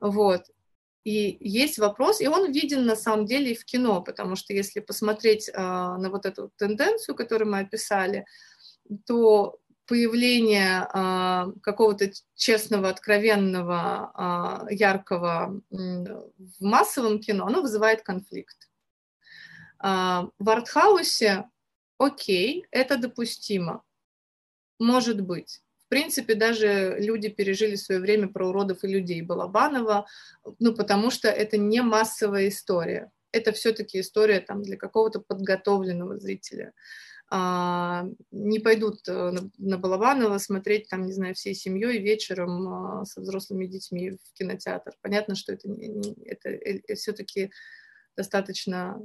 вот, 0.00 0.42
и 1.04 1.36
есть 1.40 1.78
вопрос, 1.78 2.20
и 2.20 2.28
он 2.28 2.52
виден 2.52 2.86
на 2.86 2.94
самом 2.94 3.26
деле 3.26 3.52
и 3.52 3.56
в 3.56 3.64
кино, 3.64 4.02
потому 4.02 4.36
что 4.36 4.52
если 4.52 4.78
посмотреть 4.78 5.48
э, 5.48 5.52
на 5.58 6.10
вот 6.10 6.26
эту 6.26 6.52
тенденцию, 6.56 7.16
которую 7.16 7.50
мы 7.50 7.60
описали, 7.60 8.24
то 9.06 9.60
появление 9.86 10.86
а, 10.92 11.48
какого-то 11.62 12.10
честного, 12.34 12.88
откровенного, 12.88 14.10
а, 14.14 14.66
яркого 14.70 15.60
в 15.70 16.32
массовом 16.60 17.20
кино, 17.20 17.46
оно 17.46 17.62
вызывает 17.62 18.02
конфликт. 18.02 18.70
А, 19.78 20.28
в 20.38 20.48
артхаусе, 20.48 21.44
окей, 21.98 22.64
это 22.70 22.96
допустимо, 22.96 23.82
может 24.78 25.20
быть. 25.20 25.60
В 25.84 25.88
принципе, 25.88 26.34
даже 26.34 26.96
люди 26.98 27.28
пережили 27.28 27.74
свое 27.74 28.00
время 28.00 28.28
про 28.28 28.48
уродов 28.48 28.84
и 28.84 28.88
людей 28.88 29.20
Балабанова, 29.20 30.06
ну, 30.58 30.74
потому 30.74 31.10
что 31.10 31.28
это 31.28 31.58
не 31.58 31.82
массовая 31.82 32.48
история. 32.48 33.10
Это 33.30 33.52
все-таки 33.52 34.00
история 34.00 34.40
там, 34.40 34.62
для 34.62 34.76
какого-то 34.76 35.20
подготовленного 35.20 36.18
зрителя. 36.18 36.72
А, 37.34 38.04
не 38.30 38.58
пойдут 38.58 39.08
э, 39.08 39.32
на 39.56 39.78
Балабанова 39.78 40.36
смотреть, 40.36 40.90
там, 40.90 41.06
не 41.06 41.12
знаю, 41.14 41.34
всей 41.34 41.54
семьей 41.54 41.98
вечером 41.98 42.68
а, 42.68 43.04
со 43.06 43.22
взрослыми 43.22 43.64
детьми 43.64 44.10
в 44.10 44.32
кинотеатр. 44.34 44.92
Понятно, 45.00 45.34
что 45.34 45.54
это, 45.54 45.66
это 46.26 46.50
э, 46.50 46.82
э, 46.86 46.94
все-таки 46.94 47.50
достаточно 48.18 49.00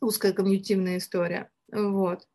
узкая 0.00 0.32
комьютивная 0.32 0.98
история. 0.98 1.50
Вот. 1.72 2.28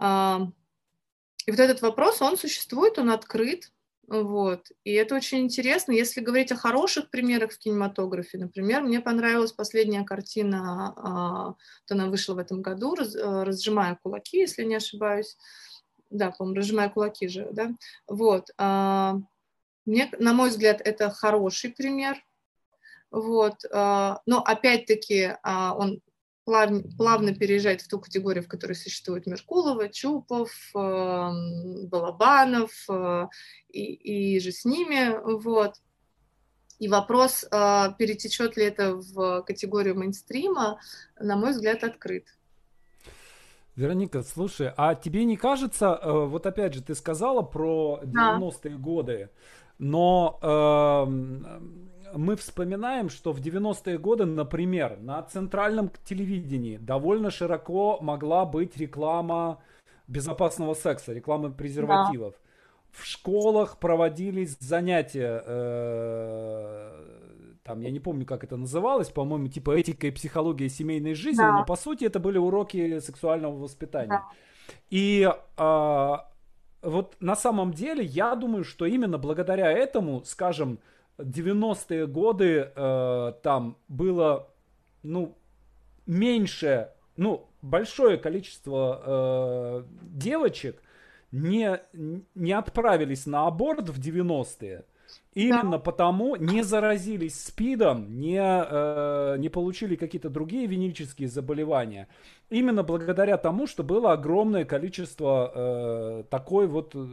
И 0.00 1.50
вот 1.50 1.60
этот 1.60 1.80
вопрос, 1.80 2.20
он 2.20 2.36
существует, 2.36 2.98
он 2.98 3.10
открыт, 3.10 3.70
вот. 4.08 4.70
И 4.84 4.92
это 4.94 5.14
очень 5.14 5.40
интересно. 5.40 5.92
Если 5.92 6.22
говорить 6.22 6.50
о 6.50 6.56
хороших 6.56 7.10
примерах 7.10 7.52
в 7.52 7.58
кинематографе, 7.58 8.38
например, 8.38 8.80
мне 8.82 9.00
понравилась 9.00 9.52
последняя 9.52 10.02
картина, 10.02 10.94
а, 10.96 11.54
то 11.86 11.94
она 11.94 12.06
вышла 12.06 12.32
в 12.32 12.38
этом 12.38 12.62
году, 12.62 12.96
э, 12.96 13.42
«Разжимая 13.42 13.98
кулаки», 14.02 14.38
если 14.38 14.64
не 14.64 14.76
ошибаюсь. 14.76 15.36
Да, 16.08 16.30
по-моему, 16.30 16.58
«Разжимая 16.58 16.88
кулаки» 16.88 17.28
же, 17.28 17.48
да. 17.52 17.70
Вот. 18.06 18.48
А, 18.56 19.16
мне, 19.84 20.10
на 20.18 20.32
мой 20.32 20.48
взгляд, 20.48 20.80
это 20.82 21.10
хороший 21.10 21.70
пример. 21.70 22.16
Вот. 23.10 23.56
А, 23.70 24.22
но 24.24 24.40
опять-таки 24.40 25.36
он 25.44 26.00
плавно, 26.48 26.82
плавно 26.96 27.34
переезжает 27.34 27.82
в 27.82 27.88
ту 27.88 28.00
категорию, 28.00 28.42
в 28.42 28.48
которой 28.48 28.72
существуют 28.72 29.26
Меркулова, 29.26 29.90
Чупов, 29.90 30.50
эм, 30.74 31.86
Балабанов 31.88 32.72
э, 32.88 33.26
и, 33.68 34.36
и 34.36 34.40
же 34.40 34.50
с 34.50 34.64
ними, 34.64 35.20
вот. 35.42 35.74
И 36.78 36.88
вопрос, 36.88 37.44
э, 37.44 37.88
перетечет 37.98 38.56
ли 38.56 38.64
это 38.64 38.94
в 38.94 39.42
категорию 39.42 39.94
мейнстрима, 39.98 40.80
на 41.20 41.36
мой 41.36 41.50
взгляд, 41.50 41.84
открыт. 41.84 42.24
Вероника, 43.76 44.22
слушай, 44.22 44.72
а 44.74 44.94
тебе 44.94 45.26
не 45.26 45.36
кажется, 45.36 46.00
э, 46.00 46.10
вот 46.10 46.46
опять 46.46 46.72
же, 46.72 46.82
ты 46.82 46.94
сказала 46.94 47.42
про 47.42 48.00
90-е 48.02 48.70
да. 48.70 48.76
годы, 48.78 49.28
но 49.76 50.38
э, 50.40 51.58
мы 52.14 52.36
вспоминаем, 52.36 53.08
что 53.08 53.32
в 53.32 53.40
90-е 53.40 53.98
годы, 53.98 54.24
например, 54.24 54.98
на 55.00 55.22
центральном 55.22 55.90
телевидении 56.04 56.76
довольно 56.76 57.30
широко 57.30 57.98
могла 58.00 58.44
быть 58.44 58.76
реклама 58.76 59.60
безопасного 60.06 60.74
секса, 60.74 61.12
реклама 61.12 61.50
презервативов. 61.50 62.34
Да. 62.34 62.40
В 62.90 63.04
школах 63.04 63.78
проводились 63.78 64.56
занятия, 64.60 65.42
э, 65.46 66.88
там, 67.62 67.80
я 67.80 67.90
не 67.90 68.00
помню, 68.00 68.24
как 68.24 68.44
это 68.44 68.56
называлось, 68.56 69.10
по-моему, 69.10 69.48
типа 69.48 69.72
этика 69.72 70.06
и 70.06 70.10
психология 70.10 70.68
семейной 70.68 71.14
жизни, 71.14 71.42
да. 71.42 71.52
но 71.52 71.64
по 71.64 71.76
сути 71.76 72.04
это 72.04 72.18
были 72.18 72.38
уроки 72.38 72.98
сексуального 73.00 73.56
воспитания. 73.56 74.08
Да. 74.08 74.24
И 74.90 75.30
э, 75.56 76.16
вот 76.82 77.16
на 77.20 77.36
самом 77.36 77.72
деле 77.72 78.02
я 78.04 78.34
думаю, 78.34 78.64
что 78.64 78.86
именно 78.86 79.18
благодаря 79.18 79.70
этому, 79.70 80.24
скажем, 80.24 80.78
90-е 81.18 82.06
годы 82.06 82.70
э, 82.74 83.32
там 83.42 83.76
было, 83.88 84.48
ну, 85.02 85.36
меньше, 86.06 86.92
ну, 87.16 87.48
большое 87.62 88.18
количество 88.18 89.02
э, 89.04 89.84
девочек 90.02 90.82
не, 91.32 91.80
не 92.34 92.52
отправились 92.52 93.26
на 93.26 93.46
аборт 93.46 93.88
в 93.88 94.00
90-е. 94.00 94.84
Именно 95.34 95.72
да. 95.72 95.78
потому 95.78 96.36
не 96.36 96.62
заразились 96.62 97.40
СПИДом, 97.44 98.18
не, 98.18 98.40
э, 98.40 99.36
не 99.38 99.48
получили 99.48 99.94
какие-то 99.94 100.30
другие 100.30 100.66
венерические 100.66 101.28
заболевания. 101.28 102.08
Именно 102.50 102.82
благодаря 102.82 103.36
тому, 103.36 103.66
что 103.66 103.84
было 103.84 104.12
огромное 104.12 104.64
количество 104.64 105.52
э, 105.54 106.24
такой 106.28 106.66
вот 106.66 106.92
э, 106.94 107.06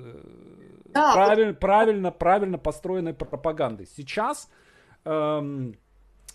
да. 0.93 1.13
правиль, 1.13 1.53
правильно, 1.53 2.11
правильно 2.11 2.57
построенной 2.57 3.13
пропаганды. 3.13 3.85
Сейчас, 3.85 4.49
э, 5.03 5.71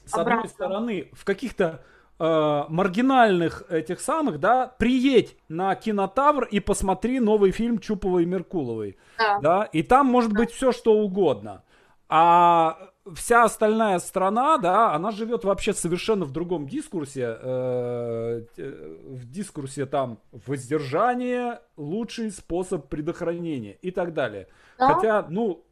с 0.04 0.14
Обратно. 0.14 0.34
одной 0.34 0.48
стороны, 0.48 1.08
в 1.12 1.24
каких-то 1.24 1.82
э, 2.20 2.64
маргинальных 2.68 3.64
этих 3.70 4.00
самых, 4.00 4.38
да, 4.38 4.74
приедь 4.78 5.36
на 5.48 5.74
кинотавр 5.74 6.44
и 6.44 6.60
посмотри 6.60 7.18
новый 7.18 7.50
фильм 7.50 7.78
Чуповой 7.78 8.24
и 8.24 8.26
Меркуловой. 8.26 8.98
Да. 9.18 9.38
да 9.40 9.64
и 9.64 9.82
там 9.82 10.06
может 10.06 10.32
быть 10.32 10.50
все, 10.52 10.70
что 10.70 10.98
угодно. 10.98 11.62
А 12.08 12.90
вся 13.14 13.44
остальная 13.44 13.98
страна, 14.00 14.58
да, 14.58 14.92
она 14.92 15.10
живет 15.12 15.44
вообще 15.44 15.72
совершенно 15.72 16.24
в 16.24 16.32
другом 16.32 16.68
дискурсе. 16.68 17.38
Э, 17.40 18.42
в 18.56 19.24
дискурсе 19.30 19.86
там 19.86 20.18
воздержание, 20.32 21.60
лучший 21.76 22.30
способ 22.30 22.88
предохранения 22.88 23.78
и 23.80 23.90
так 23.90 24.12
далее. 24.12 24.48
Да? 24.78 24.94
Хотя, 24.94 25.26
ну, 25.28 25.64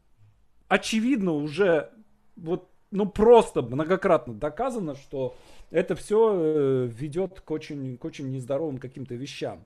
очевидно 0.67 1.33
уже, 1.33 1.91
вот, 2.35 2.68
ну, 2.91 3.07
просто 3.07 3.61
многократно 3.61 4.33
доказано, 4.33 4.95
что 4.95 5.35
это 5.71 5.95
все 5.95 6.33
э, 6.33 6.85
ведет 6.87 7.41
к 7.41 7.51
очень, 7.51 7.97
к 7.97 8.05
очень 8.05 8.31
нездоровым 8.31 8.77
каким-то 8.77 9.15
вещам. 9.15 9.65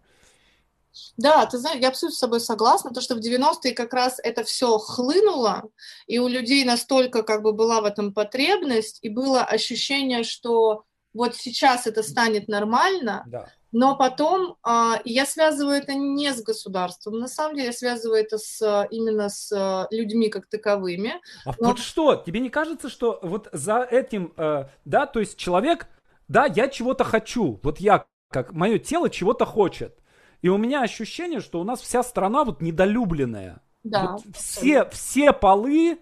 Да, 1.17 1.45
ты 1.47 1.57
знаешь, 1.57 1.81
я 1.81 1.87
абсолютно 1.87 2.15
с 2.15 2.19
тобой 2.19 2.39
согласна, 2.39 2.91
то, 2.91 3.01
что 3.01 3.15
в 3.15 3.19
90-е 3.19 3.73
как 3.73 3.93
раз 3.93 4.19
это 4.23 4.43
все 4.43 4.77
хлынуло, 4.77 5.63
и 6.05 6.19
у 6.19 6.27
людей 6.27 6.63
настолько 6.65 7.23
как 7.23 7.41
бы 7.41 7.51
была 7.51 7.81
в 7.81 7.85
этом 7.85 8.13
потребность, 8.13 8.99
и 9.01 9.09
было 9.09 9.43
ощущение, 9.43 10.23
что 10.23 10.83
вот 11.13 11.35
сейчас 11.35 11.87
это 11.87 12.03
станет 12.03 12.47
нормально, 12.47 13.23
да. 13.25 13.49
Но 13.73 13.97
потом 13.97 14.55
а, 14.63 15.01
я 15.03 15.25
связываю 15.25 15.77
это 15.77 15.93
не 15.95 16.31
с 16.31 16.41
государством, 16.41 17.19
на 17.19 17.27
самом 17.27 17.55
деле 17.55 17.67
я 17.67 17.73
связываю 17.73 18.21
это 18.21 18.37
с, 18.37 18.87
именно 18.91 19.29
с 19.29 19.87
людьми 19.91 20.29
как 20.29 20.47
таковыми. 20.47 21.15
А 21.45 21.53
но... 21.59 21.69
вот 21.69 21.79
что, 21.79 22.15
тебе 22.15 22.39
не 22.39 22.49
кажется, 22.49 22.87
что 22.87 23.19
вот 23.21 23.49
за 23.51 23.81
этим, 23.81 24.33
э, 24.37 24.65
да, 24.85 25.05
то 25.07 25.19
есть 25.19 25.37
человек, 25.37 25.87
да, 26.27 26.45
я 26.45 26.69
чего-то 26.69 27.03
хочу, 27.03 27.59
вот 27.63 27.79
я, 27.79 28.05
как 28.29 28.53
мое 28.53 28.79
тело 28.79 29.09
чего-то 29.09 29.45
хочет, 29.45 29.99
и 30.41 30.49
у 30.49 30.57
меня 30.57 30.81
ощущение, 30.81 31.39
что 31.39 31.59
у 31.59 31.63
нас 31.63 31.81
вся 31.81 32.03
страна 32.03 32.43
вот 32.43 32.61
недолюбленная. 32.61 33.61
Да. 33.83 34.13
Вот 34.13 34.35
все, 34.35 34.85
все 34.89 35.33
полы, 35.33 35.99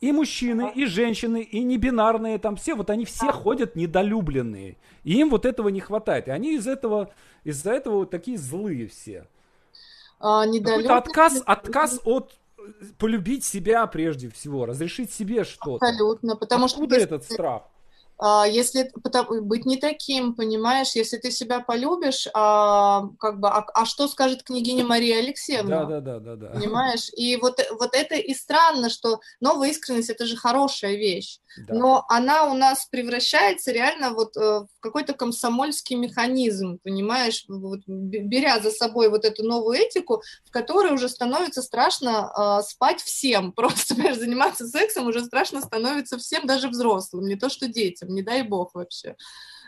и 0.00 0.12
мужчины, 0.12 0.72
и 0.74 0.86
женщины, 0.86 1.42
и 1.42 1.62
небинарные, 1.62 2.38
там 2.38 2.56
все, 2.56 2.74
вот 2.74 2.88
они 2.90 3.04
все 3.04 3.32
ходят 3.32 3.76
недолюбленные. 3.76 4.78
И 5.04 5.18
им 5.18 5.30
вот 5.30 5.44
этого 5.44 5.68
не 5.68 5.80
хватает. 5.80 6.28
И 6.28 6.30
они 6.30 6.54
из 6.54 6.66
этого, 6.66 7.10
из-за 7.44 7.72
этого 7.72 7.98
вот 7.98 8.10
такие 8.10 8.38
злые 8.38 8.86
все. 8.86 9.26
А, 10.18 10.46
Какой-то 10.46 10.96
отказ, 10.96 11.42
отказ 11.44 12.00
от 12.04 12.32
э, 12.58 12.62
полюбить 12.98 13.44
себя 13.44 13.86
прежде 13.86 14.30
всего, 14.30 14.66
разрешить 14.66 15.12
себе 15.12 15.44
что-то. 15.44 15.86
Абсолютно, 15.86 16.36
потому 16.36 16.66
Откуда 16.66 16.96
что... 16.96 17.04
этот 17.04 17.24
страх? 17.24 17.62
А, 18.22 18.46
если 18.46 18.90
быть 19.40 19.64
не 19.64 19.78
таким, 19.78 20.34
понимаешь, 20.34 20.90
если 20.94 21.16
ты 21.16 21.30
себя 21.30 21.60
полюбишь, 21.60 22.28
а, 22.34 23.08
как 23.18 23.40
бы, 23.40 23.48
а, 23.48 23.64
а 23.72 23.86
что 23.86 24.08
скажет 24.08 24.42
княгиня 24.42 24.84
Мария 24.84 25.18
Алексеевна? 25.20 25.84
Да, 25.84 26.00
да, 26.00 26.18
да, 26.18 26.36
да, 26.36 26.36
да. 26.36 26.58
Понимаешь? 26.58 27.08
И 27.16 27.36
вот, 27.36 27.58
вот 27.78 27.94
это 27.94 28.16
и 28.16 28.34
странно, 28.34 28.90
что 28.90 29.20
новая 29.40 29.70
искренность 29.70 30.10
это 30.10 30.26
же 30.26 30.36
хорошая 30.36 30.96
вещь, 30.96 31.38
да. 31.66 31.74
но 31.74 32.04
она 32.10 32.44
у 32.44 32.54
нас 32.54 32.86
превращается 32.90 33.72
реально 33.72 34.10
вот 34.10 34.36
э, 34.36 34.40
в 34.40 34.68
какой-то 34.80 35.14
комсомольский 35.14 35.96
механизм, 35.96 36.78
понимаешь, 36.84 37.44
вот, 37.48 37.80
беря 37.86 38.60
за 38.60 38.70
собой 38.70 39.08
вот 39.08 39.24
эту 39.24 39.44
новую 39.44 39.78
этику, 39.78 40.22
в 40.44 40.50
которой 40.50 40.92
уже 40.92 41.08
становится 41.08 41.62
страшно 41.62 42.30
э, 42.36 42.68
спать 42.68 43.00
всем, 43.00 43.52
просто 43.56 43.94
понимаешь, 43.94 44.18
заниматься 44.18 44.68
сексом 44.68 45.06
уже 45.06 45.24
страшно 45.24 45.62
становится 45.62 46.18
всем, 46.18 46.46
даже 46.46 46.68
взрослым, 46.68 47.26
не 47.26 47.36
то 47.36 47.48
что 47.48 47.66
детям 47.66 48.09
не 48.10 48.22
дай 48.22 48.42
бог 48.42 48.74
вообще. 48.74 49.16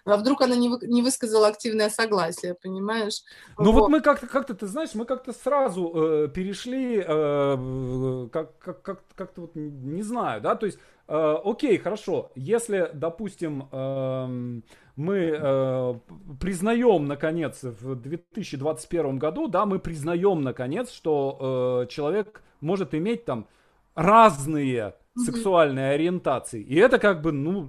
А 0.05 0.17
вдруг 0.17 0.41
она 0.43 0.57
не, 0.57 0.69
вы, 0.69 0.79
не 0.83 1.01
высказала 1.01 1.47
активное 1.47 1.89
согласие, 1.89 2.55
понимаешь? 2.55 3.23
Ну 3.59 3.71
вот, 3.71 3.83
вот 3.83 3.89
мы 3.89 4.01
как-то, 4.01 4.27
как-то, 4.27 4.55
ты 4.55 4.67
знаешь, 4.67 4.95
мы 4.95 5.05
как-то 5.05 5.33
сразу 5.33 5.93
э, 5.95 6.29
перешли, 6.29 7.05
э, 7.07 8.29
как, 8.33 8.59
как, 8.59 8.83
как, 8.83 9.01
как-то 9.15 9.43
вот, 9.43 9.53
не 9.55 10.03
знаю, 10.03 10.41
да, 10.41 10.57
то 10.57 10.67
есть, 10.67 10.79
э, 11.07 11.37
окей, 11.45 11.79
хорошо, 11.79 12.33
если, 12.35 12.91
допустим, 12.93 13.69
э, 13.71 14.61
мы 14.97 15.17
э, 15.17 15.95
признаем, 16.41 17.07
наконец, 17.07 17.63
в 17.63 17.95
2021 17.95 19.19
году, 19.19 19.47
да, 19.47 19.67
мы 19.67 19.79
признаем, 19.79 20.43
наконец, 20.43 20.91
что 20.91 21.85
э, 21.85 21.93
человек 21.93 22.43
может 22.61 22.93
иметь 22.95 23.25
там 23.25 23.47
разные 23.95 24.95
сексуальной 25.15 25.95
ориентации. 25.95 26.63
И 26.63 26.77
это 26.77 26.99
как 26.99 27.21
бы, 27.21 27.33
ну, 27.33 27.69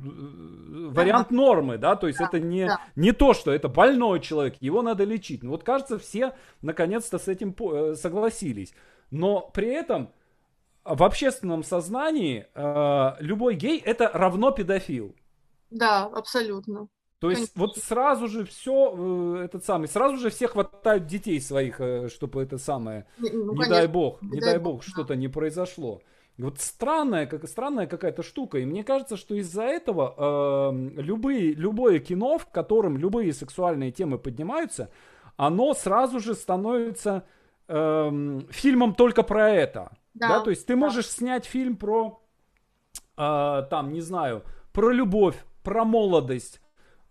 вариант 0.91 1.27
да. 1.29 1.35
нормы, 1.35 1.77
да, 1.77 1.95
то 1.95 2.07
есть 2.07 2.19
да, 2.19 2.25
это 2.25 2.39
не, 2.39 2.67
да. 2.67 2.79
не 2.95 3.11
то, 3.11 3.33
что 3.33 3.51
это 3.51 3.67
больной 3.67 4.21
человек, 4.21 4.55
его 4.61 4.81
надо 4.81 5.03
лечить. 5.03 5.43
Ну 5.43 5.51
вот 5.51 5.63
кажется, 5.63 5.97
все 5.97 6.33
наконец-то 6.61 7.17
с 7.17 7.27
этим 7.27 7.55
э, 7.59 7.95
согласились. 7.95 8.73
Но 9.11 9.51
при 9.53 9.67
этом 9.67 10.09
в 10.85 11.03
общественном 11.03 11.63
сознании 11.63 12.47
э, 12.53 13.15
любой 13.19 13.55
гей 13.55 13.79
это 13.79 14.09
равно 14.13 14.51
педофил. 14.51 15.15
Да, 15.69 16.05
абсолютно. 16.05 16.87
То 17.19 17.29
есть 17.29 17.53
Конечно. 17.53 17.61
вот 17.61 17.77
сразу 17.77 18.27
же 18.27 18.45
все 18.45 18.93
э, 18.95 19.45
этот 19.45 19.63
самый, 19.63 19.87
сразу 19.87 20.17
же 20.17 20.29
все 20.29 20.47
хватают 20.49 21.07
детей 21.07 21.39
своих, 21.39 21.79
э, 21.79 22.09
чтобы 22.09 22.43
это 22.43 22.57
самое, 22.57 23.05
ну, 23.17 23.53
не 23.53 23.69
дай 23.69 23.87
бог, 23.87 24.21
не, 24.21 24.31
не 24.31 24.39
дай 24.41 24.57
бог, 24.57 24.73
бог 24.73 24.83
что-то 24.83 25.15
не 25.15 25.29
произошло. 25.29 26.01
Вот 26.37 26.59
странная, 26.59 27.27
как, 27.27 27.47
странная 27.47 27.85
какая-то 27.85 28.23
штука. 28.23 28.57
И 28.57 28.65
мне 28.65 28.83
кажется, 28.83 29.17
что 29.17 29.35
из-за 29.35 29.63
этого 29.63 30.71
э, 30.73 31.01
любые, 31.01 31.53
любое 31.53 31.99
кино, 31.99 32.39
в 32.39 32.47
котором 32.47 32.97
любые 32.97 33.33
сексуальные 33.33 33.91
темы 33.91 34.17
поднимаются, 34.17 34.89
оно 35.37 35.73
сразу 35.73 36.19
же 36.19 36.33
становится 36.33 37.25
э, 37.67 38.39
фильмом 38.49 38.95
только 38.95 39.21
про 39.21 39.51
это. 39.51 39.95
Да. 40.15 40.29
да? 40.29 40.39
То 40.39 40.49
есть 40.49 40.65
ты 40.65 40.75
можешь 40.75 41.07
снять 41.07 41.45
фильм 41.45 41.77
про, 41.77 42.19
э, 43.15 43.63
там, 43.69 43.93
не 43.93 44.01
знаю, 44.01 44.43
про 44.71 44.91
любовь, 44.91 45.35
про 45.63 45.85
молодость, 45.85 46.62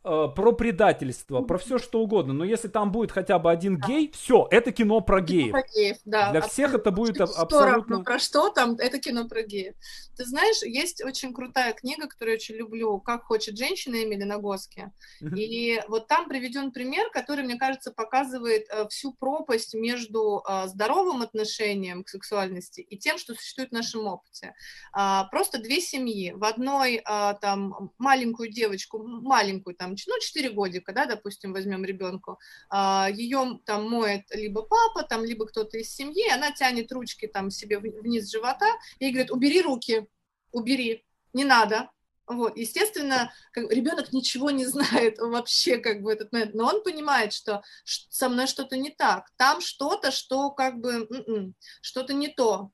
про 0.02 0.52
предательство, 0.52 1.42
про 1.42 1.58
все 1.58 1.78
что 1.78 2.00
угодно. 2.00 2.32
Но 2.32 2.44
если 2.44 2.68
там 2.68 2.90
будет 2.90 3.12
хотя 3.12 3.38
бы 3.38 3.50
один 3.50 3.78
да. 3.78 3.86
гей, 3.86 4.10
все, 4.12 4.48
это 4.50 4.72
кино 4.72 5.00
про 5.00 5.20
геев. 5.20 5.52
Про 5.52 5.62
геев 5.62 5.96
да. 6.04 6.30
Для 6.30 6.40
всех 6.40 6.74
это 6.74 6.90
будет 6.90 7.20
абсолютно... 7.20 8.02
Про 8.02 8.18
что 8.18 8.50
там, 8.50 8.74
это 8.74 8.98
кино 8.98 9.28
про 9.28 9.42
геев. 9.42 9.74
Ты 10.16 10.24
знаешь, 10.24 10.62
есть 10.62 11.02
очень 11.02 11.32
крутая 11.32 11.72
книга, 11.72 12.06
которую 12.06 12.32
я 12.32 12.36
очень 12.36 12.56
люблю, 12.56 12.98
«Как 13.00 13.24
хочет 13.24 13.56
женщина» 13.56 14.02
Эмили 14.02 14.24
Нагоски. 14.24 14.92
Uh-huh. 15.22 15.38
И 15.38 15.80
вот 15.88 16.06
там 16.06 16.28
приведен 16.28 16.70
пример, 16.72 17.08
который, 17.10 17.44
мне 17.44 17.56
кажется, 17.56 17.92
показывает 17.92 18.66
э, 18.68 18.86
всю 18.88 19.12
пропасть 19.14 19.74
между 19.74 20.42
э, 20.46 20.66
здоровым 20.66 21.22
отношением 21.22 22.04
к 22.04 22.08
сексуальности 22.08 22.80
и 22.80 22.98
тем, 22.98 23.18
что 23.18 23.34
существует 23.34 23.70
в 23.70 23.74
нашем 23.74 24.06
опыте. 24.06 24.54
А, 24.92 25.24
просто 25.24 25.58
две 25.58 25.80
семьи. 25.80 26.32
В 26.32 26.44
одной 26.44 27.02
там 27.40 27.90
маленькую 27.98 28.50
девочку, 28.50 28.98
маленькую 29.02 29.74
там 29.74 29.91
ну, 30.06 30.18
4 30.18 30.50
годика, 30.50 30.92
да, 30.92 31.06
допустим, 31.06 31.52
возьмем 31.52 31.84
ребенку, 31.84 32.38
а, 32.68 33.08
ее 33.12 33.60
там 33.64 33.88
моет 33.88 34.24
либо 34.34 34.62
папа, 34.62 35.02
там, 35.02 35.24
либо 35.24 35.46
кто-то 35.46 35.78
из 35.78 35.94
семьи, 35.94 36.28
она 36.30 36.52
тянет 36.52 36.92
ручки 36.92 37.26
там 37.26 37.50
себе 37.50 37.78
вниз 37.78 38.30
живота 38.30 38.66
и 38.98 39.10
говорит, 39.10 39.30
убери 39.30 39.62
руки, 39.62 40.06
убери, 40.52 41.04
не 41.32 41.44
надо, 41.44 41.90
вот, 42.26 42.56
естественно, 42.56 43.32
как, 43.52 43.70
ребенок 43.70 44.12
ничего 44.12 44.50
не 44.50 44.66
знает 44.66 45.18
вообще, 45.18 45.78
как 45.78 46.02
бы 46.02 46.12
этот 46.12 46.32
момент, 46.32 46.54
но 46.54 46.66
он 46.66 46.82
понимает, 46.82 47.32
что 47.32 47.62
со 47.84 48.28
мной 48.28 48.46
что-то 48.46 48.76
не 48.76 48.90
так, 48.90 49.30
там 49.36 49.60
что-то, 49.60 50.10
что 50.10 50.50
как 50.50 50.80
бы 50.80 51.06
м-м, 51.10 51.54
что-то 51.80 52.14
не 52.14 52.28
то, 52.28 52.70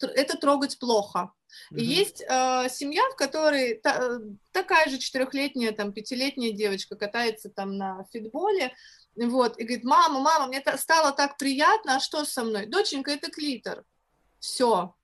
это 0.00 0.36
трогать 0.36 0.78
плохо. 0.78 1.32
И 1.70 1.82
есть 1.82 2.20
э, 2.20 2.68
семья, 2.70 3.02
в 3.12 3.16
которой 3.16 3.74
та, 3.74 3.98
э, 3.98 4.18
такая 4.52 4.88
же 4.88 4.98
четырехлетняя, 4.98 5.72
там, 5.72 5.92
пятилетняя 5.92 6.52
девочка 6.52 6.96
катается 6.96 7.50
там 7.50 7.76
на 7.76 8.04
фитболе, 8.12 8.72
вот, 9.16 9.58
и 9.58 9.64
говорит, 9.64 9.84
мама, 9.84 10.20
мама, 10.20 10.46
мне 10.46 10.62
стало 10.76 11.12
так 11.12 11.36
приятно, 11.38 11.96
а 11.96 12.00
что 12.00 12.24
со 12.24 12.44
мной? 12.44 12.66
Доченька, 12.66 13.10
это 13.10 13.30
клитор. 13.30 13.84
Все, 14.38 14.94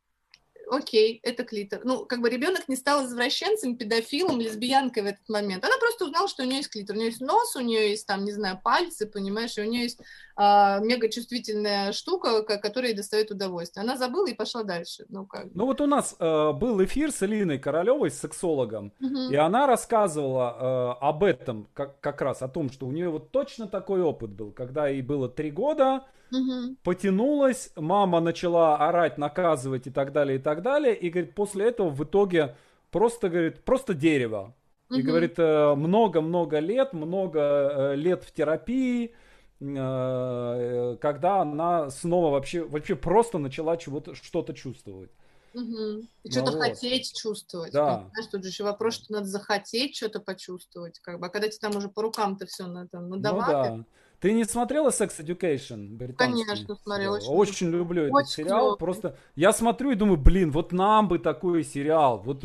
окей, 0.70 1.20
это 1.22 1.44
клитор. 1.44 1.80
Ну, 1.84 2.04
как 2.04 2.20
бы 2.20 2.28
ребенок 2.30 2.68
не 2.68 2.76
стал 2.76 3.04
извращенцем, 3.04 3.76
педофилом, 3.76 4.40
лесбиянкой 4.40 5.02
в 5.02 5.06
этот 5.06 5.28
момент. 5.28 5.64
Она 5.64 5.76
просто 5.78 6.04
узнала, 6.04 6.28
что 6.28 6.42
у 6.42 6.46
нее 6.46 6.58
есть 6.58 6.70
клитор. 6.70 6.96
У 6.96 6.98
нее 6.98 7.08
есть 7.08 7.20
нос, 7.20 7.56
у 7.56 7.60
нее 7.60 7.90
есть 7.90 8.06
там, 8.06 8.24
не 8.24 8.32
знаю, 8.32 8.60
пальцы, 8.62 9.06
понимаешь, 9.06 9.56
и 9.58 9.62
у 9.62 9.64
нее 9.64 9.84
есть 9.84 10.00
а, 10.36 10.80
мега 10.80 11.08
чувствительная 11.08 11.92
штука, 11.92 12.42
которая 12.42 12.90
ей 12.90 12.96
доставит 12.96 13.30
удовольствие. 13.30 13.82
Она 13.82 13.96
забыла 13.96 14.26
и 14.26 14.34
пошла 14.34 14.64
дальше. 14.64 15.04
Ну, 15.08 15.26
как 15.26 15.46
ну 15.54 15.66
вот 15.66 15.80
у 15.80 15.86
нас 15.86 16.16
э, 16.18 16.52
был 16.52 16.82
эфир 16.84 17.12
с 17.12 17.22
Элиной 17.22 17.58
Королевой, 17.58 18.10
с 18.10 18.18
сексологом, 18.18 18.92
угу. 19.00 19.30
и 19.30 19.36
она 19.36 19.66
рассказывала 19.66 20.96
э, 21.00 21.04
об 21.04 21.24
этом, 21.24 21.68
как, 21.74 22.00
как 22.00 22.20
раз 22.20 22.42
о 22.42 22.48
том, 22.48 22.70
что 22.70 22.86
у 22.86 22.92
нее 22.92 23.10
вот 23.10 23.30
точно 23.30 23.68
такой 23.68 24.02
опыт 24.02 24.30
был, 24.30 24.50
когда 24.50 24.88
ей 24.88 25.02
было 25.02 25.28
три 25.28 25.50
года, 25.50 26.04
угу. 26.32 26.76
потянулась, 26.82 27.70
мама 27.76 28.20
начала 28.20 28.76
орать, 28.76 29.18
наказывать 29.18 29.86
и 29.86 29.90
так 29.90 30.12
далее, 30.12 30.38
и 30.38 30.42
так 30.42 30.53
далее, 30.62 30.96
и 30.96 31.11
говорит, 31.11 31.34
после 31.34 31.66
этого 31.66 31.90
в 31.90 32.02
итоге 32.05 32.57
просто, 32.90 33.28
говорит, 33.28 33.64
просто 33.64 33.94
дерево. 33.94 34.55
И 34.90 35.02
говорит, 35.02 35.38
э, 35.38 35.74
много-много 35.74 36.59
лет, 36.61 36.92
много 36.92 37.40
э, 37.40 37.96
лет 37.96 38.22
в 38.22 38.32
терапии, 38.32 39.14
э, 39.61 40.96
когда 41.00 41.40
она 41.40 41.90
снова 41.90 42.30
вообще, 42.30 42.62
вообще 42.62 42.94
просто 42.94 43.38
начала 43.38 43.76
чего-то, 43.76 44.14
что-то 44.14 44.52
чувствовать. 44.52 45.11
Угу. 45.55 46.07
И 46.24 46.30
что-то 46.30 46.52
ну, 46.52 46.59
хотеть 46.59 47.12
вот. 47.12 47.20
чувствовать. 47.20 47.72
Да. 47.72 48.09
Знаешь, 48.12 48.30
тут 48.30 48.42
же 48.42 48.50
еще 48.50 48.64
вопрос, 48.64 48.94
что 48.94 49.12
надо 49.12 49.26
захотеть 49.26 49.96
что-то 49.96 50.20
почувствовать. 50.20 50.98
Как 50.98 51.20
бы. 51.20 51.26
А 51.26 51.28
когда 51.28 51.48
тебе 51.48 51.61
там 51.61 51.76
уже 51.76 51.88
по 51.88 52.02
рукам-то 52.02 52.46
все 52.46 52.66
надо 52.66 53.00
надавать. 53.00 53.70
Ну, 53.70 53.76
да. 53.78 53.84
Ты 54.20 54.32
не 54.32 54.44
смотрела 54.44 54.90
Sex 54.90 55.20
Education? 55.20 56.14
Конечно, 56.14 56.76
смотрела. 56.76 57.16
Очень, 57.16 57.28
очень 57.28 57.70
люблю 57.70 58.04
очень 58.04 58.16
этот 58.16 58.30
сериал. 58.30 58.60
Клёвый. 58.60 58.78
Просто 58.78 59.16
я 59.36 59.52
смотрю 59.52 59.90
и 59.90 59.94
думаю, 59.94 60.18
блин, 60.18 60.50
вот 60.50 60.72
нам 60.72 61.08
бы 61.08 61.18
такой 61.18 61.64
сериал. 61.64 62.22
Вот, 62.24 62.44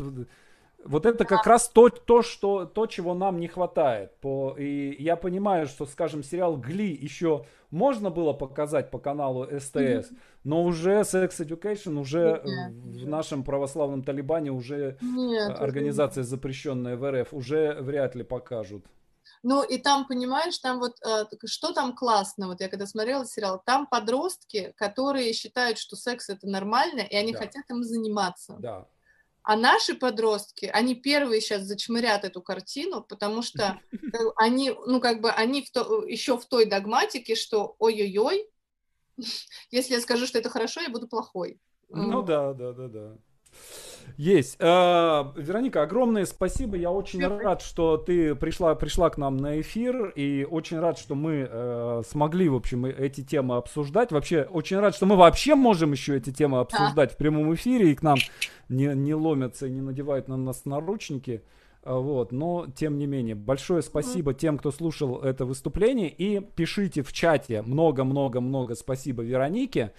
вот 0.84 1.06
это 1.06 1.18
да. 1.18 1.24
как 1.24 1.46
раз 1.46 1.68
то, 1.68 1.88
то, 1.88 2.22
что, 2.22 2.64
то, 2.64 2.86
чего 2.86 3.14
нам 3.14 3.38
не 3.38 3.48
хватает. 3.48 4.16
По, 4.20 4.54
и 4.58 5.02
я 5.02 5.16
понимаю, 5.16 5.66
что, 5.66 5.86
скажем, 5.86 6.22
сериал 6.22 6.56
Гли 6.56 6.92
еще 6.92 7.44
можно 7.70 8.10
было 8.10 8.32
показать 8.32 8.90
по 8.90 8.98
каналу 8.98 9.44
СТС, 9.44 9.76
mm-hmm. 9.76 10.16
но 10.44 10.64
уже 10.64 11.00
Sex 11.00 11.30
Education 11.38 11.98
уже 11.98 12.42
нет, 12.44 12.72
в 13.04 13.08
нашем 13.08 13.44
православном 13.44 14.02
Талибане 14.02 14.50
уже 14.50 14.96
нет, 15.00 15.60
организация, 15.60 16.24
запрещенная 16.24 16.96
в 16.96 17.10
РФ, 17.10 17.32
уже 17.32 17.76
вряд 17.80 18.14
ли 18.14 18.24
покажут. 18.24 18.84
Ну, 19.42 19.62
и 19.62 19.78
там, 19.78 20.06
понимаешь, 20.06 20.58
там 20.58 20.78
вот, 20.80 20.96
э, 21.02 21.24
что 21.46 21.72
там 21.72 21.94
классно, 21.94 22.48
вот 22.48 22.60
я 22.60 22.68
когда 22.68 22.86
смотрела 22.86 23.24
сериал, 23.24 23.62
там 23.64 23.86
подростки, 23.86 24.74
которые 24.76 25.32
считают, 25.32 25.78
что 25.78 25.96
секс 25.96 26.28
это 26.28 26.46
нормально, 26.46 27.00
и 27.00 27.16
они 27.16 27.32
да. 27.32 27.38
хотят 27.38 27.64
им 27.70 27.82
заниматься. 27.82 28.56
Да. 28.58 28.86
А 29.42 29.56
наши 29.56 29.94
подростки, 29.94 30.66
они 30.66 30.94
первые 30.94 31.40
сейчас 31.40 31.62
зачмырят 31.62 32.24
эту 32.24 32.42
картину, 32.42 33.02
потому 33.02 33.40
что 33.40 33.80
э, 33.92 33.96
они, 34.36 34.76
ну, 34.86 35.00
как 35.00 35.22
бы, 35.22 35.30
они 35.30 35.62
в 35.62 35.70
то, 35.70 36.04
еще 36.04 36.36
в 36.36 36.44
той 36.44 36.66
догматике, 36.66 37.34
что 37.34 37.76
ой-ой-ой, 37.78 38.46
если 39.70 39.94
я 39.94 40.00
скажу, 40.00 40.26
что 40.26 40.38
это 40.38 40.50
хорошо, 40.50 40.82
я 40.82 40.90
буду 40.90 41.08
плохой. 41.08 41.58
Ну 41.88 42.22
да, 42.22 42.52
да, 42.52 42.72
да, 42.72 42.88
да. 42.88 43.16
Есть. 44.20 44.56
Э, 44.58 45.32
Вероника, 45.34 45.80
огромное 45.80 46.26
спасибо. 46.26 46.76
Я 46.76 46.90
очень 46.90 47.26
рад, 47.26 47.62
что 47.62 47.96
ты 47.96 48.34
пришла, 48.34 48.74
пришла 48.74 49.08
к 49.08 49.16
нам 49.16 49.38
на 49.38 49.62
эфир. 49.62 50.12
И 50.14 50.44
очень 50.44 50.78
рад, 50.78 50.98
что 50.98 51.14
мы 51.14 51.48
э, 51.50 52.02
смогли, 52.06 52.50
в 52.50 52.54
общем, 52.54 52.84
эти 52.84 53.22
темы 53.22 53.56
обсуждать. 53.56 54.12
Вообще, 54.12 54.42
очень 54.42 54.78
рад, 54.78 54.94
что 54.94 55.06
мы 55.06 55.16
вообще 55.16 55.54
можем 55.54 55.92
еще 55.92 56.18
эти 56.18 56.30
темы 56.30 56.58
обсуждать 56.58 57.08
да. 57.08 57.14
в 57.14 57.16
прямом 57.16 57.54
эфире. 57.54 57.92
И 57.92 57.94
к 57.94 58.02
нам 58.02 58.18
не, 58.68 58.94
не 58.94 59.14
ломятся 59.14 59.68
и 59.68 59.70
не 59.70 59.80
надевают 59.80 60.28
на 60.28 60.36
нас 60.36 60.66
наручники. 60.66 61.42
А, 61.82 61.98
вот, 61.98 62.30
но 62.30 62.66
тем 62.76 62.98
не 62.98 63.06
менее, 63.06 63.34
большое 63.34 63.80
спасибо 63.80 64.34
тем, 64.34 64.58
кто 64.58 64.70
слушал 64.70 65.20
это 65.20 65.46
выступление, 65.46 66.10
и 66.10 66.40
пишите 66.40 67.02
в 67.02 67.10
чате 67.12 67.62
много-много-много 67.62 68.74
спасибо 68.74 69.22
Веронике. 69.22 69.94